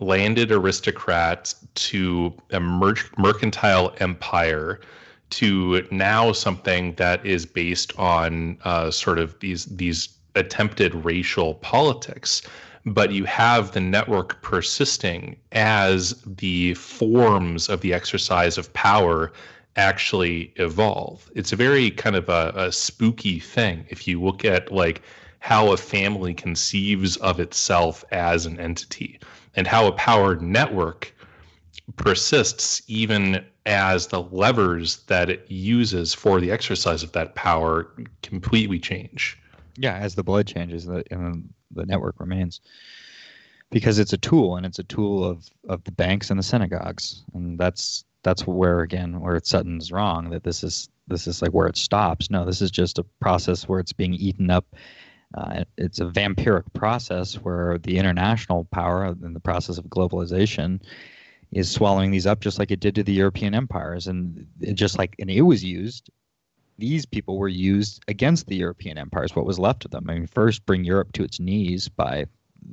landed 0.01 0.51
aristocrat 0.51 1.55
to 1.74 2.35
a 2.51 2.61
mer- 2.61 2.95
mercantile 3.16 3.95
empire 3.99 4.80
to 5.30 5.87
now 5.91 6.30
something 6.33 6.95
that 6.95 7.24
is 7.24 7.47
based 7.47 7.99
on 7.99 8.59
uh, 8.64 8.91
sort 8.91 9.18
of 9.18 9.39
these 9.41 9.64
these 9.66 10.11
attempted 10.35 10.95
racial 10.95 11.55
politics. 11.55 12.43
But 12.85 13.12
you 13.12 13.24
have 13.24 13.72
the 13.72 13.80
network 13.80 14.43
persisting 14.43 15.37
as 15.53 16.20
the 16.26 16.74
forms 16.74 17.68
of 17.68 17.80
the 17.80 17.95
exercise 17.95 18.59
of 18.59 18.72
power 18.72 19.33
actually 19.76 20.52
evolve. 20.56 21.30
It's 21.34 21.52
a 21.52 21.56
very 21.56 21.90
kind 21.90 22.16
of 22.16 22.28
a, 22.28 22.52
a 22.54 22.72
spooky 22.72 23.38
thing 23.38 23.86
if 23.88 24.06
you 24.06 24.22
look 24.22 24.44
at 24.44 24.70
like 24.72 25.02
how 25.38 25.72
a 25.72 25.76
family 25.76 26.34
conceives 26.34 27.16
of 27.18 27.40
itself 27.40 28.04
as 28.12 28.46
an 28.46 28.60
entity 28.60 29.18
and 29.56 29.66
how 29.66 29.86
a 29.86 29.92
power 29.92 30.36
network 30.36 31.14
persists 31.96 32.82
even 32.86 33.44
as 33.66 34.08
the 34.08 34.22
levers 34.22 34.98
that 35.06 35.30
it 35.30 35.44
uses 35.50 36.14
for 36.14 36.40
the 36.40 36.50
exercise 36.50 37.02
of 37.02 37.12
that 37.12 37.34
power 37.34 37.92
completely 38.22 38.78
change. 38.78 39.38
Yeah, 39.76 39.96
as 39.96 40.14
the 40.14 40.22
blood 40.22 40.46
changes, 40.46 40.84
the 40.84 41.02
the 41.74 41.86
network 41.86 42.20
remains 42.20 42.60
because 43.70 43.98
it's 43.98 44.12
a 44.12 44.18
tool, 44.18 44.56
and 44.56 44.66
it's 44.66 44.78
a 44.78 44.84
tool 44.84 45.24
of 45.24 45.48
of 45.68 45.82
the 45.84 45.92
banks 45.92 46.30
and 46.30 46.38
the 46.38 46.44
synagogues, 46.44 47.24
and 47.34 47.58
that's 47.58 48.04
that's 48.22 48.46
where 48.46 48.80
again 48.80 49.20
where 49.20 49.40
Sutton's 49.42 49.92
wrong 49.92 50.30
that 50.30 50.44
this 50.44 50.62
is 50.62 50.88
this 51.08 51.26
is 51.26 51.42
like 51.42 51.52
where 51.52 51.66
it 51.66 51.76
stops. 51.76 52.30
No, 52.30 52.44
this 52.44 52.62
is 52.62 52.70
just 52.70 52.98
a 52.98 53.04
process 53.20 53.68
where 53.68 53.80
it's 53.80 53.92
being 53.92 54.14
eaten 54.14 54.50
up. 54.50 54.66
Uh, 55.34 55.64
it's 55.78 56.00
a 56.00 56.04
vampiric 56.04 56.64
process 56.74 57.34
where 57.34 57.78
the 57.78 57.98
international 57.98 58.64
power 58.66 59.06
in 59.06 59.32
the 59.32 59.40
process 59.40 59.78
of 59.78 59.86
globalization 59.86 60.80
is 61.50 61.70
swallowing 61.70 62.10
these 62.10 62.26
up 62.26 62.40
just 62.40 62.58
like 62.58 62.70
it 62.70 62.80
did 62.80 62.94
to 62.94 63.02
the 63.02 63.12
European 63.12 63.54
empires, 63.54 64.06
and 64.06 64.46
just 64.74 64.98
like 64.98 65.16
and 65.18 65.30
it 65.30 65.42
was 65.42 65.64
used 65.64 66.10
these 66.78 67.06
people 67.06 67.38
were 67.38 67.48
used 67.48 68.02
against 68.08 68.46
the 68.46 68.56
European 68.56 68.98
empires, 68.98 69.36
what 69.36 69.46
was 69.46 69.58
left 69.58 69.84
of 69.84 69.90
them. 69.90 70.08
I 70.08 70.14
mean, 70.14 70.26
first 70.26 70.66
bring 70.66 70.84
Europe 70.84 71.12
to 71.12 71.22
its 71.22 71.38
knees 71.38 71.88
by 71.88 72.26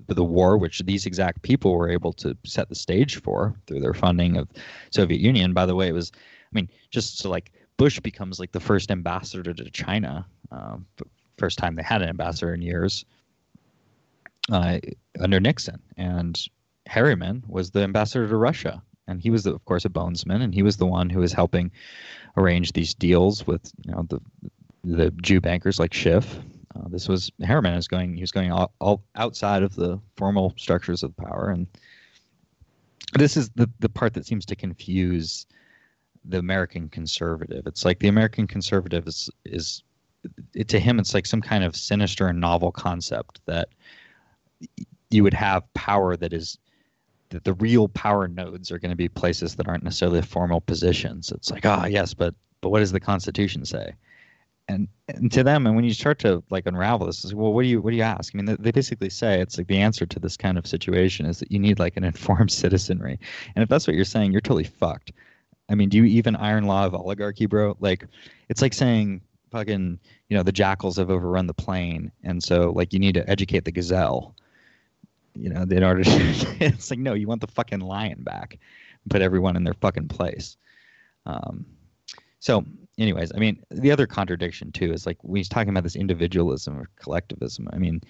the 0.07 0.23
war, 0.23 0.57
which 0.57 0.79
these 0.79 1.05
exact 1.05 1.41
people 1.41 1.73
were 1.73 1.89
able 1.89 2.13
to 2.13 2.37
set 2.45 2.69
the 2.69 2.75
stage 2.75 3.21
for 3.21 3.55
through 3.67 3.79
their 3.79 3.93
funding 3.93 4.37
of 4.37 4.49
Soviet 4.91 5.19
Union. 5.19 5.53
By 5.53 5.65
the 5.65 5.75
way, 5.75 5.87
it 5.87 5.93
was, 5.93 6.11
I 6.15 6.51
mean, 6.53 6.69
just 6.89 7.17
so 7.19 7.29
like 7.29 7.51
Bush 7.77 7.99
becomes 7.99 8.39
like 8.39 8.51
the 8.51 8.59
first 8.59 8.91
ambassador 8.91 9.53
to 9.53 9.69
China, 9.69 10.25
uh, 10.51 10.77
first 11.37 11.57
time 11.57 11.75
they 11.75 11.83
had 11.83 12.01
an 12.01 12.09
ambassador 12.09 12.53
in 12.53 12.61
years 12.61 13.05
uh, 14.51 14.79
under 15.19 15.39
Nixon, 15.39 15.81
and 15.97 16.39
Harriman 16.85 17.43
was 17.47 17.71
the 17.71 17.81
ambassador 17.81 18.27
to 18.27 18.35
Russia, 18.35 18.81
and 19.07 19.21
he 19.21 19.29
was, 19.29 19.45
of 19.45 19.63
course, 19.65 19.85
a 19.85 19.89
bonesman, 19.89 20.41
and 20.41 20.53
he 20.53 20.63
was 20.63 20.77
the 20.77 20.85
one 20.85 21.09
who 21.09 21.19
was 21.19 21.33
helping 21.33 21.71
arrange 22.37 22.73
these 22.73 22.93
deals 22.93 23.45
with 23.45 23.71
you 23.85 23.91
know 23.91 24.05
the 24.09 24.19
the 24.83 25.11
Jew 25.21 25.41
bankers 25.41 25.79
like 25.79 25.93
Schiff. 25.93 26.39
Uh, 26.79 26.87
this 26.89 27.07
was 27.07 27.31
Harriman 27.41 27.73
is 27.73 27.87
going 27.87 28.15
he 28.15 28.21
was 28.21 28.31
going 28.31 28.51
all, 28.51 28.73
all 28.79 29.03
outside 29.15 29.63
of 29.63 29.75
the 29.75 29.99
formal 30.15 30.53
structures 30.57 31.03
of 31.03 31.15
power, 31.17 31.49
and 31.49 31.67
this 33.13 33.37
is 33.37 33.49
the 33.49 33.69
the 33.79 33.89
part 33.89 34.13
that 34.13 34.25
seems 34.25 34.45
to 34.45 34.55
confuse 34.55 35.45
the 36.25 36.37
American 36.37 36.89
conservative. 36.89 37.65
It's 37.65 37.85
like 37.85 37.99
the 37.99 38.07
American 38.07 38.47
conservative 38.47 39.07
is 39.07 39.29
is 39.45 39.83
it, 40.53 40.67
to 40.69 40.79
him 40.79 40.99
it's 40.99 41.13
like 41.13 41.25
some 41.25 41.41
kind 41.41 41.63
of 41.63 41.75
sinister 41.75 42.27
and 42.27 42.39
novel 42.39 42.71
concept 42.71 43.39
that 43.45 43.69
you 45.09 45.23
would 45.23 45.33
have 45.33 45.71
power 45.73 46.15
that 46.17 46.33
is 46.33 46.57
that 47.29 47.43
the 47.43 47.53
real 47.53 47.87
power 47.87 48.27
nodes 48.27 48.71
are 48.71 48.79
going 48.79 48.89
to 48.89 48.95
be 48.95 49.07
places 49.07 49.55
that 49.55 49.67
aren't 49.67 49.83
necessarily 49.83 50.21
formal 50.21 50.61
positions. 50.61 51.31
It's 51.31 51.51
like, 51.51 51.65
ah, 51.65 51.85
yes, 51.85 52.13
but 52.13 52.35
but 52.61 52.69
what 52.69 52.79
does 52.79 52.91
the 52.91 52.99
Constitution 52.99 53.65
say? 53.65 53.93
And 54.69 54.87
and 55.07 55.31
to 55.31 55.43
them, 55.43 55.65
and 55.65 55.75
when 55.75 55.83
you 55.83 55.93
start 55.93 56.19
to 56.19 56.43
like 56.51 56.67
unravel 56.67 57.07
this, 57.07 57.25
is 57.25 57.33
well, 57.33 57.51
what 57.51 57.63
do 57.63 57.67
you 57.67 57.81
what 57.81 57.89
do 57.89 57.97
you 57.97 58.03
ask? 58.03 58.33
I 58.33 58.37
mean, 58.37 58.45
they, 58.45 58.55
they 58.55 58.71
basically 58.71 59.09
say 59.09 59.41
it's 59.41 59.57
like 59.57 59.67
the 59.67 59.79
answer 59.79 60.05
to 60.05 60.19
this 60.19 60.37
kind 60.37 60.57
of 60.57 60.67
situation 60.67 61.25
is 61.25 61.39
that 61.39 61.51
you 61.51 61.59
need 61.59 61.79
like 61.79 61.97
an 61.97 62.03
informed 62.13 62.51
citizenry, 62.51 63.19
and 63.55 63.63
if 63.63 63.69
that's 63.69 63.87
what 63.87 63.95
you're 63.95 64.05
saying, 64.05 64.31
you're 64.31 64.41
totally 64.41 64.63
fucked. 64.63 65.11
I 65.69 65.75
mean, 65.75 65.89
do 65.89 65.97
you 65.97 66.05
even 66.05 66.35
iron 66.35 66.65
law 66.65 66.85
of 66.85 66.95
oligarchy, 66.95 67.47
bro? 67.47 67.75
Like, 67.79 68.05
it's 68.47 68.61
like 68.61 68.73
saying 68.73 69.21
fucking, 69.51 69.99
you 70.29 70.37
know, 70.37 70.43
the 70.43 70.51
jackals 70.51 70.97
have 70.97 71.09
overrun 71.09 71.47
the 71.47 71.53
plain, 71.53 72.11
and 72.23 72.41
so 72.43 72.71
like 72.75 72.93
you 72.93 72.99
need 72.99 73.15
to 73.15 73.27
educate 73.29 73.65
the 73.65 73.71
gazelle 73.71 74.35
you 75.35 75.49
know, 75.49 75.61
in 75.61 75.83
order 75.83 76.03
to, 76.03 76.11
it's 76.59 76.89
like 76.91 76.99
no, 76.99 77.13
you 77.13 77.27
want 77.27 77.41
the 77.41 77.47
fucking 77.47 77.79
lion 77.79 78.23
back, 78.23 78.59
put 79.09 79.21
everyone 79.21 79.55
in 79.55 79.63
their 79.63 79.73
fucking 79.75 80.09
place. 80.09 80.57
Um, 81.25 81.65
so, 82.39 82.63
anyways, 82.97 83.31
I 83.35 83.37
mean, 83.37 83.61
the 83.69 83.91
other 83.91 84.07
contradiction 84.07 84.71
too 84.71 84.91
is 84.93 85.05
like 85.05 85.17
when 85.21 85.37
he's 85.37 85.49
talking 85.49 85.69
about 85.69 85.83
this 85.83 85.95
individualism 85.95 86.77
or 86.77 86.89
collectivism. 86.95 87.67
I 87.73 87.77
mean, 87.77 88.01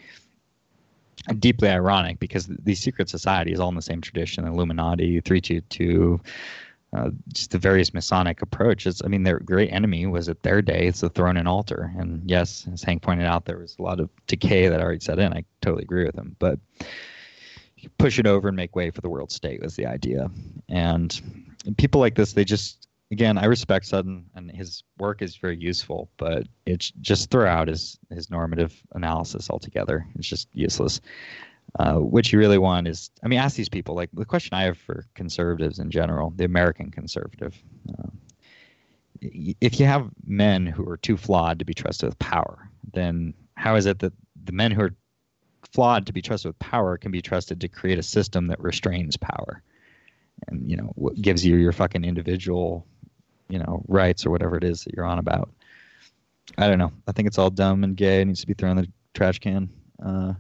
deeply 1.40 1.70
ironic 1.70 2.20
because 2.20 2.48
these 2.48 2.80
secret 2.80 3.10
societies 3.10 3.60
all 3.60 3.70
in 3.70 3.76
the 3.76 3.82
same 3.82 4.02
tradition: 4.02 4.48
Illuminati, 4.48 5.20
three 5.22 5.42
two 5.42 5.62
two. 5.62 6.22
Uh, 6.92 7.12
just 7.32 7.52
the 7.52 7.60
various 7.60 7.94
Masonic 7.94 8.42
approaches. 8.42 9.00
I 9.06 9.10
mean, 9.10 9.22
their 9.22 9.40
great 9.40 9.72
enemy 9.72 10.08
was 10.08 10.28
at 10.28 10.42
their 10.42 10.60
day, 10.60 10.88
it's 10.88 11.02
the 11.02 11.10
throne 11.10 11.38
and 11.38 11.48
altar. 11.48 11.94
And 11.96 12.28
yes, 12.28 12.68
as 12.74 12.82
Hank 12.82 13.04
pointed 13.04 13.28
out, 13.28 13.46
there 13.46 13.60
was 13.60 13.76
a 13.78 13.84
lot 13.84 14.00
of 14.00 14.10
decay 14.26 14.68
that 14.68 14.82
already 14.82 15.00
set 15.00 15.20
in. 15.20 15.32
I 15.32 15.46
totally 15.62 15.84
agree 15.84 16.04
with 16.04 16.16
him. 16.16 16.36
But 16.40 16.58
push 18.00 18.18
it 18.18 18.26
over 18.26 18.48
and 18.48 18.58
make 18.58 18.76
way 18.76 18.90
for 18.90 19.02
the 19.02 19.10
world 19.10 19.32
state 19.32 19.62
was 19.62 19.76
the 19.76 19.86
idea. 19.86 20.32
And 20.68 21.54
people 21.78 22.02
like 22.02 22.16
this, 22.16 22.34
they 22.34 22.44
just 22.44 22.89
again, 23.12 23.38
I 23.38 23.46
respect 23.46 23.86
Sutton 23.86 24.26
and 24.36 24.52
his 24.52 24.84
work 24.98 25.22
is 25.22 25.36
very 25.36 25.58
useful, 25.58 26.10
but 26.18 26.48
it's 26.66 26.92
just 27.02 27.30
throw 27.30 27.48
out 27.48 27.68
his 27.68 27.98
his 28.12 28.30
normative 28.30 28.82
analysis 28.94 29.50
altogether. 29.50 30.06
It's 30.16 30.28
just 30.28 30.48
useless. 30.54 31.02
Uh, 31.80 31.96
what 31.96 32.32
you 32.32 32.40
really 32.40 32.58
want 32.58 32.88
is, 32.88 33.12
I 33.24 33.28
mean, 33.28 33.40
ask 33.40 33.56
these 33.56 33.70
people. 33.70 33.96
Like 33.96 34.10
the 34.14 34.26
question 34.26 34.56
I 34.56 34.64
have 34.64 34.78
for 34.78 35.06
conservatives 35.14 35.80
in 35.80 35.92
general, 35.92 36.34
the 36.36 36.46
American 36.46 36.90
conservative, 36.90 37.62
uh, 37.98 38.08
if 39.22 39.80
you 39.80 39.86
have 39.86 40.10
men 40.26 40.66
who 40.66 40.88
are 40.90 40.98
too 40.98 41.18
flawed 41.18 41.60
to 41.60 41.66
be 41.66 41.74
trusted 41.74 42.10
with 42.10 42.18
power, 42.20 42.70
then 42.94 43.34
how 43.56 43.76
is 43.76 43.86
it 43.86 44.00
that 44.00 44.14
the 44.46 44.52
men 44.52 44.72
who 44.72 44.82
are 44.82 44.96
flawed 45.72 46.08
to 46.08 46.14
be 46.14 46.22
trusted 46.22 46.50
with 46.50 46.60
power 46.60 46.98
can 46.98 47.12
be 47.12 47.22
trusted 47.22 47.62
to 47.62 47.68
create 47.68 48.00
a 48.00 48.04
system 48.04 48.48
that 48.48 48.60
restrains 48.60 49.18
power 49.18 49.62
and 50.48 50.70
you 50.70 50.78
know 50.78 50.94
gives 51.22 51.46
you 51.46 51.58
your 51.58 51.72
fucking 51.72 52.06
individual 52.06 52.88
you 53.50 53.60
know 53.60 53.84
rights 53.88 54.26
or 54.26 54.30
whatever 54.30 54.58
it 54.58 54.64
is 54.64 54.84
that 54.84 54.94
you're 54.94 55.06
on 55.06 55.20
about. 55.20 55.50
I 56.58 56.68
don't 56.68 56.80
know. 56.80 56.92
I 57.08 57.12
think 57.12 57.28
it's 57.28 57.38
all 57.38 57.50
dumb 57.50 57.84
and 57.84 57.96
gay. 57.96 58.22
It 58.22 58.26
needs 58.26 58.42
to 58.42 58.48
be 58.48 58.54
thrown 58.54 58.78
in 58.78 58.86
the 58.86 58.92
trash 59.14 59.40
can. 59.40 59.70
Uh, 60.04 60.34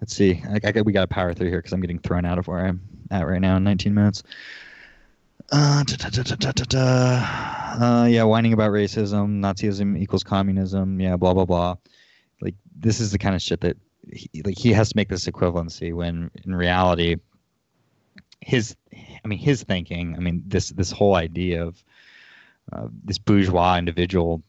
let's 0.00 0.14
see. 0.14 0.42
I, 0.48 0.60
I, 0.64 0.82
we 0.82 0.92
got 0.92 1.02
to 1.02 1.06
power 1.08 1.32
through 1.34 1.48
here 1.48 1.58
because 1.58 1.72
i'm 1.72 1.80
getting 1.80 1.98
thrown 1.98 2.24
out 2.24 2.38
of 2.38 2.46
where 2.48 2.66
i'm 2.66 2.80
at 3.10 3.26
right 3.26 3.40
now 3.40 3.56
in 3.56 3.64
19 3.64 3.94
minutes. 3.94 4.22
Uh, 5.50 5.82
da, 5.84 6.10
da, 6.10 6.52
da, 6.52 8.02
uh, 8.02 8.06
yeah, 8.06 8.22
whining 8.22 8.52
about 8.52 8.70
racism, 8.70 9.40
Nazism 9.40 9.98
equals 9.98 10.22
communism. 10.22 11.00
Yeah, 11.00 11.16
blah 11.16 11.32
blah 11.32 11.46
blah. 11.46 11.76
Like 12.42 12.54
this 12.78 13.00
is 13.00 13.12
the 13.12 13.18
kind 13.18 13.34
of 13.34 13.40
shit 13.40 13.62
that 13.62 13.76
he, 14.12 14.42
like 14.42 14.58
he 14.58 14.72
has 14.72 14.90
to 14.90 14.96
make 14.96 15.08
this 15.08 15.26
equivalency 15.26 15.94
when 15.94 16.30
in 16.44 16.54
reality 16.54 17.16
his 18.40 18.76
i 18.92 19.28
mean 19.28 19.38
his 19.38 19.62
thinking 19.62 20.14
i 20.16 20.20
mean 20.20 20.42
this 20.46 20.70
this 20.70 20.90
whole 20.90 21.16
idea 21.16 21.64
of 21.64 21.82
uh, 22.72 22.88
this 23.04 23.18
bourgeois 23.18 23.76
individual 23.76 24.42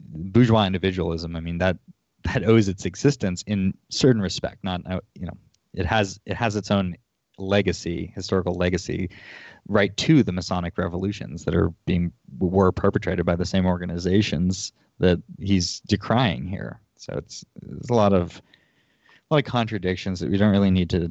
bourgeois 0.00 0.66
individualism 0.66 1.36
i 1.36 1.40
mean 1.40 1.58
that 1.58 1.76
that 2.24 2.44
owes 2.44 2.68
its 2.68 2.84
existence 2.84 3.42
in 3.46 3.74
certain 3.90 4.22
respect 4.22 4.62
not 4.62 4.80
uh, 4.90 5.00
you 5.14 5.26
know 5.26 5.36
it 5.74 5.86
has 5.86 6.20
it 6.26 6.36
has 6.36 6.56
its 6.56 6.70
own 6.70 6.96
legacy 7.36 8.12
historical 8.14 8.54
legacy 8.54 9.10
right 9.66 9.96
to 9.96 10.22
the 10.22 10.32
masonic 10.32 10.78
revolutions 10.78 11.44
that 11.44 11.54
are 11.54 11.70
being 11.84 12.12
were 12.38 12.70
perpetrated 12.70 13.26
by 13.26 13.34
the 13.34 13.44
same 13.44 13.66
organizations 13.66 14.72
that 15.00 15.20
he's 15.40 15.80
decrying 15.88 16.48
here 16.48 16.80
so 16.96 17.14
it's, 17.16 17.44
there's 17.60 17.90
a 17.90 17.94
lot 17.94 18.12
of 18.12 18.40
a 19.30 19.34
lot 19.34 19.44
of 19.44 19.50
contradictions 19.50 20.20
that 20.20 20.30
we 20.30 20.36
don't 20.36 20.52
really 20.52 20.70
need 20.70 20.90
to 20.90 21.10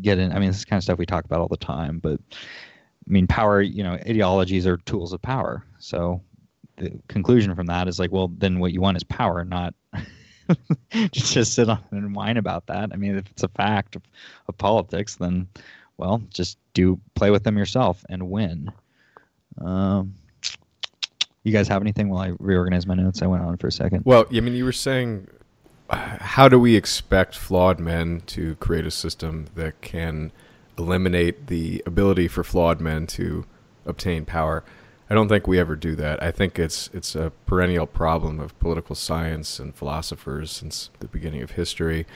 get 0.00 0.18
in. 0.18 0.32
I 0.32 0.38
mean, 0.38 0.48
this 0.48 0.58
is 0.58 0.64
kind 0.64 0.78
of 0.78 0.84
stuff 0.84 0.98
we 0.98 1.06
talk 1.06 1.24
about 1.24 1.40
all 1.40 1.48
the 1.48 1.56
time, 1.56 1.98
but 1.98 2.20
I 3.12 3.14
mean, 3.14 3.26
power, 3.26 3.60
you 3.60 3.82
know, 3.82 3.92
ideologies 3.92 4.66
are 4.66 4.78
tools 4.78 5.12
of 5.12 5.20
power. 5.20 5.62
So 5.78 6.22
the 6.78 6.98
conclusion 7.08 7.54
from 7.54 7.66
that 7.66 7.86
is 7.86 7.98
like, 7.98 8.10
well, 8.10 8.28
then 8.38 8.58
what 8.58 8.72
you 8.72 8.80
want 8.80 8.96
is 8.96 9.04
power, 9.04 9.44
not 9.44 9.74
just 11.10 11.52
sit 11.52 11.68
on 11.68 11.84
and 11.90 12.14
whine 12.16 12.38
about 12.38 12.68
that. 12.68 12.88
I 12.90 12.96
mean, 12.96 13.18
if 13.18 13.30
it's 13.30 13.42
a 13.42 13.48
fact 13.48 13.96
of, 13.96 14.02
of 14.48 14.56
politics, 14.56 15.16
then, 15.16 15.46
well, 15.98 16.22
just 16.30 16.56
do 16.72 16.98
play 17.14 17.30
with 17.30 17.44
them 17.44 17.58
yourself 17.58 18.02
and 18.08 18.30
win. 18.30 18.72
Um, 19.60 20.14
you 21.42 21.52
guys 21.52 21.68
have 21.68 21.82
anything 21.82 22.08
while 22.08 22.22
I 22.22 22.32
reorganize 22.38 22.86
my 22.86 22.94
notes? 22.94 23.20
I 23.20 23.26
went 23.26 23.42
on 23.42 23.58
for 23.58 23.66
a 23.66 23.72
second. 23.72 24.06
Well, 24.06 24.24
I 24.32 24.40
mean, 24.40 24.54
you 24.54 24.64
were 24.64 24.72
saying 24.72 25.28
how 25.90 26.48
do 26.48 26.58
we 26.58 26.76
expect 26.76 27.36
flawed 27.36 27.78
men 27.78 28.22
to 28.28 28.54
create 28.54 28.86
a 28.86 28.90
system 28.90 29.48
that 29.54 29.82
can 29.82 30.32
eliminate 30.78 31.46
the 31.46 31.82
ability 31.86 32.28
for 32.28 32.44
flawed 32.44 32.80
men 32.80 33.06
to 33.08 33.44
obtain 33.86 34.24
power? 34.24 34.64
I 35.10 35.14
don't 35.14 35.28
think 35.28 35.46
we 35.46 35.58
ever 35.58 35.76
do 35.76 35.94
that. 35.96 36.22
I 36.22 36.30
think 36.30 36.58
it's 36.58 36.88
it's 36.94 37.14
a 37.14 37.32
perennial 37.44 37.86
problem 37.86 38.40
of 38.40 38.58
political 38.58 38.94
science 38.94 39.58
and 39.58 39.74
philosophers 39.74 40.50
since 40.50 40.88
the 41.00 41.08
beginning 41.08 41.42
of 41.42 41.52
history. 41.52 42.06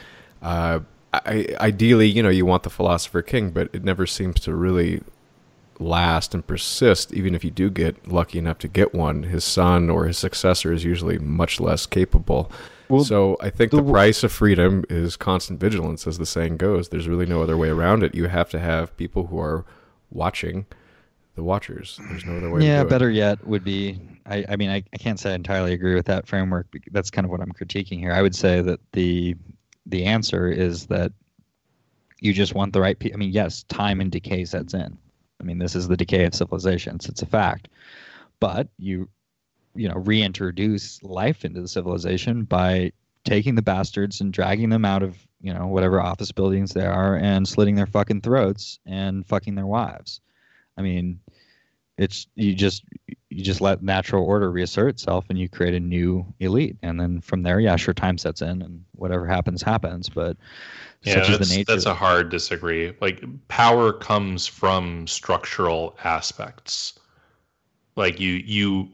Uh, 0.40 0.80
I, 1.12 1.54
ideally, 1.60 2.08
you 2.08 2.22
know, 2.22 2.28
you 2.28 2.46
want 2.46 2.62
the 2.62 2.70
philosopher 2.70 3.22
king, 3.22 3.50
but 3.50 3.68
it 3.72 3.84
never 3.84 4.06
seems 4.06 4.40
to 4.40 4.54
really 4.54 5.02
last 5.78 6.34
and 6.34 6.46
persist. 6.46 7.12
Even 7.12 7.34
if 7.34 7.44
you 7.44 7.50
do 7.50 7.70
get 7.70 8.08
lucky 8.08 8.38
enough 8.38 8.58
to 8.58 8.68
get 8.68 8.94
one, 8.94 9.24
his 9.24 9.44
son 9.44 9.90
or 9.90 10.06
his 10.06 10.18
successor 10.18 10.72
is 10.72 10.84
usually 10.84 11.18
much 11.18 11.60
less 11.60 11.86
capable. 11.86 12.50
Well, 12.88 13.04
so 13.04 13.36
I 13.40 13.50
think 13.50 13.70
the, 13.70 13.82
the, 13.82 13.90
price 13.90 14.22
of 14.22 14.32
freedom 14.32 14.84
is 14.88 15.16
constant 15.16 15.58
vigilance, 15.58 16.06
as 16.06 16.18
the 16.18 16.26
saying 16.26 16.58
goes. 16.58 16.90
There's 16.90 17.08
really 17.08 17.26
no 17.26 17.42
other 17.42 17.56
way 17.56 17.68
around 17.68 18.02
it. 18.02 18.14
You 18.14 18.26
have 18.26 18.48
to 18.50 18.60
have 18.60 18.96
people 18.96 19.26
who 19.26 19.38
are 19.40 19.64
watching 20.10 20.66
the 21.34 21.42
watchers. 21.42 21.98
There's 22.08 22.24
no 22.24 22.36
other 22.36 22.50
way. 22.50 22.62
Yeah, 22.62 22.84
better 22.84 23.10
yet 23.10 23.44
would 23.46 23.64
be. 23.64 24.00
I, 24.24 24.44
I 24.48 24.56
mean, 24.56 24.70
I, 24.70 24.82
I 24.92 24.96
can't 24.96 25.18
say 25.18 25.32
I 25.32 25.34
entirely 25.34 25.72
agree 25.72 25.94
with 25.94 26.06
that 26.06 26.26
framework. 26.26 26.66
That's 26.90 27.10
kind 27.10 27.24
of 27.24 27.30
what 27.30 27.40
I'm 27.40 27.52
critiquing 27.52 27.98
here. 27.98 28.12
I 28.12 28.22
would 28.22 28.34
say 28.34 28.60
that 28.62 28.80
the 28.92 29.36
the 29.84 30.04
answer 30.04 30.48
is 30.48 30.86
that 30.86 31.12
you 32.20 32.32
just 32.32 32.54
want 32.54 32.72
the 32.72 32.80
right. 32.80 32.98
Pe- 32.98 33.12
I 33.12 33.16
mean, 33.16 33.30
yes, 33.30 33.62
time 33.64 34.00
and 34.00 34.10
decay 34.10 34.44
sets 34.44 34.74
in. 34.74 34.96
I 35.40 35.44
mean, 35.44 35.58
this 35.58 35.76
is 35.76 35.88
the 35.88 35.96
decay 35.96 36.24
of 36.24 36.34
civilizations. 36.34 37.08
It's 37.08 37.22
a 37.22 37.26
fact. 37.26 37.68
But 38.40 38.68
you 38.78 39.08
you 39.76 39.88
know 39.88 39.96
reintroduce 39.96 41.02
life 41.02 41.44
into 41.44 41.60
the 41.60 41.68
civilization 41.68 42.44
by 42.44 42.92
taking 43.24 43.54
the 43.56 43.62
bastards 43.62 44.20
and 44.20 44.32
dragging 44.32 44.70
them 44.70 44.84
out 44.84 45.02
of 45.02 45.16
you 45.40 45.52
know 45.52 45.66
whatever 45.66 46.00
office 46.00 46.32
buildings 46.32 46.72
they 46.72 46.86
are 46.86 47.16
and 47.16 47.46
slitting 47.46 47.74
their 47.74 47.86
fucking 47.86 48.20
throats 48.20 48.78
and 48.86 49.26
fucking 49.26 49.54
their 49.54 49.66
wives. 49.66 50.20
I 50.76 50.82
mean 50.82 51.20
it's 51.98 52.26
you 52.34 52.54
just 52.54 52.84
you 53.30 53.42
just 53.42 53.60
let 53.60 53.82
natural 53.82 54.24
order 54.24 54.50
reassert 54.50 54.90
itself 54.90 55.26
and 55.28 55.38
you 55.38 55.48
create 55.48 55.74
a 55.74 55.80
new 55.80 56.26
elite. 56.40 56.76
And 56.82 57.00
then 57.00 57.20
from 57.20 57.42
there 57.42 57.60
yeah 57.60 57.76
sure 57.76 57.94
time 57.94 58.18
sets 58.18 58.42
in 58.42 58.62
and 58.62 58.84
whatever 58.92 59.26
happens 59.26 59.62
happens. 59.62 60.08
But 60.08 60.36
yeah 61.02 61.26
that's, 61.26 61.64
that's 61.64 61.86
a 61.86 61.94
hard 61.94 62.28
disagree. 62.28 62.94
Like 63.00 63.24
power 63.48 63.92
comes 63.92 64.46
from 64.46 65.06
structural 65.06 65.98
aspects. 66.04 66.98
Like 67.96 68.20
you 68.20 68.32
you 68.32 68.90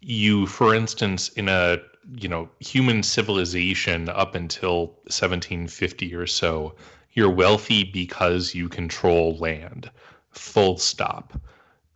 you, 0.00 0.46
for 0.46 0.74
instance, 0.74 1.28
in 1.30 1.48
a 1.48 1.78
you 2.16 2.28
know 2.28 2.48
human 2.60 3.02
civilization 3.02 4.08
up 4.08 4.34
until 4.34 4.86
1750 5.08 6.14
or 6.14 6.26
so, 6.26 6.74
you're 7.12 7.30
wealthy 7.30 7.84
because 7.84 8.54
you 8.54 8.68
control 8.68 9.36
land. 9.38 9.90
Full 10.30 10.78
stop. 10.78 11.40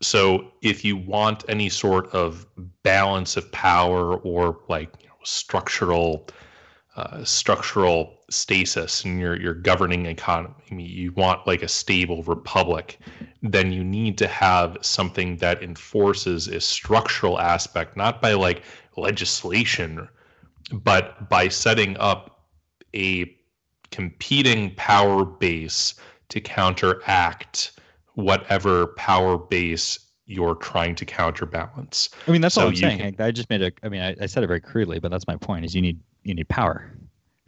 So 0.00 0.50
if 0.62 0.84
you 0.84 0.96
want 0.96 1.44
any 1.48 1.68
sort 1.68 2.10
of 2.12 2.46
balance 2.82 3.36
of 3.36 3.50
power 3.52 4.16
or 4.16 4.58
like 4.68 4.90
you 5.00 5.06
know, 5.06 5.14
structural 5.22 6.26
uh, 6.96 7.24
structural 7.24 8.18
stasis 8.28 9.04
in 9.04 9.18
your 9.18 9.40
your 9.40 9.54
governing 9.54 10.06
economy, 10.06 10.54
you 10.70 11.12
want 11.12 11.46
like 11.46 11.62
a 11.62 11.68
stable 11.68 12.22
republic, 12.24 12.98
then 13.42 13.72
you 13.72 13.82
need 13.82 14.18
to 14.18 14.28
have 14.28 14.76
something 14.82 15.36
that 15.38 15.62
enforces 15.62 16.48
a 16.48 16.60
structural 16.60 17.40
aspect, 17.40 17.96
not 17.96 18.20
by 18.20 18.34
like 18.34 18.62
legislation, 18.96 20.06
but 20.70 21.28
by 21.30 21.48
setting 21.48 21.96
up 21.96 22.48
a 22.94 23.36
competing 23.90 24.74
power 24.74 25.24
base 25.24 25.94
to 26.28 26.40
counteract 26.40 27.72
whatever 28.14 28.88
power 28.88 29.38
base 29.38 29.98
you're 30.26 30.54
trying 30.54 30.94
to 30.96 31.04
counterbalance. 31.04 32.10
I 32.26 32.30
mean, 32.30 32.40
that's 32.40 32.54
so 32.54 32.62
all 32.62 32.68
I'm 32.68 32.76
saying. 32.76 33.14
Can, 33.16 33.24
I 33.24 33.30
just 33.30 33.50
made 33.50 33.62
a. 33.62 33.72
I 33.82 33.88
mean, 33.88 34.00
I, 34.00 34.16
I 34.20 34.26
said 34.26 34.42
it 34.42 34.46
very 34.46 34.60
crudely, 34.60 34.98
but 34.98 35.10
that's 35.10 35.26
my 35.26 35.36
point. 35.36 35.64
Is 35.64 35.74
you 35.74 35.82
need 35.82 35.98
you 36.22 36.34
need 36.34 36.48
power. 36.48 36.90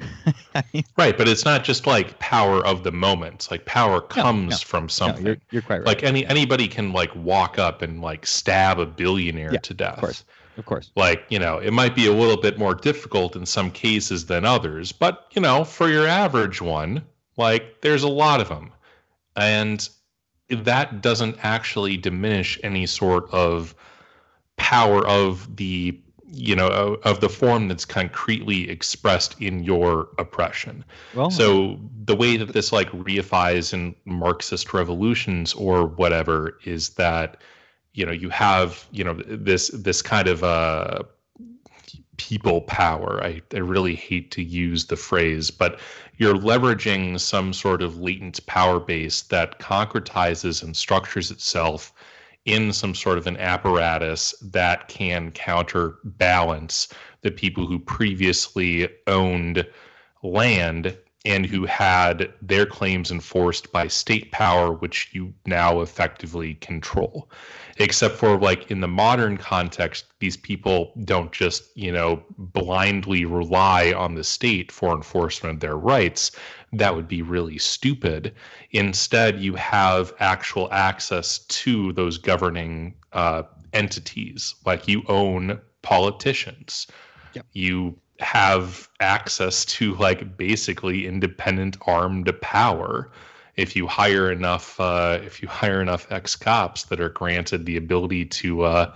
right, 0.99 1.17
but 1.17 1.29
it's 1.29 1.45
not 1.45 1.63
just 1.63 1.87
like 1.87 2.19
power 2.19 2.65
of 2.67 2.83
the 2.83 2.91
moment. 2.91 3.49
like 3.51 3.65
power 3.65 4.01
comes 4.01 4.51
no, 4.51 4.57
no, 4.57 4.59
from 4.59 4.89
something. 4.89 5.25
No, 5.25 5.31
you're, 5.31 5.39
you're, 5.51 5.63
quite 5.63 5.79
right. 5.79 5.87
Like 5.87 6.03
any 6.03 6.27
anybody 6.27 6.67
can 6.67 6.93
like 6.93 7.15
walk 7.15 7.59
up 7.59 7.81
and 7.81 8.03
like 8.03 8.27
stab 8.27 8.79
a 8.81 8.87
billionaire 8.87 9.53
yeah, 9.53 9.61
to 9.61 9.75
death. 9.75 9.95
Of 9.95 10.01
course. 10.01 10.25
Of 10.57 10.67
course. 10.67 10.93
Like, 10.95 11.25
you 11.31 11.39
know, 11.39 11.59
it 11.59 11.73
might 11.73 11.97
be 11.97 12.07
a 12.07 12.13
little 12.13 12.41
bit 12.41 12.59
more 12.59 12.75
difficult 12.75 13.35
in 13.35 13.45
some 13.45 13.73
cases 13.73 14.27
than 14.27 14.45
others, 14.45 14.93
but 14.93 15.27
you 15.33 15.43
know, 15.43 15.65
for 15.65 15.89
your 15.89 16.07
average 16.07 16.61
one, 16.61 17.03
Like, 17.37 17.81
there's 17.81 18.05
a 18.05 18.09
lot 18.09 18.41
of 18.41 18.49
them. 18.49 18.71
And 19.35 19.89
that 20.51 21.01
doesn't 21.01 21.37
actually 21.43 21.97
diminish 21.97 22.59
any 22.63 22.87
sort 22.87 23.29
of 23.33 23.75
power 24.57 25.07
of 25.07 25.57
the 25.57 25.99
you 26.27 26.57
know 26.57 26.99
of, 27.05 27.21
the 27.21 27.29
form 27.29 27.69
that's 27.69 27.85
concretely 27.85 28.69
expressed 28.69 29.41
in 29.41 29.63
your 29.63 30.09
oppression. 30.19 30.85
Well 31.15 31.31
so 31.31 31.79
the 32.05 32.17
way 32.17 32.37
that 32.37 32.53
this 32.53 32.73
like 32.73 32.91
reifies 32.91 33.73
in 33.73 33.95
marxist 34.05 34.75
revolutions 34.75 35.55
or 35.55 35.87
whatever 35.87 36.59
is 36.65 36.91
that 36.91 37.41
you 37.93 38.05
know 38.05 38.13
you 38.13 38.31
have 38.31 38.87
you 38.91 39.05
know 39.05 39.15
this 39.27 39.69
this 39.69 40.03
kind 40.03 40.27
of 40.27 40.43
uh 40.43 41.01
people 42.17 42.61
power. 42.63 43.23
I, 43.23 43.43
I 43.53 43.59
really 43.59 43.95
hate 43.95 44.31
to 44.33 44.43
use 44.43 44.87
the 44.87 44.97
phrase 44.97 45.51
but 45.51 45.81
you're 46.17 46.35
leveraging 46.35 47.19
some 47.19 47.53
sort 47.53 47.83
of 47.83 47.99
latent 47.99 48.45
power 48.47 48.79
base 48.79 49.23
that 49.23 49.59
concretizes 49.59 50.63
and 50.63 50.77
structures 50.77 51.31
itself 51.31 51.93
in 52.45 52.73
some 52.73 52.95
sort 52.95 53.19
of 53.19 53.27
an 53.27 53.37
apparatus 53.39 54.35
that 54.43 54.89
can 54.89 55.31
counterbalance 55.33 56.89
the 57.23 57.31
people 57.31 57.67
who 57.67 57.79
previously 57.79 58.89
owned 59.07 59.67
land 60.23 60.97
and 61.25 61.47
who 61.47 61.65
had 61.65 62.33
their 62.43 62.67
claims 62.67 63.11
enforced 63.11 63.73
by 63.73 63.89
state 63.89 64.31
power, 64.31 64.73
which 64.73 65.09
you 65.13 65.33
now 65.47 65.81
effectively 65.81 66.55
control. 66.57 67.31
Except 67.79 68.17
for 68.17 68.39
like 68.39 68.71
in 68.71 68.81
the 68.81 68.89
modern 68.89 69.37
context, 69.37 70.07
these 70.21 70.37
people 70.37 70.93
don't 71.05 71.33
just, 71.33 71.77
you 71.77 71.91
know, 71.91 72.23
blindly 72.39 73.25
rely 73.25 73.93
on 73.93 74.15
the 74.15 74.25
state 74.25 74.71
for 74.71 74.95
enforcement 74.95 75.55
of 75.55 75.61
their 75.61 75.77
rights. 75.77 76.31
That 76.73 76.95
would 76.95 77.09
be 77.09 77.23
really 77.23 77.59
stupid. 77.59 78.35
Instead, 78.73 79.41
you 79.41 79.55
have 79.55 80.13
actual 80.21 80.69
access 80.73 81.39
to 81.39 81.93
those 81.95 82.19
governing 82.19 82.95
uh, 83.13 83.45
entities, 83.73 84.55
like 84.67 84.87
you 84.87 85.03
own 85.09 85.59
politicians. 85.83 86.87
Yep. 87.35 87.47
You 87.53 87.99
have 88.21 88.89
access 89.01 89.65
to 89.65 89.95
like 89.97 90.37
basically 90.37 91.07
independent 91.07 91.77
armed 91.87 92.33
power 92.41 93.11
if 93.57 93.75
you 93.75 93.87
hire 93.87 94.31
enough 94.31 94.79
uh, 94.81 95.19
if 95.23 95.43
you 95.43 95.49
hire 95.49 95.81
enough 95.81 96.07
ex 96.11 96.37
cops 96.37 96.85
that 96.85 97.01
are 97.01 97.09
granted 97.09 97.67
the 97.67 97.77
ability 97.77 98.25
to 98.25 98.63
uh, 98.63 98.95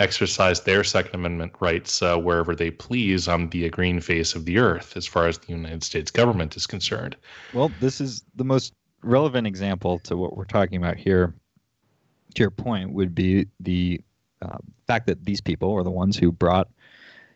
exercise 0.00 0.62
their 0.62 0.82
Second 0.82 1.14
Amendment 1.14 1.52
rights 1.60 2.02
uh, 2.02 2.16
wherever 2.16 2.56
they 2.56 2.70
please 2.70 3.28
on 3.28 3.48
the 3.50 3.68
green 3.68 4.00
face 4.00 4.34
of 4.34 4.46
the 4.46 4.58
earth, 4.58 4.96
as 4.96 5.06
far 5.06 5.28
as 5.28 5.38
the 5.38 5.52
United 5.52 5.84
States 5.84 6.10
government 6.10 6.56
is 6.56 6.66
concerned. 6.66 7.16
Well, 7.52 7.70
this 7.80 8.00
is 8.00 8.24
the 8.34 8.44
most 8.44 8.72
relevant 9.02 9.46
example 9.46 9.98
to 10.00 10.16
what 10.16 10.36
we're 10.36 10.44
talking 10.46 10.78
about 10.78 10.96
here. 10.96 11.34
To 12.34 12.42
your 12.42 12.50
point, 12.50 12.92
would 12.92 13.14
be 13.14 13.46
the 13.58 14.00
uh, 14.40 14.58
fact 14.86 15.06
that 15.06 15.24
these 15.24 15.40
people 15.40 15.72
are 15.74 15.82
the 15.82 15.90
ones 15.90 16.16
who 16.16 16.32
brought 16.32 16.68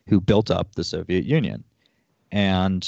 who 0.08 0.20
built 0.20 0.50
up 0.50 0.74
the 0.74 0.84
Soviet 0.84 1.24
Union. 1.24 1.64
And 2.30 2.86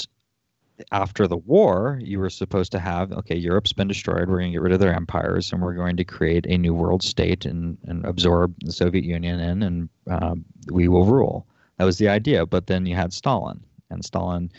after 0.91 1.27
the 1.27 1.37
war, 1.37 1.99
you 2.03 2.19
were 2.19 2.29
supposed 2.29 2.71
to 2.71 2.79
have 2.79 3.11
okay, 3.11 3.35
Europe's 3.35 3.73
been 3.73 3.87
destroyed. 3.87 4.29
We're 4.29 4.39
going 4.39 4.51
to 4.51 4.55
get 4.55 4.61
rid 4.61 4.73
of 4.73 4.79
their 4.79 4.93
empires, 4.93 5.51
and 5.51 5.61
we're 5.61 5.73
going 5.73 5.97
to 5.97 6.03
create 6.03 6.45
a 6.45 6.57
new 6.57 6.73
world 6.73 7.01
state 7.01 7.45
and, 7.45 7.77
and 7.85 8.05
absorb 8.05 8.53
the 8.61 8.71
Soviet 8.71 9.03
Union 9.03 9.39
in, 9.39 9.63
and 9.63 9.89
um, 10.07 10.45
we 10.71 10.87
will 10.87 11.05
rule. 11.05 11.47
That 11.77 11.85
was 11.85 11.97
the 11.97 12.09
idea. 12.09 12.45
But 12.45 12.67
then 12.67 12.85
you 12.85 12.95
had 12.95 13.13
Stalin, 13.13 13.63
and 13.89 14.05
Stalin 14.05 14.51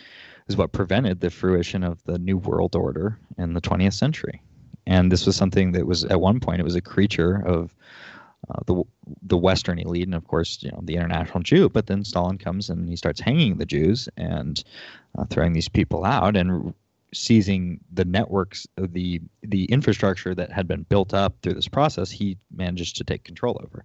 is 0.49 0.57
what 0.57 0.73
prevented 0.73 1.21
the 1.21 1.31
fruition 1.31 1.85
of 1.85 2.03
the 2.05 2.19
new 2.19 2.39
world 2.39 2.75
order 2.75 3.19
in 3.37 3.53
the 3.53 3.61
20th 3.61 3.95
century. 3.95 4.43
And 4.87 5.13
this 5.13 5.27
was 5.27 5.37
something 5.37 5.73
that 5.73 5.87
was 5.87 6.05
at 6.05 6.21
one 6.21 6.41
point 6.41 6.61
it 6.61 6.65
was 6.65 6.75
a 6.75 6.81
creature 6.81 7.47
of 7.47 7.75
uh, 8.49 8.61
the 8.67 8.83
the 9.23 9.37
Western 9.37 9.79
elite, 9.79 10.07
and 10.07 10.15
of 10.15 10.27
course, 10.27 10.63
you 10.63 10.71
know, 10.71 10.81
the 10.83 10.95
international 10.95 11.43
Jew. 11.43 11.69
But 11.69 11.87
then 11.87 12.05
Stalin 12.05 12.39
comes 12.39 12.71
and 12.71 12.89
he 12.89 12.97
starts 12.97 13.21
hanging 13.21 13.59
the 13.59 13.67
Jews 13.67 14.09
and 14.17 14.63
uh, 15.19 15.25
throwing 15.29 15.53
these 15.53 15.69
people 15.69 16.05
out 16.05 16.37
and 16.37 16.75
seizing 17.13 17.81
the 17.93 18.05
networks, 18.05 18.67
the 18.77 19.21
the 19.43 19.65
infrastructure 19.67 20.35
that 20.35 20.53
had 20.53 20.69
been 20.69 20.83
built 20.83 21.15
up 21.15 21.37
through 21.43 21.55
this 21.55 21.69
process. 21.69 22.11
He 22.11 22.39
manages 22.55 22.93
to 22.95 23.05
take 23.05 23.25
control 23.25 23.61
over, 23.63 23.85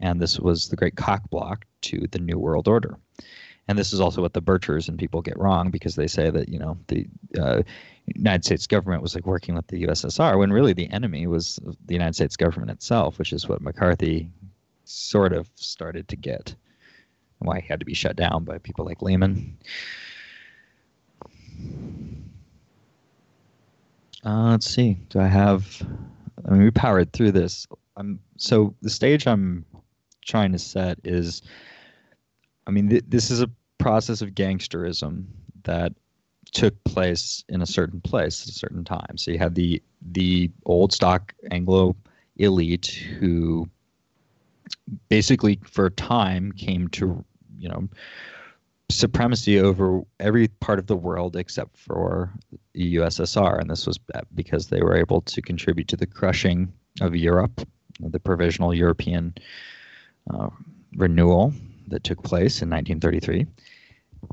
and 0.00 0.20
this 0.20 0.38
was 0.38 0.68
the 0.68 0.76
great 0.76 0.96
cock 0.96 1.28
block 1.30 1.64
to 1.82 2.06
the 2.10 2.18
New 2.18 2.38
World 2.38 2.68
Order. 2.68 2.98
And 3.68 3.76
this 3.78 3.92
is 3.92 4.00
also 4.00 4.22
what 4.22 4.32
the 4.32 4.42
Birchers 4.42 4.88
and 4.88 4.98
people 4.98 5.22
get 5.22 5.38
wrong 5.38 5.70
because 5.70 5.96
they 5.96 6.06
say 6.06 6.30
that 6.30 6.48
you 6.48 6.58
know 6.58 6.78
the 6.86 7.06
uh, 7.38 7.62
United 8.06 8.44
States 8.44 8.66
government 8.66 9.02
was 9.02 9.14
like 9.14 9.26
working 9.26 9.54
with 9.54 9.66
the 9.66 9.84
USSR 9.84 10.38
when 10.38 10.52
really 10.52 10.72
the 10.72 10.90
enemy 10.90 11.26
was 11.26 11.58
the 11.86 11.94
United 11.94 12.14
States 12.14 12.36
government 12.36 12.70
itself, 12.70 13.18
which 13.18 13.32
is 13.32 13.48
what 13.48 13.60
McCarthy 13.60 14.30
sort 14.84 15.32
of 15.32 15.50
started 15.56 16.06
to 16.08 16.16
get. 16.16 16.54
And 17.40 17.48
why 17.48 17.60
he 17.60 17.66
had 17.66 17.80
to 17.80 17.86
be 17.86 17.94
shut 17.94 18.16
down 18.16 18.44
by 18.44 18.58
people 18.58 18.84
like 18.84 19.02
Lehman. 19.02 19.58
Uh, 24.24 24.50
let's 24.50 24.68
see. 24.68 24.96
Do 25.10 25.20
I 25.20 25.26
have? 25.26 25.82
I 26.46 26.52
mean, 26.52 26.62
we 26.62 26.70
powered 26.70 27.12
through 27.12 27.32
this. 27.32 27.66
I'm 27.96 28.20
so 28.38 28.74
the 28.82 28.90
stage 28.90 29.26
I'm 29.26 29.64
trying 30.24 30.52
to 30.52 30.58
set 30.58 30.98
is. 31.04 31.42
I 32.66 32.70
mean, 32.70 32.88
th- 32.88 33.04
this 33.08 33.30
is 33.30 33.40
a 33.40 33.50
process 33.78 34.22
of 34.22 34.30
gangsterism 34.30 35.26
that 35.64 35.92
took 36.52 36.82
place 36.84 37.44
in 37.48 37.62
a 37.62 37.66
certain 37.66 38.00
place 38.00 38.42
at 38.42 38.48
a 38.48 38.52
certain 38.52 38.84
time. 38.84 39.16
So 39.16 39.30
you 39.30 39.38
had 39.38 39.54
the 39.54 39.82
the 40.12 40.50
old 40.64 40.92
stock 40.92 41.34
Anglo 41.50 41.96
elite 42.36 42.86
who 43.18 43.68
basically 45.08 45.58
for 45.64 45.86
a 45.86 45.90
time 45.90 46.52
came 46.52 46.88
to 46.88 47.24
you 47.58 47.68
know 47.68 47.88
supremacy 48.88 49.58
over 49.58 50.02
every 50.20 50.48
part 50.48 50.78
of 50.78 50.86
the 50.86 50.96
world 50.96 51.36
except 51.36 51.76
for 51.76 52.32
the 52.72 52.96
USSR, 52.96 53.60
and 53.60 53.68
this 53.68 53.86
was 53.86 53.98
because 54.34 54.68
they 54.68 54.82
were 54.82 54.96
able 54.96 55.20
to 55.22 55.42
contribute 55.42 55.88
to 55.88 55.96
the 55.96 56.06
crushing 56.06 56.72
of 57.00 57.16
Europe, 57.16 57.66
the 58.00 58.20
provisional 58.20 58.72
European 58.72 59.34
uh, 60.32 60.48
renewal 60.96 61.52
that 61.88 62.04
took 62.04 62.22
place 62.22 62.62
in 62.62 62.70
1933, 62.70 63.46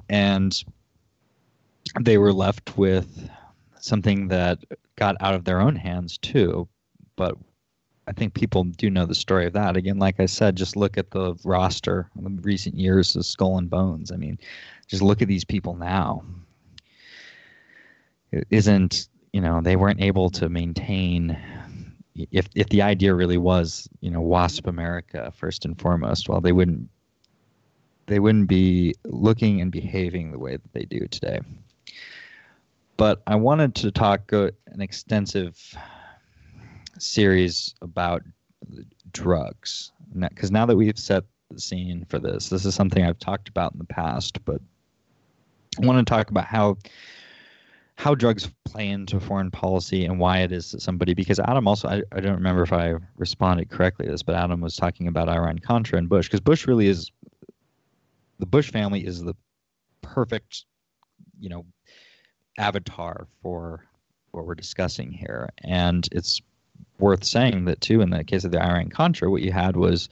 and 0.10 0.64
they 2.01 2.18
were 2.18 2.34
left 2.34 2.78
with 2.78 3.30
something 3.80 4.28
that 4.30 4.60
got 4.95 5.16
out 5.20 5.36
of 5.36 5.45
their 5.45 5.60
own 5.60 5.76
hands 5.76 6.18
too. 6.18 6.68
But 7.16 7.38
I 8.08 8.12
think 8.12 8.34
people 8.34 8.64
do 8.64 8.89
know 8.89 9.06
the 9.06 9.16
story 9.16 9.45
of 9.45 9.54
that. 9.54 9.78
Again, 9.78 9.99
like 9.99 10.20
I 10.20 10.26
said, 10.26 10.56
just 10.56 10.76
look 10.76 10.97
at 10.97 11.12
the 11.12 11.36
roster 11.43 12.10
in 12.18 12.41
recent 12.41 12.76
years 12.76 13.16
of 13.16 13.26
Skull 13.26 13.58
and 13.58 13.70
Bones. 13.70 14.12
I 14.12 14.16
mean, 14.16 14.38
just 14.88 15.01
look 15.01 15.22
at 15.22 15.28
these 15.28 15.45
people 15.45 15.76
now. 15.76 16.24
It 18.32 18.47
isn't 18.49 19.08
you 19.34 19.41
know 19.41 19.62
they 19.62 19.76
weren't 19.76 20.01
able 20.01 20.30
to 20.30 20.47
maintain 20.47 21.38
if 22.16 22.47
if 22.56 22.70
the 22.70 22.82
idea 22.82 23.14
really 23.14 23.38
was 23.38 23.89
you 23.99 24.12
know 24.12 24.22
WASP 24.22 24.68
America 24.68 25.34
first 25.36 25.66
and 25.66 25.80
foremost, 25.80 26.30
well 26.30 26.39
they 26.39 26.51
wouldn't 26.51 26.88
they 28.06 28.20
wouldn't 28.20 28.47
be 28.47 28.93
looking 29.06 29.62
and 29.62 29.72
behaving 29.72 30.32
the 30.32 30.39
way 30.39 30.58
that 30.58 30.74
they 30.74 30.86
do 30.86 31.08
today. 31.08 31.39
But 32.97 33.22
I 33.26 33.36
wanted 33.36 33.76
to 33.76 33.91
talk 33.91 34.32
uh, 34.34 34.51
an 34.68 34.82
extensive 34.82 35.58
series 36.99 37.74
about 37.82 38.22
drugs, 39.12 39.91
because 40.14 40.51
now 40.51 40.66
that 40.66 40.76
we've 40.76 40.97
set 40.97 41.24
the 41.49 41.60
scene 41.60 42.06
for 42.10 42.20
this, 42.20 42.49
this 42.49 42.66
is 42.66 42.76
something 42.76 43.04
I've 43.04 43.20
talked 43.20 43.49
about 43.49 43.74
in 43.74 43.80
the 43.80 43.86
past, 43.86 44.43
but 44.45 44.62
I 45.82 45.86
want 45.86 46.06
to 46.06 46.12
talk 46.12 46.30
about 46.30 46.45
how 46.45 46.78
how 47.95 48.16
drugs 48.16 48.49
play 48.66 48.89
into 48.89 49.20
foreign 49.20 49.51
policy 49.51 50.06
and 50.06 50.20
why 50.20 50.39
it 50.39 50.51
is 50.51 50.72
that 50.72 50.82
somebody 50.82 51.14
because 51.14 51.39
Adam 51.39 51.68
also 51.68 51.88
I, 51.88 52.01
I 52.12 52.20
don't 52.20 52.34
remember 52.34 52.64
if 52.64 52.74
I 52.74 52.95
responded 53.18 53.70
correctly 53.70 54.06
to 54.06 54.12
this, 54.12 54.24
but 54.24 54.36
Adam 54.36 54.62
was 54.62 54.76
talking 54.76 55.08
about 55.08 55.30
Iran 55.30 55.60
Contra 55.60 55.97
and 55.97 56.10
Bush 56.10 56.28
because 56.28 56.39
Bush 56.39 56.68
really 56.68 56.88
is 56.88 57.12
the 58.40 58.46
Bush 58.46 58.72
family 58.72 59.06
is 59.06 59.22
the 59.22 59.36
perfect, 60.02 60.66
you 61.40 61.50
know, 61.50 61.66
avatar 62.58 63.28
for 63.42 63.86
what 64.32 64.46
we're 64.46 64.56
discussing 64.56 65.12
here. 65.12 65.50
And 65.64 66.08
it's 66.12 66.42
worth 67.00 67.24
saying 67.24 67.66
that 67.66 67.82
too 67.82 68.02
in 68.02 68.10
the 68.10 68.24
case 68.24 68.44
of 68.44 68.52
the 68.52 68.62
Iran 68.62 68.90
Contra, 68.90 69.30
what 69.30 69.42
you 69.42 69.52
had 69.52 69.76
was 69.76 70.10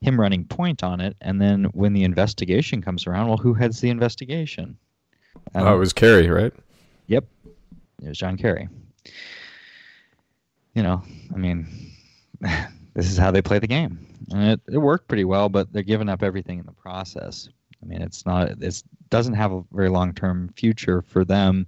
him 0.00 0.20
running 0.20 0.44
point 0.44 0.82
on 0.82 1.00
it, 1.00 1.16
and 1.20 1.40
then 1.40 1.64
when 1.66 1.92
the 1.92 2.04
investigation 2.04 2.82
comes 2.82 3.06
around, 3.06 3.28
well, 3.28 3.36
who 3.36 3.54
heads 3.54 3.80
the 3.80 3.90
investigation? 3.90 4.76
Um, 5.54 5.66
oh, 5.66 5.74
it 5.74 5.78
was 5.78 5.92
Kerry, 5.92 6.28
right? 6.28 6.52
Yep, 7.08 7.24
it 8.02 8.08
was 8.08 8.18
John 8.18 8.36
Kerry. 8.36 8.68
You 10.74 10.82
know, 10.82 11.02
I 11.34 11.36
mean, 11.36 11.66
this 12.94 13.10
is 13.10 13.16
how 13.16 13.32
they 13.32 13.42
play 13.42 13.58
the 13.58 13.66
game, 13.66 14.06
and 14.30 14.52
it, 14.52 14.60
it 14.72 14.78
worked 14.78 15.08
pretty 15.08 15.24
well, 15.24 15.48
but 15.48 15.72
they're 15.72 15.82
giving 15.82 16.08
up 16.08 16.22
everything 16.22 16.60
in 16.60 16.66
the 16.66 16.72
process. 16.72 17.48
I 17.82 17.86
mean, 17.86 18.02
it's 18.02 18.26
not 18.26 18.50
it 18.62 18.82
doesn't 19.10 19.34
have 19.34 19.52
a 19.52 19.64
very 19.72 19.88
long 19.88 20.14
term 20.14 20.52
future 20.56 21.02
for 21.02 21.24
them 21.24 21.66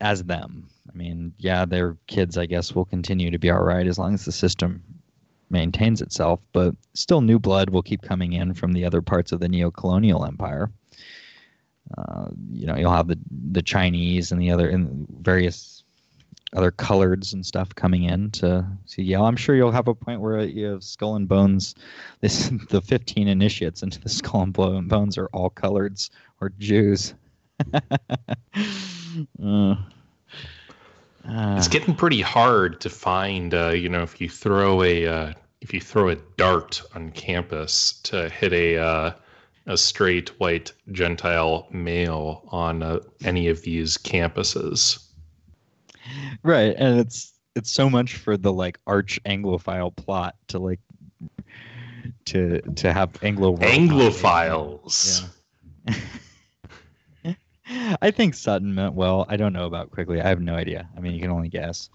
as 0.00 0.24
them. 0.24 0.68
I 0.92 0.96
mean, 0.96 1.32
yeah, 1.38 1.64
their 1.64 1.96
kids, 2.06 2.36
I 2.36 2.46
guess, 2.46 2.74
will 2.74 2.84
continue 2.84 3.30
to 3.30 3.38
be 3.38 3.50
all 3.50 3.62
right 3.62 3.86
as 3.86 3.98
long 3.98 4.14
as 4.14 4.24
the 4.24 4.32
system 4.32 4.82
maintains 5.50 6.02
itself, 6.02 6.40
but 6.52 6.74
still, 6.94 7.20
new 7.20 7.38
blood 7.38 7.70
will 7.70 7.82
keep 7.82 8.02
coming 8.02 8.32
in 8.32 8.54
from 8.54 8.72
the 8.72 8.84
other 8.84 9.02
parts 9.02 9.32
of 9.32 9.40
the 9.40 9.48
neo-colonial 9.48 10.24
empire. 10.24 10.70
Uh, 11.96 12.28
you 12.50 12.66
know, 12.66 12.76
you'll 12.76 12.90
have 12.90 13.08
the 13.08 13.18
the 13.52 13.62
Chinese 13.62 14.32
and 14.32 14.40
the 14.40 14.50
other 14.50 14.68
and 14.68 15.06
various 15.20 15.83
other 16.54 16.70
coloreds 16.70 17.32
and 17.32 17.44
stuff 17.44 17.74
coming 17.74 18.04
in 18.04 18.30
to 18.30 18.66
see. 18.86 19.02
Yeah, 19.02 19.22
I'm 19.22 19.36
sure 19.36 19.54
you'll 19.54 19.72
have 19.72 19.88
a 19.88 19.94
point 19.94 20.20
where 20.20 20.42
you 20.42 20.66
have 20.66 20.84
Skull 20.84 21.16
and 21.16 21.28
Bones. 21.28 21.74
This 22.20 22.50
the 22.70 22.80
15 22.80 23.28
initiates 23.28 23.82
into 23.82 24.00
the 24.00 24.08
Skull 24.08 24.42
and 24.42 24.52
Bones 24.52 25.18
are 25.18 25.28
all 25.32 25.50
coloreds 25.50 26.10
or 26.40 26.50
Jews. 26.58 27.14
uh, 27.74 27.80
it's 31.22 31.68
getting 31.68 31.94
pretty 31.94 32.20
hard 32.20 32.80
to 32.80 32.90
find. 32.90 33.54
Uh, 33.54 33.70
you 33.70 33.88
know, 33.88 34.02
if 34.02 34.20
you 34.20 34.28
throw 34.28 34.82
a 34.82 35.06
uh, 35.06 35.32
if 35.60 35.72
you 35.72 35.80
throw 35.80 36.08
a 36.08 36.16
dart 36.36 36.82
on 36.94 37.10
campus 37.12 38.00
to 38.04 38.28
hit 38.28 38.52
a 38.52 38.78
uh, 38.78 39.12
a 39.66 39.76
straight 39.76 40.28
white 40.40 40.72
Gentile 40.92 41.68
male 41.70 42.42
on 42.48 42.82
uh, 42.82 43.00
any 43.24 43.48
of 43.48 43.62
these 43.62 43.96
campuses. 43.96 45.03
Right, 46.42 46.74
and 46.76 47.00
it's 47.00 47.32
it's 47.56 47.70
so 47.70 47.88
much 47.88 48.16
for 48.16 48.36
the 48.36 48.52
like 48.52 48.78
arch 48.86 49.20
Anglophile 49.24 49.94
plot 49.96 50.36
to 50.48 50.58
like 50.58 50.80
to 52.26 52.60
to 52.60 52.92
have 52.92 53.10
Anglo 53.22 53.56
Anglophiles. 53.58 55.28
Yeah. 55.86 55.94
I 58.02 58.10
think 58.10 58.34
Sutton 58.34 58.74
meant 58.74 58.94
well. 58.94 59.24
I 59.28 59.36
don't 59.36 59.54
know 59.54 59.64
about 59.64 59.90
Quigley. 59.90 60.20
I 60.20 60.28
have 60.28 60.40
no 60.40 60.54
idea. 60.54 60.88
I 60.96 61.00
mean, 61.00 61.14
you 61.14 61.20
can 61.20 61.30
only 61.30 61.48
guess. 61.48 61.88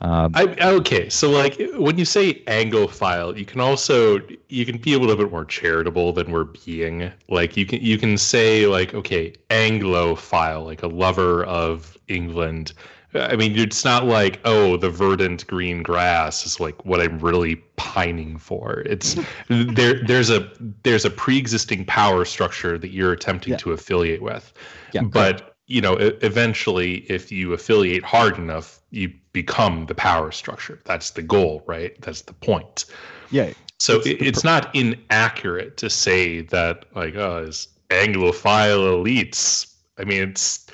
Um, 0.00 0.30
I, 0.34 0.44
okay, 0.60 1.08
so 1.08 1.30
like 1.30 1.60
when 1.74 1.98
you 1.98 2.04
say 2.04 2.44
Anglophile, 2.44 3.36
you 3.36 3.44
can 3.44 3.60
also 3.60 4.20
you 4.48 4.64
can 4.64 4.78
be 4.78 4.94
a 4.94 4.98
little 4.98 5.16
bit 5.16 5.30
more 5.30 5.44
charitable 5.44 6.12
than 6.12 6.30
we're 6.30 6.44
being. 6.44 7.10
Like 7.28 7.56
you 7.56 7.66
can 7.66 7.80
you 7.80 7.98
can 7.98 8.16
say 8.16 8.66
like 8.66 8.94
okay, 8.94 9.34
Anglophile, 9.50 10.64
like 10.64 10.84
a 10.84 10.88
lover 10.88 11.44
of 11.44 11.98
England. 12.06 12.72
I 13.14 13.34
mean, 13.36 13.58
it's 13.58 13.84
not 13.84 14.06
like 14.06 14.40
oh, 14.44 14.76
the 14.76 14.90
verdant 14.90 15.46
green 15.46 15.82
grass 15.82 16.46
is 16.46 16.60
like 16.60 16.84
what 16.84 17.00
I'm 17.00 17.18
really 17.18 17.56
pining 17.76 18.38
for. 18.38 18.80
It's 18.86 19.16
there. 19.48 20.02
There's 20.04 20.30
a 20.30 20.50
there's 20.84 21.04
a 21.04 21.10
pre-existing 21.10 21.86
power 21.86 22.24
structure 22.24 22.78
that 22.78 22.90
you're 22.90 23.12
attempting 23.12 23.52
Yeah. 23.52 23.58
to 23.58 23.72
affiliate 23.72 24.22
with. 24.22 24.52
Yeah, 24.92 25.02
but 25.02 25.54
you 25.66 25.80
know, 25.80 25.96
eventually, 26.22 26.98
if 27.10 27.30
you 27.30 27.52
affiliate 27.52 28.04
hard 28.04 28.38
enough, 28.38 28.80
you 28.90 29.12
become 29.32 29.86
the 29.86 29.94
power 29.94 30.32
structure. 30.32 30.80
That's 30.84 31.10
the 31.10 31.22
goal, 31.22 31.62
right? 31.66 32.00
That's 32.02 32.22
the 32.22 32.32
point. 32.32 32.86
yeah, 33.30 33.52
So 33.78 33.98
It's 33.98 34.06
it, 34.06 34.22
it's 34.22 34.44
not 34.44 34.74
inaccurate 34.74 35.76
to 35.78 35.88
say 35.90 36.42
that 36.42 36.84
like 36.94 37.14
oh, 37.16 37.44
it's 37.46 37.68
Anglophile 37.90 39.02
elites. 39.04 39.74
I 39.98 40.04
mean, 40.04 40.30
it's 40.30 40.66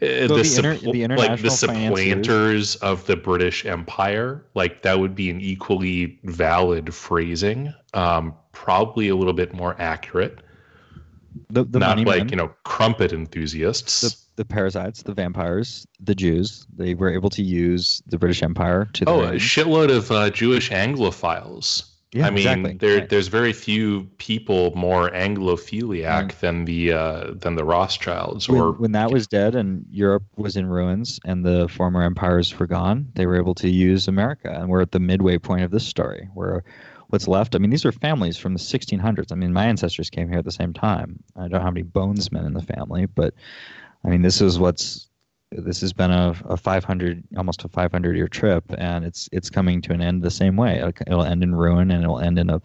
the, 0.00 0.26
the 0.28 0.54
inter- 0.56 0.76
the 0.76 1.06
like 1.16 1.40
the 1.40 1.48
financiers- 1.50 1.58
supplanters 1.58 2.76
of 2.76 3.06
the 3.06 3.16
British 3.16 3.64
Empire. 3.64 4.44
Like 4.54 4.82
that 4.82 4.98
would 4.98 5.14
be 5.14 5.30
an 5.30 5.40
equally 5.40 6.18
valid 6.24 6.94
phrasing. 6.94 7.72
Um, 7.94 8.34
probably 8.52 9.08
a 9.08 9.16
little 9.16 9.32
bit 9.32 9.54
more 9.54 9.74
accurate. 9.78 10.40
the 11.50 11.64
the 11.64 11.78
not 11.78 11.98
like 11.98 12.18
men, 12.24 12.28
you 12.28 12.36
know 12.36 12.52
crumpet 12.64 13.12
enthusiasts. 13.12 14.00
the 14.02 14.16
the 14.36 14.44
parasites, 14.44 15.02
the 15.02 15.14
vampires, 15.14 15.86
the 15.98 16.14
Jews. 16.14 16.66
They 16.76 16.92
were 16.94 17.10
able 17.10 17.30
to 17.30 17.42
use 17.42 18.02
the 18.06 18.18
British 18.18 18.42
Empire 18.42 18.86
to 18.92 19.04
Oh, 19.08 19.22
a 19.22 19.32
shitload 19.36 19.90
of 19.90 20.10
uh, 20.10 20.28
Jewish 20.28 20.70
Anglophiles. 20.70 21.84
Yeah, 22.16 22.28
I 22.28 22.30
mean, 22.30 22.38
exactly. 22.38 22.72
there 22.78 22.98
Right. 23.00 23.08
there's 23.10 23.28
very 23.28 23.52
few 23.52 24.04
people 24.16 24.72
more 24.74 25.10
Anglophiliac 25.10 26.38
than 26.40 26.64
the 26.64 26.92
uh, 26.92 27.32
than 27.34 27.56
the 27.56 27.64
Rothschilds 27.64 28.48
when, 28.48 28.58
or 28.58 28.72
when 28.72 28.92
that 28.92 29.10
was 29.10 29.26
dead 29.26 29.54
and 29.54 29.84
Europe 29.90 30.24
was 30.34 30.56
in 30.56 30.66
ruins 30.66 31.20
and 31.26 31.44
the 31.44 31.68
former 31.68 32.02
empires 32.02 32.58
were 32.58 32.66
gone, 32.66 33.08
they 33.16 33.26
were 33.26 33.36
able 33.36 33.54
to 33.56 33.68
use 33.68 34.08
America. 34.08 34.50
And 34.50 34.70
we're 34.70 34.80
at 34.80 34.92
the 34.92 34.98
midway 34.98 35.36
point 35.36 35.64
of 35.64 35.70
this 35.70 35.86
story 35.86 36.30
where 36.32 36.64
what's 37.08 37.28
left. 37.28 37.54
I 37.54 37.58
mean, 37.58 37.70
these 37.70 37.84
are 37.84 37.92
families 37.92 38.38
from 38.38 38.54
the 38.54 38.60
1600s. 38.60 39.30
I 39.30 39.34
mean, 39.34 39.52
my 39.52 39.66
ancestors 39.66 40.08
came 40.08 40.30
here 40.30 40.38
at 40.38 40.46
the 40.46 40.50
same 40.50 40.72
time. 40.72 41.22
I 41.36 41.48
don't 41.48 41.60
have 41.60 41.74
any 41.74 41.82
bonesmen 41.82 42.46
in 42.46 42.54
the 42.54 42.62
family, 42.62 43.04
but 43.04 43.34
I 44.04 44.08
mean, 44.08 44.22
this 44.22 44.40
is 44.40 44.58
what's 44.58 45.10
this 45.56 45.80
has 45.80 45.92
been 45.92 46.10
a, 46.10 46.34
a 46.46 46.56
500 46.56 47.22
almost 47.36 47.64
a 47.64 47.68
500 47.68 48.16
year 48.16 48.28
trip 48.28 48.64
and 48.78 49.04
it's 49.04 49.28
it's 49.32 49.50
coming 49.50 49.80
to 49.82 49.92
an 49.92 50.00
end 50.00 50.22
the 50.22 50.30
same 50.30 50.56
way. 50.56 50.82
It'll, 51.06 51.22
end 51.22 51.42
in 51.42 51.54
ruin 51.54 51.90
and 51.90 52.02
it'll 52.02 52.20
end 52.20 52.38
in 52.38 52.50
a 52.50 52.60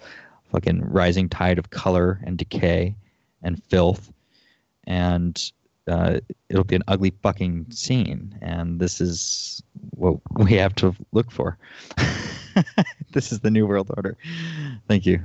fucking 0.51 0.81
rising 0.85 1.29
tide 1.29 1.57
of 1.57 1.69
color 1.69 2.19
and 2.23 2.37
decay 2.37 2.95
and 3.41 3.61
filth. 3.63 4.11
And 4.85 5.51
uh, 5.87 6.19
it'll 6.49 6.63
be 6.63 6.75
an 6.75 6.83
ugly 6.87 7.13
fucking 7.21 7.67
scene. 7.71 8.37
And 8.41 8.79
this 8.79 9.01
is 9.01 9.63
what 9.91 10.17
we 10.35 10.53
have 10.53 10.75
to 10.75 10.95
look 11.11 11.31
for. 11.31 11.57
This 13.13 13.31
is 13.31 13.39
the 13.39 13.49
new 13.49 13.65
world 13.65 13.89
order. 13.95 14.17
Thank 14.87 15.05
you 15.05 15.21